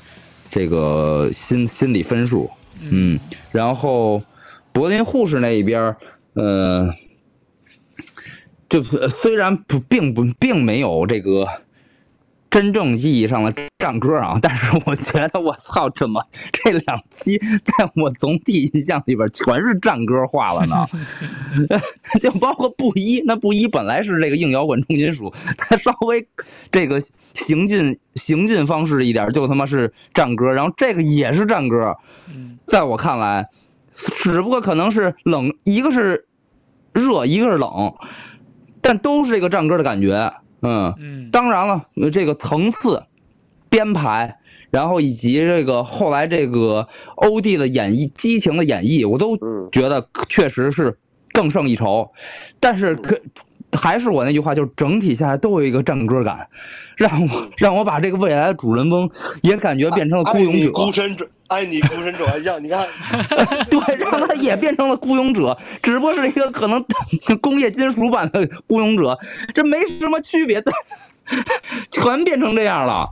[0.49, 2.49] 这个心心理分数。
[2.81, 3.19] 嗯，
[3.51, 4.23] 然后
[4.71, 5.97] 柏林护士那一边儿，
[6.34, 6.89] 呃，
[8.69, 11.47] 就呃虽然不并不并没有这个
[12.49, 20.88] 真正意义上的战歌啊， 但是我觉得我操，怎么 这两期在我总体印象里边全是战歌化了呢？
[22.19, 26.27] 就包括布衣，那布衣本来是这个硬摇滚重金属，它稍微
[26.71, 26.99] 这个
[27.34, 31.97] 行进行进方式一点，就他妈是战歌，然后这个也是战歌，
[32.27, 33.49] 嗯在我看来，
[33.95, 36.26] 只不过可能是冷，一个是
[36.93, 37.93] 热，一个是冷，
[38.81, 40.34] 但都是这个战歌的感觉。
[40.61, 41.31] 嗯，嗯。
[41.31, 43.03] 当然了，呃这个层次、
[43.69, 44.38] 编排，
[44.72, 49.69] 然后以及这个后来这个欧弟的演绎、激情的演绎，我都嗯。
[49.72, 50.98] 觉得确实是
[51.31, 52.11] 更胜一筹。
[52.60, 53.19] 但是可
[53.72, 56.48] 还是我那句话，就是整体下来都有一个战歌感，
[56.96, 59.10] 让我让我把这个未来的主人翁
[59.41, 60.72] 也感觉变成了孤勇者。
[60.72, 62.88] 孤身者，爱你孤身者还像，你看，
[63.70, 66.84] 对，让他也变成了孤勇者，只不过是一个可能
[67.41, 69.20] 工业金属版的孤勇者，
[69.54, 70.74] 这没什么区别，但
[71.91, 73.10] 全变成这样了。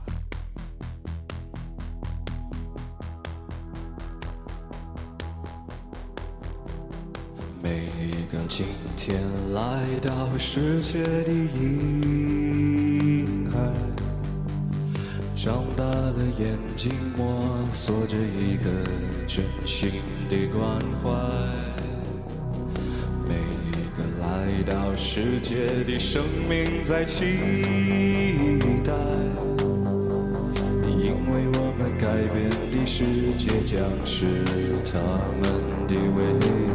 [7.62, 8.66] 每一个今
[9.08, 9.18] 天
[9.54, 13.56] 来到世界的婴孩，
[15.34, 18.68] 长大了眼睛摸索着一个
[19.26, 19.92] 真心
[20.28, 21.08] 的关怀。
[23.26, 23.36] 每
[23.70, 27.24] 一个来到世界的生命在期
[28.84, 28.92] 待，
[30.86, 32.04] 因为我们改
[32.34, 33.06] 变的世
[33.38, 34.26] 界将是
[34.84, 34.98] 他
[35.40, 35.50] 们
[35.88, 36.67] 的未来。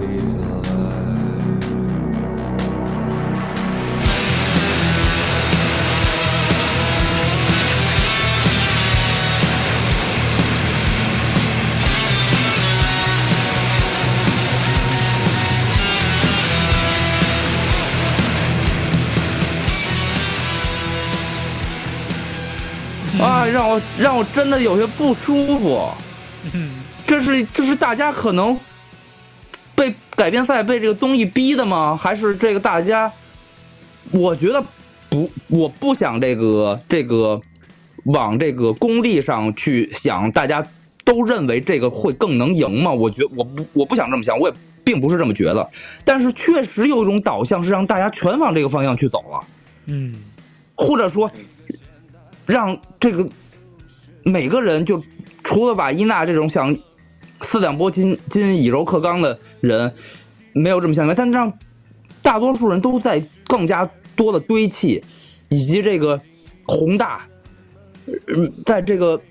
[23.24, 25.90] 啊，让我让我真的有些不舒服。
[26.54, 28.60] 嗯这是这是大家可能
[29.76, 31.98] 被改编赛被这个综艺逼的吗？
[31.98, 33.12] 还是这个大家？
[34.12, 34.64] 我觉得
[35.10, 37.42] 不，我不想这个这个
[38.04, 40.66] 往这个功利上去想，大家
[41.06, 42.92] 都认为这个会更能赢吗？
[42.92, 45.70] 我觉我不我不想这么想，我也并不是这么觉得。
[46.04, 49.40] 但是确实有一种导向是让大家全往这个方向去走了。
[49.86, 50.16] 嗯
[50.76, 51.30] 或者说
[52.46, 53.30] 让这个
[54.24, 55.04] 每个人就
[55.44, 56.76] 除了瓦伊娜这种想
[57.42, 59.94] 四两拨千斤以柔克刚的人
[60.54, 61.54] 没有这么想法，但让
[62.22, 65.04] 大多数人都在更加多的堆砌，
[65.50, 66.22] 以及这个
[66.66, 67.28] 宏大，
[68.28, 69.22] 嗯，在这个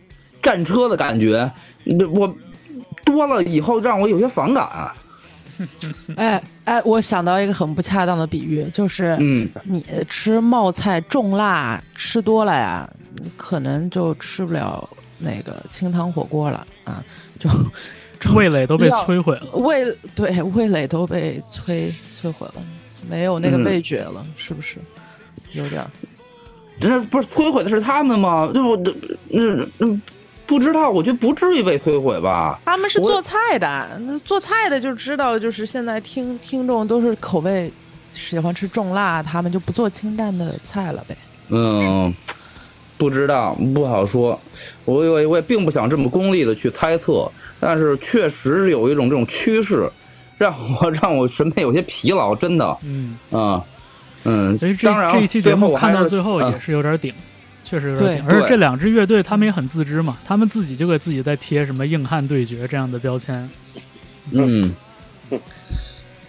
[0.42, 1.50] 战车的感觉，
[2.14, 2.36] 我
[3.04, 4.64] 多了以后让我有些反感。
[4.64, 4.94] 啊
[6.16, 12.88] 哎哎，我想到一个很不恰当的比喻，就是嗯，你吃冒菜重辣吃多了呀，
[13.36, 17.02] 可能就吃不了那个清汤火锅了啊，
[17.38, 17.48] 就
[18.20, 19.50] 就 味蕾都被摧毁了。
[19.52, 22.62] 味对味蕾都被摧摧毁了，
[23.08, 24.78] 没有那个嗯味觉了，是不是？
[25.52, 25.90] 有点儿。
[26.80, 28.50] 这不是摧毁的是他们吗？
[28.52, 28.92] 这我这
[29.28, 30.00] 那那
[30.46, 32.58] 不知道，我觉得不至于被摧毁吧。
[32.64, 37.70] 他们是做菜的，那做菜的就知道，就是现在听听众都是口味
[38.14, 41.16] 喜欢吃重辣，他们就不做清淡的菜了呗。
[41.48, 42.12] 嗯，
[43.02, 44.38] 不知道，不好说。
[44.84, 49.90] 我我我也并不想这么功利的去猜测，但是确实是有一种这种趋势，
[50.38, 52.78] 让我 让我审美有些疲劳，真的。
[52.84, 53.64] 嗯，啊，
[54.22, 57.12] 嗯，所以这当然这一期节目看到最后啊也是有点顶，
[57.64, 58.24] 确实有点顶。
[58.28, 63.50] 对而且这两支乐队他们也很自知嘛，他们自己就给自己在贴什么硬汉对决这样的标签。
[64.30, 64.72] 嗯，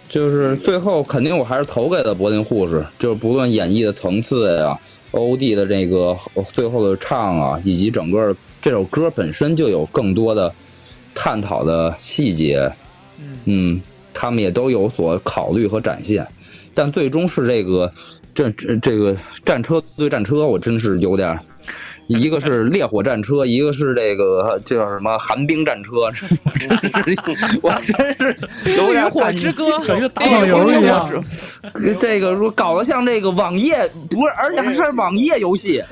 [0.08, 4.76] 就是最后肯定我还是投给了柏林护士，就是不论演绎的层次呀、
[5.14, 6.16] OD 的这个
[6.52, 10.52] 最后的唱啊，以及整个这首歌本身就有更多的
[11.14, 12.70] 探讨的细节，
[13.18, 13.80] 嗯嗯，
[14.12, 16.26] 他们也都有所考虑和展现，
[16.74, 17.92] 但最终是这个
[18.34, 21.40] 这这这个战车对战车，我真是有点儿。
[22.06, 25.18] 一个是烈火战车，一个是这个这叫什么？
[25.18, 26.10] 寒冰战车， 我
[26.58, 27.16] 真是，
[27.62, 28.36] 我真是
[28.76, 31.24] 有点冰与火感之歌，感觉打网游一样。
[32.00, 35.82] 这个说搞得像这个网页，不是，而且还是网页游戏，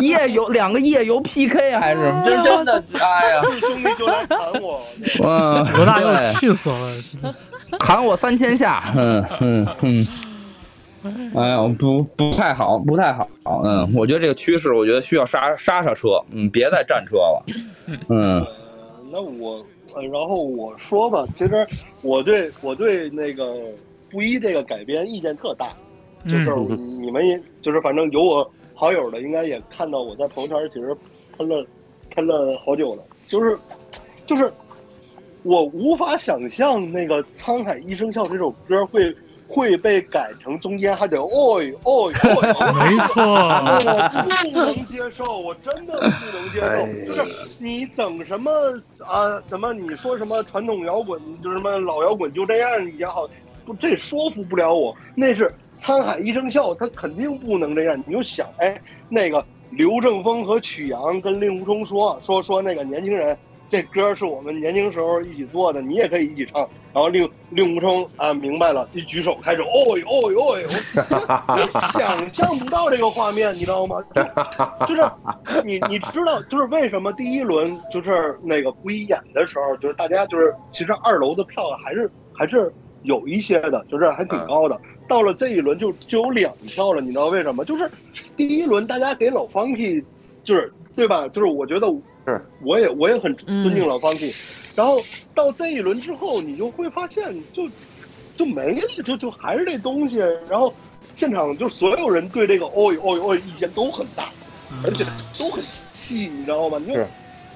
[0.00, 4.80] 页游两个页游 PK 还是，真真的，哎呀，是兄弟就来砍我，
[5.22, 7.34] 嗯，罗大佑对气死了，
[7.78, 10.06] 砍我三千下，嗯嗯嗯。
[11.34, 13.28] 哎呀，不不太好，不太好。
[13.64, 17.44] 嗯，我觉得这个趋势，我觉得需要刹刹刹车，嗯，别再战车了。
[18.08, 18.46] 嗯呃，
[19.10, 19.64] 那我，
[19.94, 21.66] 呃，然后我说吧，其实
[22.02, 23.54] 我对我对那个
[24.10, 25.72] 布衣这个改编意见特大，
[26.24, 30.96] 就是嗯你们也就是反正有我好友的，应该也看到我在朋友圈其实
[31.36, 31.64] 喷了
[32.14, 33.58] 喷了好久了，就是
[34.26, 34.52] 就是
[35.42, 39.14] 我无法想象那个《沧海一声笑》这首歌会
[39.48, 42.12] 会被改成中间还得哦哦哦，
[42.74, 47.14] 没错，我不能接受，我真的不能接哎受。
[47.14, 48.50] 就是你整什么
[48.98, 49.40] 啊？
[49.48, 53.28] 什么你说什么传统摇滚，就是什么老摇滚就这样也好，
[53.64, 54.94] 不这说服不了我。
[55.14, 58.02] 那是沧海一声笑，他肯定不能这样。
[58.06, 63.36] 你就想，哎，那个刘正风和曲阳跟令狐冲说说说那个年轻人。
[63.68, 66.68] 这歌是我们年轻时候一起做的，你也可以一起唱。
[66.92, 74.02] 然后令令狐冲啊，明白了，一举手开始，哦呦哦呦哦呦，我 想象不到这个画面，你知道吗？
[74.86, 75.02] 就就是
[75.62, 82.72] 你你知道，就是为什么第一轮就是那个不一演的时候，就是大家就是其实二楼的票还是还是
[83.02, 84.80] 有一些的，就是还挺高的。
[85.06, 87.62] 到了这一轮就就有两票了，你知道为什么？
[87.62, 87.90] 就是
[88.38, 90.02] 第一轮大家给老 Funky，
[90.44, 91.28] 就是对吧？
[91.28, 91.86] 就是我觉得
[92.32, 94.34] 是我也我也很嗯尊敬老 Funky，、
[94.74, 95.00] 然后
[95.34, 97.62] 到这一轮之后，你就会发现就
[98.36, 100.18] 就没了，就就还是这东西。
[100.18, 100.74] 然后
[101.14, 104.30] 现场就所有人对这个哦哟哦哟哦哟意见都很大，
[104.84, 105.04] 而且
[105.38, 105.62] 都很
[105.92, 106.78] 气，你知道吗？
[106.78, 107.08] 你就是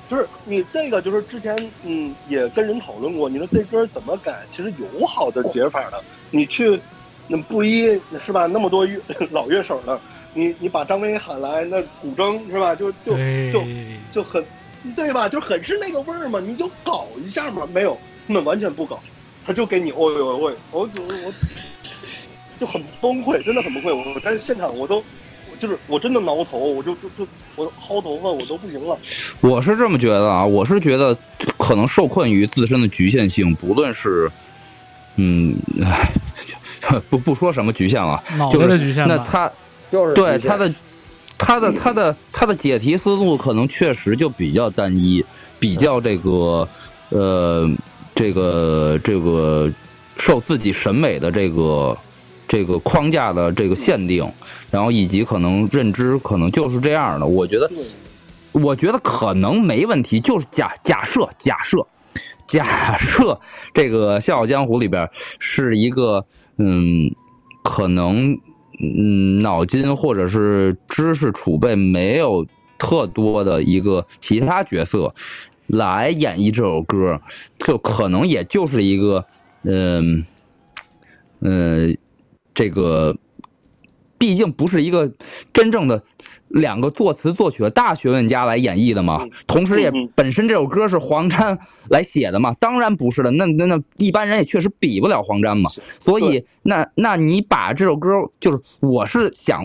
[0.08, 4.46] 就是你这个就是之前嗯也跟人讨论过，你说这歌怎么改？
[4.50, 6.02] 其实有好的解法的。
[6.30, 6.80] 你去
[7.26, 7.86] 那布衣
[8.24, 8.46] 是吧？
[8.46, 10.00] 那么多乐老乐手了，
[10.32, 12.74] 你你把张威喊来，那古筝是吧？
[12.74, 13.16] 就就
[13.52, 13.64] 就
[14.12, 14.44] 就很
[14.96, 15.28] 对吧？
[15.28, 17.66] 就很是那个味儿嘛，你就搞一下嘛。
[17.72, 19.00] 没有，他们完全不搞，
[19.46, 21.32] 他就给你哦呦哦哟，我就我
[22.58, 23.94] 就很崩溃，真的很崩溃。
[23.94, 25.02] 我在现场我都。
[25.58, 28.96] 就是我真的挠头，我就就就我薅头发，我都不行了。
[29.42, 31.14] 我是这么觉得啊，我是觉得
[31.58, 34.30] 可能受困于自身的局限性，不论是，
[35.16, 36.08] 嗯，唉
[37.10, 39.14] 不不说什么局限了，就是的局限吧。
[39.14, 39.52] 那他
[39.92, 40.72] 就是对他的
[41.40, 45.24] 他的他的他的解题思路可能确实就比较单一，
[45.58, 46.68] 比较这个
[47.08, 47.68] 呃
[48.14, 49.72] 这个这个
[50.18, 51.96] 受自己审美的这个
[52.46, 54.32] 这个框架的这个限定，
[54.70, 57.26] 然后以及可能认知可能就是这样的。
[57.26, 57.70] 我觉得，
[58.52, 61.86] 我觉得可能没问题，就是假假设假设
[62.46, 63.40] 假设
[63.72, 65.08] 这个《笑傲江湖》里边
[65.38, 66.26] 是一个
[66.58, 67.14] 嗯，
[67.64, 68.38] 可能
[68.82, 72.46] 嗯脑筋或者是知识储备没有
[72.78, 75.14] 特多的一个其他角色
[75.66, 77.20] 来演绎这首歌，
[77.58, 79.26] 就可能也就是一个
[79.64, 80.24] 嗯
[81.40, 81.96] 嗯
[82.54, 83.16] 这个
[84.20, 85.10] 毕竟不是一个
[85.54, 86.02] 真正的
[86.48, 95.70] 两个作词作曲的大学问家来演绎的嘛嗯，同时也本身这首歌是黄沾来写的嘛，当然不是了，那那那一般人也确实比不了黄沾嘛，
[96.00, 99.64] 所以那那你把这首歌就是我是想。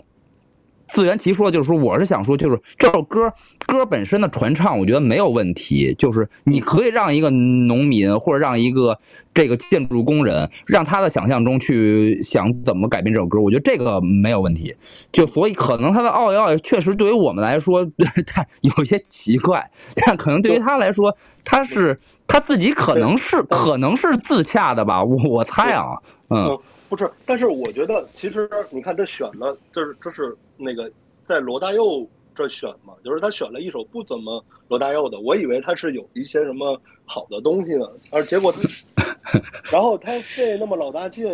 [0.87, 3.33] 自圆其说，就是说，我是想说，就是这首歌
[3.65, 5.95] 歌本身的传唱，我觉得没有问题。
[5.97, 8.99] 就是你可以让一个农民或者让一个
[9.33, 14.75] 这个建筑工人，让他的想象中去想怎么改编这首歌，我觉得这个没有问题。
[15.11, 17.85] 就所以可能他的奥奥确实对于我们来说，
[18.27, 19.71] 他有一些奇怪，
[20.05, 25.97] 但可能对于他来说，他是他自己可能是可能是自洽的吧，我我猜啊，
[26.29, 26.59] 嗯嗯，
[26.89, 30.91] 不是，但是我觉得其实你看这选的，这是这是那个
[31.23, 39.39] 在罗大佑这选嘛，就是他选了一首不怎么罗大佑的，我以为他是有一些什么好的东西呢，而结果他，
[39.71, 41.25] 然后他费那么老大劲，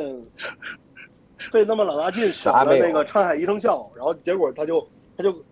[1.51, 4.87] 费那么老大劲选了啥没有那个《沧海一声笑》，然后结果他就
[5.17, 5.43] 他就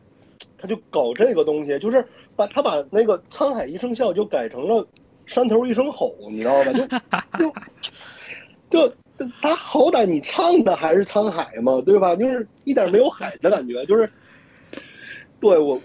[0.58, 2.06] 他就搞这个东西，就是
[2.36, 4.76] 把他把那个《沧海一声笑》就改成了
[5.26, 6.54] 《山头一声吼》，你知道
[7.10, 7.26] 吧？
[7.40, 7.46] 就
[8.70, 8.94] 就就
[9.42, 12.16] 他好歹你唱的还是沧海嘛，对吧？
[12.16, 14.10] 就是一点没有海的感觉，就是
[15.40, 15.82] 对我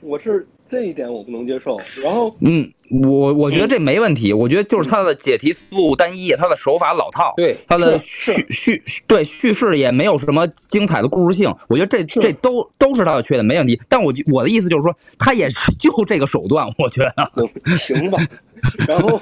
[0.00, 1.78] 我是这一点我不能接受。
[2.02, 2.70] 然后嗯，
[3.02, 13.80] 我我觉得这没问题，我觉得就是他的解题思路单一，他的手法老套，对，他的叙叙对叙事也没有什么精彩的故事性，我觉得这这都都是他的缺点，没问题。
[13.88, 17.14] 但我我的意思就是说，他也是 就这个手段，我觉得。
[17.78, 18.18] 行吧，
[18.88, 19.20] 然后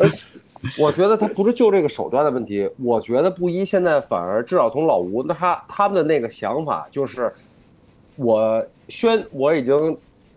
[0.78, 7.28] 我觉得他不是就这个手段的问题，我觉得布衣现在反而至少从老吴那他他们的那个想法就是，
[8.16, 9.96] 我宣我已经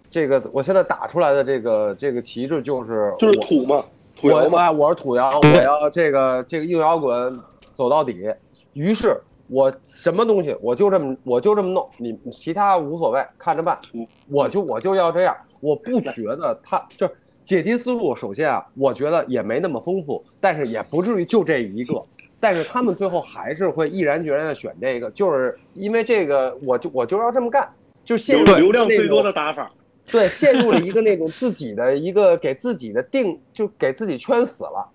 [0.09, 3.85] 这个我现在打出来的这个这个旗帜就是就是土嘛，
[4.15, 7.39] 土嘛，哎我是土窑，我要这个这个硬摇滚
[7.75, 8.25] 走到底。
[8.73, 9.15] 于是，
[9.47, 14.05] 我什么东西我就这么我就这么弄，你其他无所谓，看着办嗯。
[14.27, 15.35] 我就我就要这样，
[15.65, 17.13] 我不觉得他就是
[17.43, 18.15] 解题思路。
[18.15, 22.01] 首先啊，我觉得也没那么丰富，但是也不至于就这一个。
[22.39, 27.67] 但是他们最后还是会毅然决然的选这个，就是因为这个，我就我就要这么干，
[28.03, 29.71] 就陷入流流量最多的打法，
[30.11, 34.87] 对，陷入了一个那种自己的一个给自己的定，就给自己圈死了，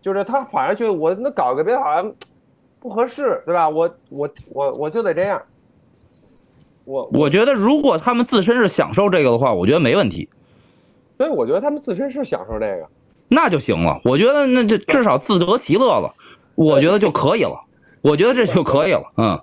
[0.00, 2.14] 就是他反而觉得我那搞个别的好像
[2.80, 3.68] 不合适，对吧？
[3.68, 5.42] 我我我我就得这样，
[6.86, 10.30] 我我觉得如果他们自身是享受这个的话，我觉得没问题，
[11.18, 12.88] 所以我觉得他们自身是享受这个，
[13.28, 14.00] 那就行了。
[14.04, 16.14] 我觉得那这至少自得其乐了，
[16.54, 17.64] 我觉得就可以了。
[18.02, 19.38] 我觉得这就可以了，嗯。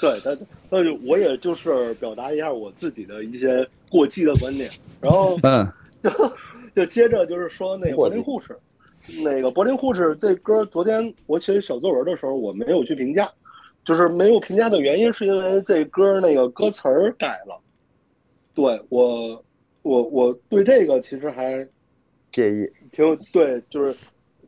[0.00, 0.38] 对，但
[0.70, 5.70] 但是我也就是表达一下我自己的一些过激的观点，然后嗯
[6.02, 6.10] 就
[6.74, 8.58] 就接着就是说那个柏林护士，
[9.22, 13.30] 那个柏林护士这歌，昨天我写小作文的时候我没有去评价，
[13.88, 17.58] 就是没有评价的原因是因为这歌那个歌词儿改了，
[18.54, 19.42] 对我
[19.80, 21.66] 我我对这个其实还
[22.30, 22.70] 介意。
[22.92, 23.96] 挺有对，就是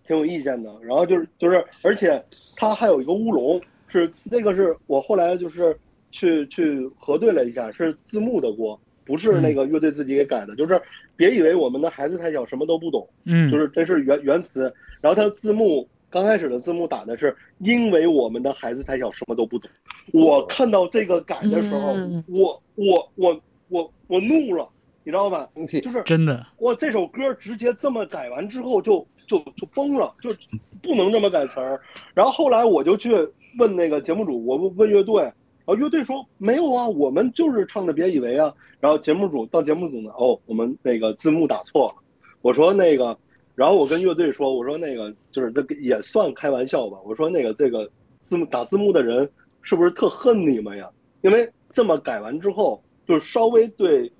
[0.06, 0.70] 挺有意见的。
[0.82, 2.22] 然后就是就是，而且
[2.54, 3.58] 它还有一个乌龙，
[3.88, 5.74] 是那个是我后来就是
[6.10, 10.54] 去去核对了一下，是字幕的锅，不是那个乐队自己给改的。
[10.54, 10.78] 就是
[11.16, 19.70] 别以为我们的孩子太小什么都不懂，嗯，就是这是原原词，然后它的字幕刚开始的字幕打的是因为我们的孩子太小什么都不懂。
[20.12, 24.68] 我看到这个改的时候，嗯我我我我我怒了，
[25.04, 25.48] 你知道吧？
[25.82, 30.34] 就是真的，我，这首歌直接这么改完之后就就就崩了，就
[30.82, 31.80] 不能这么改词儿。
[32.14, 33.10] 然后后来我就去
[33.58, 35.34] 问那个节目组，我问问乐队，然
[35.66, 38.52] 后乐队说没有啊，我们就是唱的别以为啊。
[38.80, 41.94] 然后节目组到节目组呢，哦，我们那个字幕打错了。
[42.40, 43.16] 我说那个，
[43.60, 46.96] 然后我跟乐队说，我说那个就是这个也算开玩笑吧。
[47.04, 47.86] 我说那个这个
[48.22, 49.30] 字幕打字幕的人
[49.60, 50.88] 是不是特恨你们呀？
[51.20, 54.10] 因为这么改完之后，就是稍微对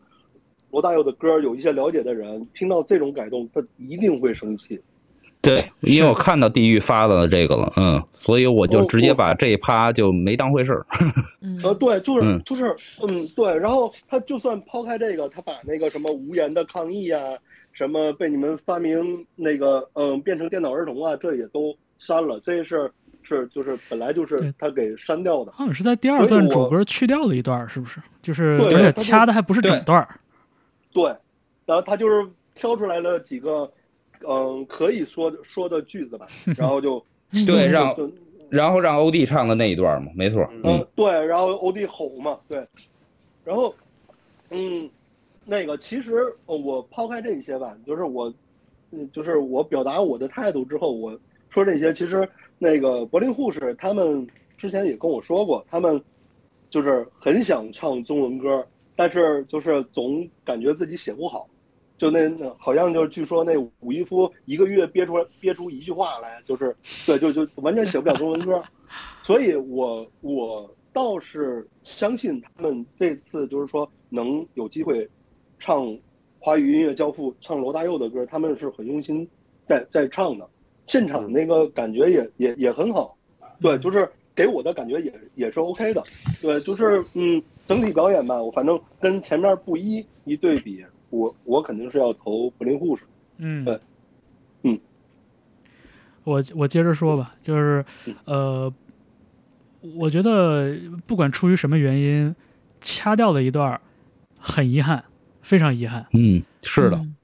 [0.71, 4.79] 罗大佑的歌有一些了解的人，听到这种改动，他一定会生气。
[5.41, 10.85] 对，因为我看到地狱发的这个了，嗯，所以我就哦直接把这一趴就没当回事儿。
[11.41, 12.65] 嗯呃，对，就是、嗯就是，
[13.09, 13.57] 嗯，对。
[13.57, 17.23] 然后他就算抛开这个，他把那个什么无言的抗议啊，
[17.73, 22.41] 什么被你们发明那个嗯变成电脑儿童啊，这也都删了。
[22.45, 22.91] 这是
[23.23, 25.53] 是就是本来就是他给删掉的。
[25.53, 28.01] 好像是在第二段主歌去掉了一段，是不是？
[28.23, 30.09] 就是而且掐的还不是整段儿。
[30.93, 31.05] 对，
[31.67, 33.71] 然后他就是挑出来了几个
[34.29, 36.27] 嗯可以说说的句子吧，
[36.57, 37.03] 然后就
[37.47, 37.95] 对，让
[38.51, 42.67] 然后让欧弟唱的那一段嘛，没错，嗯嗯，对，然后欧弟吼嘛，对，
[43.45, 43.73] 然后，
[44.51, 44.91] 嗯，
[45.51, 48.33] 那个其实我抛开这些吧，就是我，
[48.93, 51.19] 嗯，就是我表达我的态度之后，我
[51.49, 54.25] 说这些，其实那个柏林护士他们
[54.57, 56.01] 之前也跟我说过，他们
[56.71, 58.65] 就是很想唱中文歌，
[58.95, 61.49] 但是就是总感觉自己写不好，
[61.99, 68.63] 就那好像就是据说那武一夫一个月憋出憋出一句话来，就是对就就完全写不了中文歌，
[69.27, 75.09] 所以我我倒是相信他们这次就是说能有机会
[75.61, 75.97] 唱
[76.41, 79.29] 华语音乐教父唱罗大佑的歌，他们是很用心
[79.69, 80.49] 在在唱的，
[80.87, 83.17] 现场那个感觉也也也很好，
[83.61, 86.03] 对，就是给我的感觉也也是 OK 的，
[86.41, 93.03] 对，就是嗯，整体表演吧，我反正跟前面不一一对比，我我肯定是要投柏林护士，
[93.37, 93.79] 嗯，对，
[94.63, 94.81] 嗯，
[96.25, 97.85] 我我接着说吧，就是
[98.25, 98.73] 呃，
[99.95, 100.75] 我觉得
[101.07, 102.35] 不管出于什么原因，
[102.81, 103.79] 掐掉了一段，
[104.39, 105.05] 很遗憾，
[105.51, 106.07] 非常遗憾。
[106.13, 107.17] 嗯，是的，嗯。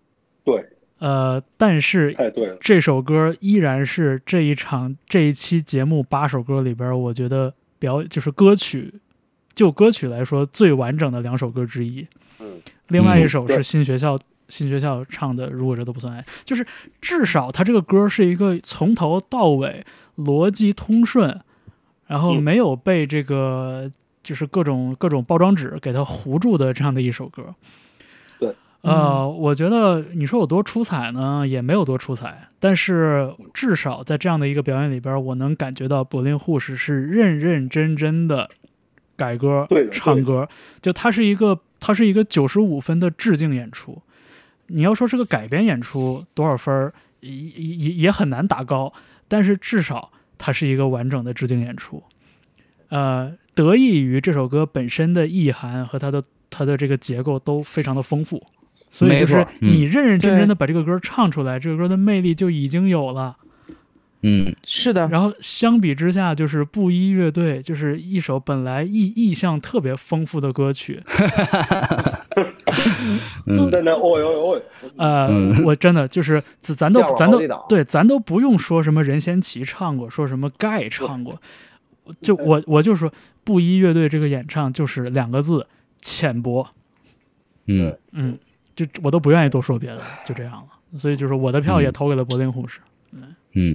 [0.42, 0.66] 对，
[0.98, 8.92] 呃，但是太对了，这首歌依然是这一场这一期节目八首歌里边，我觉得表就是歌曲，
[9.54, 12.04] 就歌曲来说最完整的两首歌之一。
[12.40, 16.66] 嗯，另外一首是新学校新学校唱的《如果这都不算爱》，就是
[17.00, 19.84] 至少他这个歌是一个从头到尾
[20.16, 21.40] 逻辑通顺，
[22.08, 22.42] 然后嗯。
[22.42, 23.88] 没有被这个
[24.22, 27.54] 就是各种各种包装纸给它糊住的这样的一首歌。
[28.82, 28.92] 对。
[28.92, 38.48] 呃，我觉得你说有多出彩呢，也没有多出彩，但是至少在这样的一个表演里边，我能感觉到柏林护士是认认真真的
[39.16, 40.48] 改歌唱歌，
[40.80, 44.00] 就它是一个它是一个九十五分的致敬演出。
[44.68, 48.92] 你要说是个改编演出多少分也也也很难打高，
[49.28, 52.02] 但是至少它是一个完整的致敬演出。
[52.88, 58.44] 呃，得益于这首歌本身的意涵和它的它的这个结构都非常的丰富，
[58.96, 63.36] 所以就是你认认真真的把这个歌唱出来，这个歌的魅力就已经有了。
[64.22, 70.98] 嗯，是的，然后相比之下，就是布衣乐队，就是一首本来意意象特别丰富的歌曲，
[73.46, 73.70] 嗯。
[73.70, 74.62] 在那哦哟哦哟，
[74.96, 75.62] 呃，嗯。
[75.64, 81.38] 我真的就是咱咱都咱都对，咱都不用说什么任贤齐唱过，说什么盖唱过，
[82.20, 83.12] 就我我就说
[83.44, 85.66] 布衣乐队这个演唱就是两个字
[86.00, 86.66] 浅薄，
[87.66, 88.38] 嗯，嗯，
[88.76, 90.98] 就我都不愿意多说别的，就这样了。
[90.98, 92.78] 所以就是我的票也嗯投给了柏林护士。
[93.54, 93.74] 嗯，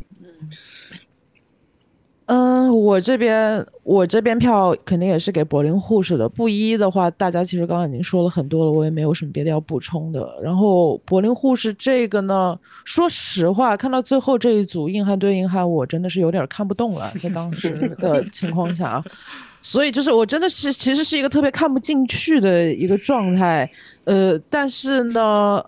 [2.28, 6.30] 嗯，我这边我这边票肯定也是给柏林护士的。
[6.30, 10.40] 布衣的话，大家其实刚刚已经说了很多了，我也没有什么别的要补充的。
[10.42, 19.04] 然后柏林护士这个呢，说实话，看到最后这一组硬汉对硬汉，我真的是有点看不懂了，在当时的情况下啊。
[19.62, 23.70] 所以就是我真的是其实是一个特别看不进去的一个状态，
[24.06, 25.64] 呃，但是呢，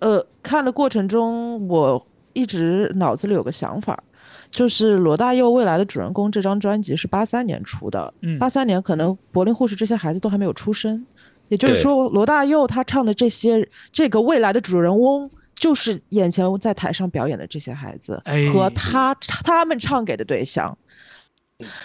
[0.00, 4.02] 呃，看的过程中我一直脑子里有个想法，
[4.50, 11.04] 就是罗大佑未来的主人公这张专辑是八三年出的，嗯八三年可能柏林护士这些孩子都还没有出生，
[11.48, 15.30] 也就是说，罗大佑他唱的这些这个未来的主人翁。
[15.60, 19.12] 就是眼前在台上表演的这些孩子哎和他
[19.44, 20.78] 他们唱给的对象，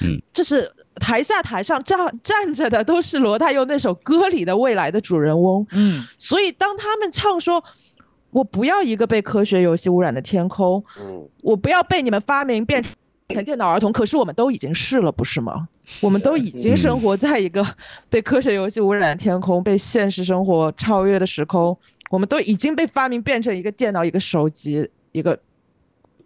[0.01, 7.63] 嗯，就是台下台上站站着的都是罗大佑那首歌里的未来的主人翁，嗯所以当他们唱说
[8.29, 12.83] “我不要一个被科学游戏污染的天空，嗯，我不要被你们发明变
[13.29, 15.67] 成电脑儿童”，可是我们都已经是了，不是吗？
[16.01, 17.65] 我们都已经生活在一个
[18.09, 21.75] 被科学游戏污染的天空、被现实生活超越的时空，
[22.11, 25.37] 我们都已经被发明变成一个电脑、一个手机、一个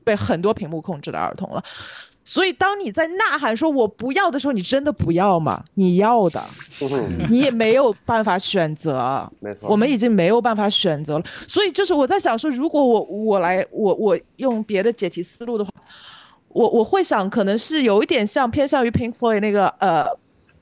[0.04, 1.64] 被很多屏幕控制的儿童了。
[2.30, 5.64] 所以，当你在呐喊说“我不要”的时候，你真的不要吗？
[5.76, 6.44] 你要的，
[6.82, 7.26] 嗯。
[7.30, 9.26] 你也没有办法选择。
[9.40, 15.72] 没错，我们已经没有办法选择了，所以就是我在想说，如果我我来我我用别的解题思路的话，
[16.50, 20.04] 我我会想可能是有一点像偏向于 Pink Floyd 那个呃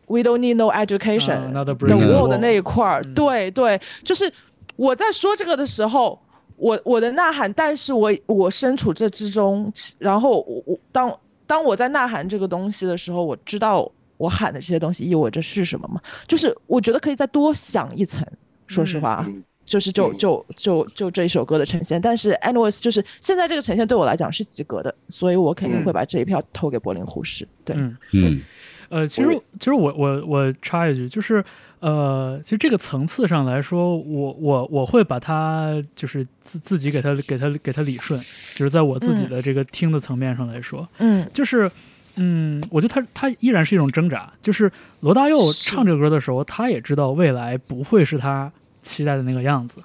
[0.05, 3.13] ，We don't need no education、the Wall 的那一块儿，嗯。
[3.15, 4.31] 对对，就是
[4.75, 6.19] 我在说这个的时候，
[6.57, 11.11] 我我的呐喊，但是我我身处这之中，然后我我当
[11.47, 16.01] 当我在呐喊这个东西的时候，我知道我喊的这些东西意味着是什么吗？
[16.27, 18.25] 就是我觉得可以再多想一层，
[18.67, 19.25] 说实话啊。
[19.27, 27.47] 嗯就是就嗯就就就这一首歌的呈现，但是 anyways 就是现在这个呈现对我来讲是及格的，所以我肯定会把这一票投给柏林护士。
[27.63, 27.97] 对，嗯。
[28.13, 28.41] 嗯，
[28.89, 31.43] 呃，其实其实我我我插一句，就是
[31.85, 38.19] 呃，其实这个层次上来说，我我我会把它就是自自己给它给它给它理顺，
[38.55, 39.29] 就是在我自己嗯。
[39.29, 41.29] 的这个听的层面上来说，嗯。
[41.31, 41.69] 就是
[42.15, 44.71] 嗯，我觉得他他依然是一种挣扎，就是
[45.01, 48.51] 罗大佑唱这个歌的时候，他也知道未来不会是他
[48.81, 49.77] 期待的那个样子，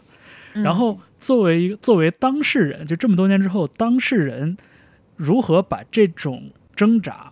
[0.54, 0.62] 嗯。
[0.62, 4.56] 然后作为一个作为当事人，就这么多年之后，当事人
[5.16, 7.30] 如何把这种挣扎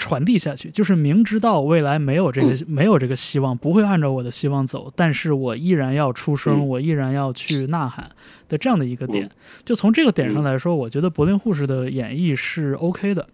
[0.00, 2.64] 传递下去，就是明知道未来没有这个、嗯。
[2.66, 6.66] 没有这个希望，不会按照我的希望走，但是我依然要出声，嗯。
[6.66, 8.10] 我依然要去呐喊
[8.48, 9.26] 的这样的一个点。
[9.26, 9.30] 嗯。
[9.62, 10.44] 就从这个点上嗯。
[10.44, 13.28] 来说，我觉得柏林护士的演绎是 OK 的。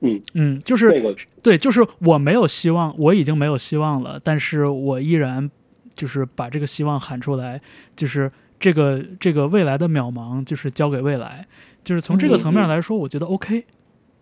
[0.00, 0.20] 嗯。
[0.34, 5.48] 嗯，就是那个对，就是我没有希望，我已经没有希望了，但是我依然
[5.94, 7.60] 就是把这个希望喊出来，
[7.94, 11.46] 就是这个这个未来的渺茫，就是交给未来，
[11.84, 13.64] 就是从这个层面来说，我觉得 OK。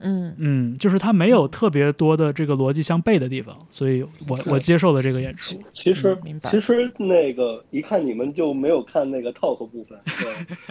[0.00, 5.56] 嗯嗯，就是它没有特别多的这个逻辑相悖的地方，所以我我接受了这个演出。
[5.72, 9.98] 其实嗯明白其实那个一看你们就没有看那个 talk 部分，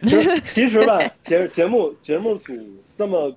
[0.03, 2.53] 对， 其实其实吧，节节目节目组
[2.97, 3.33] 这么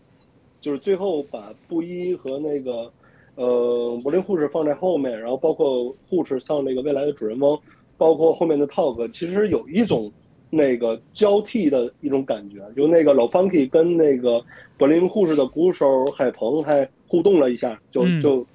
[0.60, 2.90] 就是最后把布衣和那个
[3.34, 7.58] 呃柏林护士放在后面，然后包括护士像那个未来的主人翁，
[7.98, 10.10] 包括后面的 talk，其实有一种
[10.54, 14.44] 那个交替的一种感觉，就那个老 Funky 跟那个
[14.76, 18.20] 柏林护士的鼓手海鹏还互动了一下，就嗯。
[18.20, 18.46] 就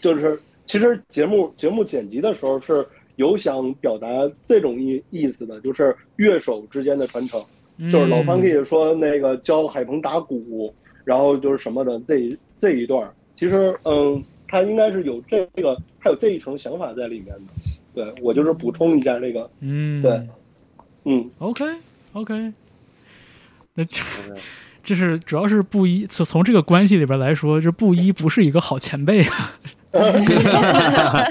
[0.00, 0.36] 就是
[0.66, 2.84] 其实节目节目剪辑的时候是
[3.16, 4.08] 有想表达
[4.48, 7.40] 这种意意思的，就是乐手之间的传承，
[7.90, 10.74] 就是老嗯 Funky 说那个教海鹏打鼓，
[11.04, 17.52] 然后就是什么的这这一段，其实嗯，他应该是有这个，他有这一层想法在里面的。
[17.94, 20.20] 对我就是补充一下这个，嗯，对
[21.04, 21.64] 嗯，，OK
[22.12, 22.52] OK，
[23.74, 24.02] 那这
[24.82, 29.54] 就是主要是布衣，从从这个关系里边来说，这布衣不是一个好前辈啊，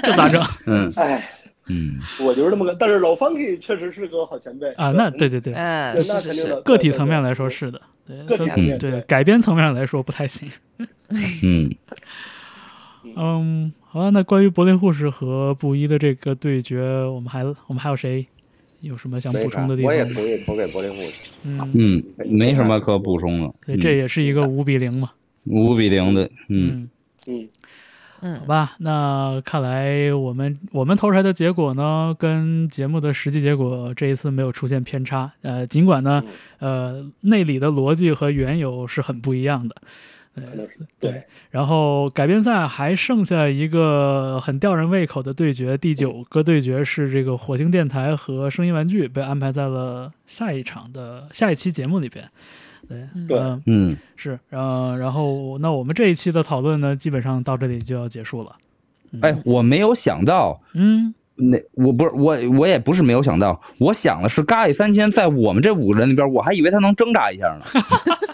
[0.02, 0.42] 这咋整？
[0.66, 0.92] 嗯。
[0.96, 1.30] 哎，
[1.68, 4.92] 嗯，我就是这么个，但是老 Funky 确实是个好前辈啊？
[4.92, 9.02] 那对对对，嗯，对是是是那肯定的，个体层面来说是的，对，个体层面对对。
[9.02, 10.50] 改编层面来说不太行。
[11.44, 11.70] 嗯，
[13.16, 18.26] 嗯，好吧，那关于柏林护士和布衣的这个对决，我们还我们还有谁
[18.84, 20.14] 有什么想补充的地方我也方？
[20.14, 21.32] 同意投给柏林护士。
[21.46, 23.54] 嗯，嗯，没什么可补充的。
[23.66, 25.12] 对，这也是一个五比零嘛。
[25.46, 26.90] 五比零的，嗯，
[27.28, 27.50] 嗯，嗯，
[28.22, 35.32] 嗯好吧，那看来我们我们投出来的结果呢，跟节目的实际结果这一次没有出现偏差。
[35.42, 36.24] 呃，尽管呢，
[36.60, 39.76] 呃，内里的逻辑和原有是很不一样的。
[40.36, 52.28] 对可能是对对，然后改编赛还剩下一个很吊人胃口的对决，第九个对决是这个火星电台和声音玩具被安排在了下一场的下一期节目里边。
[52.90, 58.56] 对，对嗯嗯，是，呃，然后那我们这一期的讨论呢，基本上到这里就要结束了。
[59.12, 67.66] 嗯哎，我没有想到，嗯，那我不是我我也不是没有想到，我想的是咖喱三千在我们这五个人里边，我还以为他能挣扎一下呢。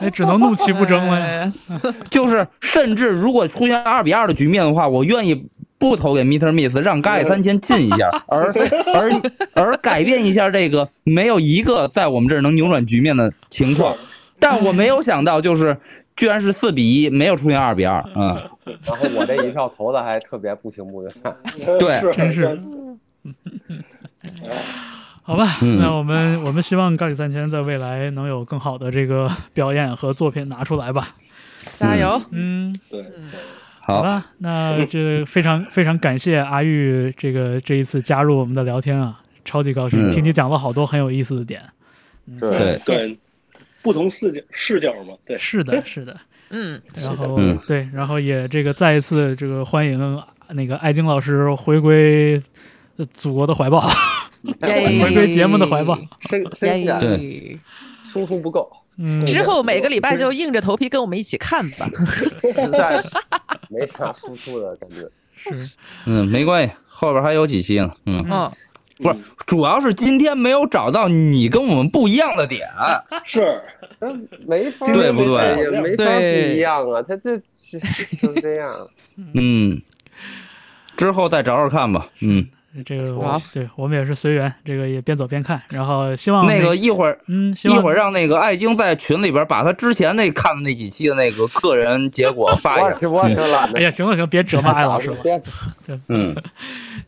[0.00, 1.26] 那 只能怒其不争了呀。
[1.26, 1.50] 哎
[2.10, 5.48] 就是甚至如果出现二比二的局面的话，我愿意
[5.78, 6.52] 不投给 Mr.
[6.52, 8.52] Miss，让咖喱三千进一下，而
[8.94, 9.10] 而
[9.54, 13.96] 而改变一下这个没有一个在我们这儿能扭转局面的情况。
[14.40, 15.78] 但我没有想到，就是
[16.16, 18.04] 居然是四比一，没有出现二比二。
[18.14, 18.36] 嗯，
[18.84, 21.10] 然后我这一票投的还特别不情不愿。
[21.78, 22.60] 对真是
[25.28, 25.78] 好吧，嗯。
[25.78, 31.14] 那我们我们希望高里三千在未来能有更好的这个表演和作品拿出来吧。
[31.74, 32.18] 加油！
[32.30, 33.04] 嗯，对，
[33.82, 40.10] 好，好吧，那这非常非常感谢阿玉这个这一次加入我们的聊天啊，超级高兴，嗯。
[40.14, 41.62] 听你讲了好多很有意思的点。
[42.26, 42.40] 嗯。
[42.40, 42.78] 对。
[42.86, 43.18] 对，
[43.82, 46.16] 不同视角视角嘛，对，是的， 是的。
[46.48, 47.58] 嗯，然后、嗯。
[47.68, 50.22] 对，然后也这个再一次这个欢迎
[50.52, 52.42] 那个艾晶老师回归
[52.96, 53.94] 呃祖国的怀抱，耶
[54.60, 55.98] 回归节目的怀抱。
[56.28, 57.58] 深深耶点，对
[58.04, 61.88] 输出不够，嗯，之后每个礼拜就硬着头皮跟我们一起看吧。
[61.94, 63.02] 实在
[63.68, 65.08] 没啥输出的感觉。
[65.36, 65.76] 是
[66.06, 67.92] 嗯，没关系，后边还有几期呢。
[68.06, 68.50] 嗯，嗯，
[68.96, 69.16] 不是，
[69.46, 72.68] 主要是今天没有找到你跟我们不一样的点。
[73.24, 73.60] 是，
[74.46, 78.74] 没法对不对也没法不一样啊，他就就是这样。
[79.34, 79.80] 嗯，
[80.96, 82.08] 之后再找找看吧。
[82.20, 82.44] 嗯，
[82.84, 92.86] 这个我对我们也是随缘，这个也边走边看，然后希望那个一会儿嗯，希望一会儿让那个艾晶在群里边把他之前那看的那几期的那个个人结果 发一下。
[92.86, 93.78] 我挺我挺懒的。
[93.78, 95.16] 哎呀，行了行，别折磨艾老师了。
[95.24, 95.40] 别
[96.08, 96.36] 嗯，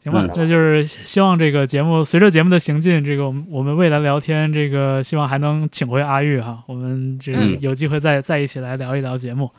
[0.02, 9.50] 行吧嗯，那就是希望这个节目随着节目的行进，这个我们我们未来聊天，这个希望还能请回阿玉哈，我们这有机会再再一起来聊一聊节目，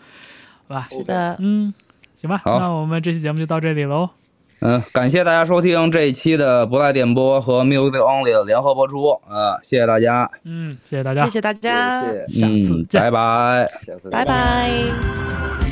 [0.68, 0.88] 好吧？
[0.92, 1.72] 是的，嗯，
[2.20, 4.10] 行吧，那我们这期节目就到这里喽。
[4.62, 9.10] 嗯，感谢大家收听这一期的不赖电波和 Music Only 的联合播出。
[9.28, 10.30] 啊，谢谢大家。
[10.44, 13.72] 嗯，谢谢大家，谢谢大家，谢谢，下次嗯，见拜拜。
[13.88, 15.71] 下次拜拜。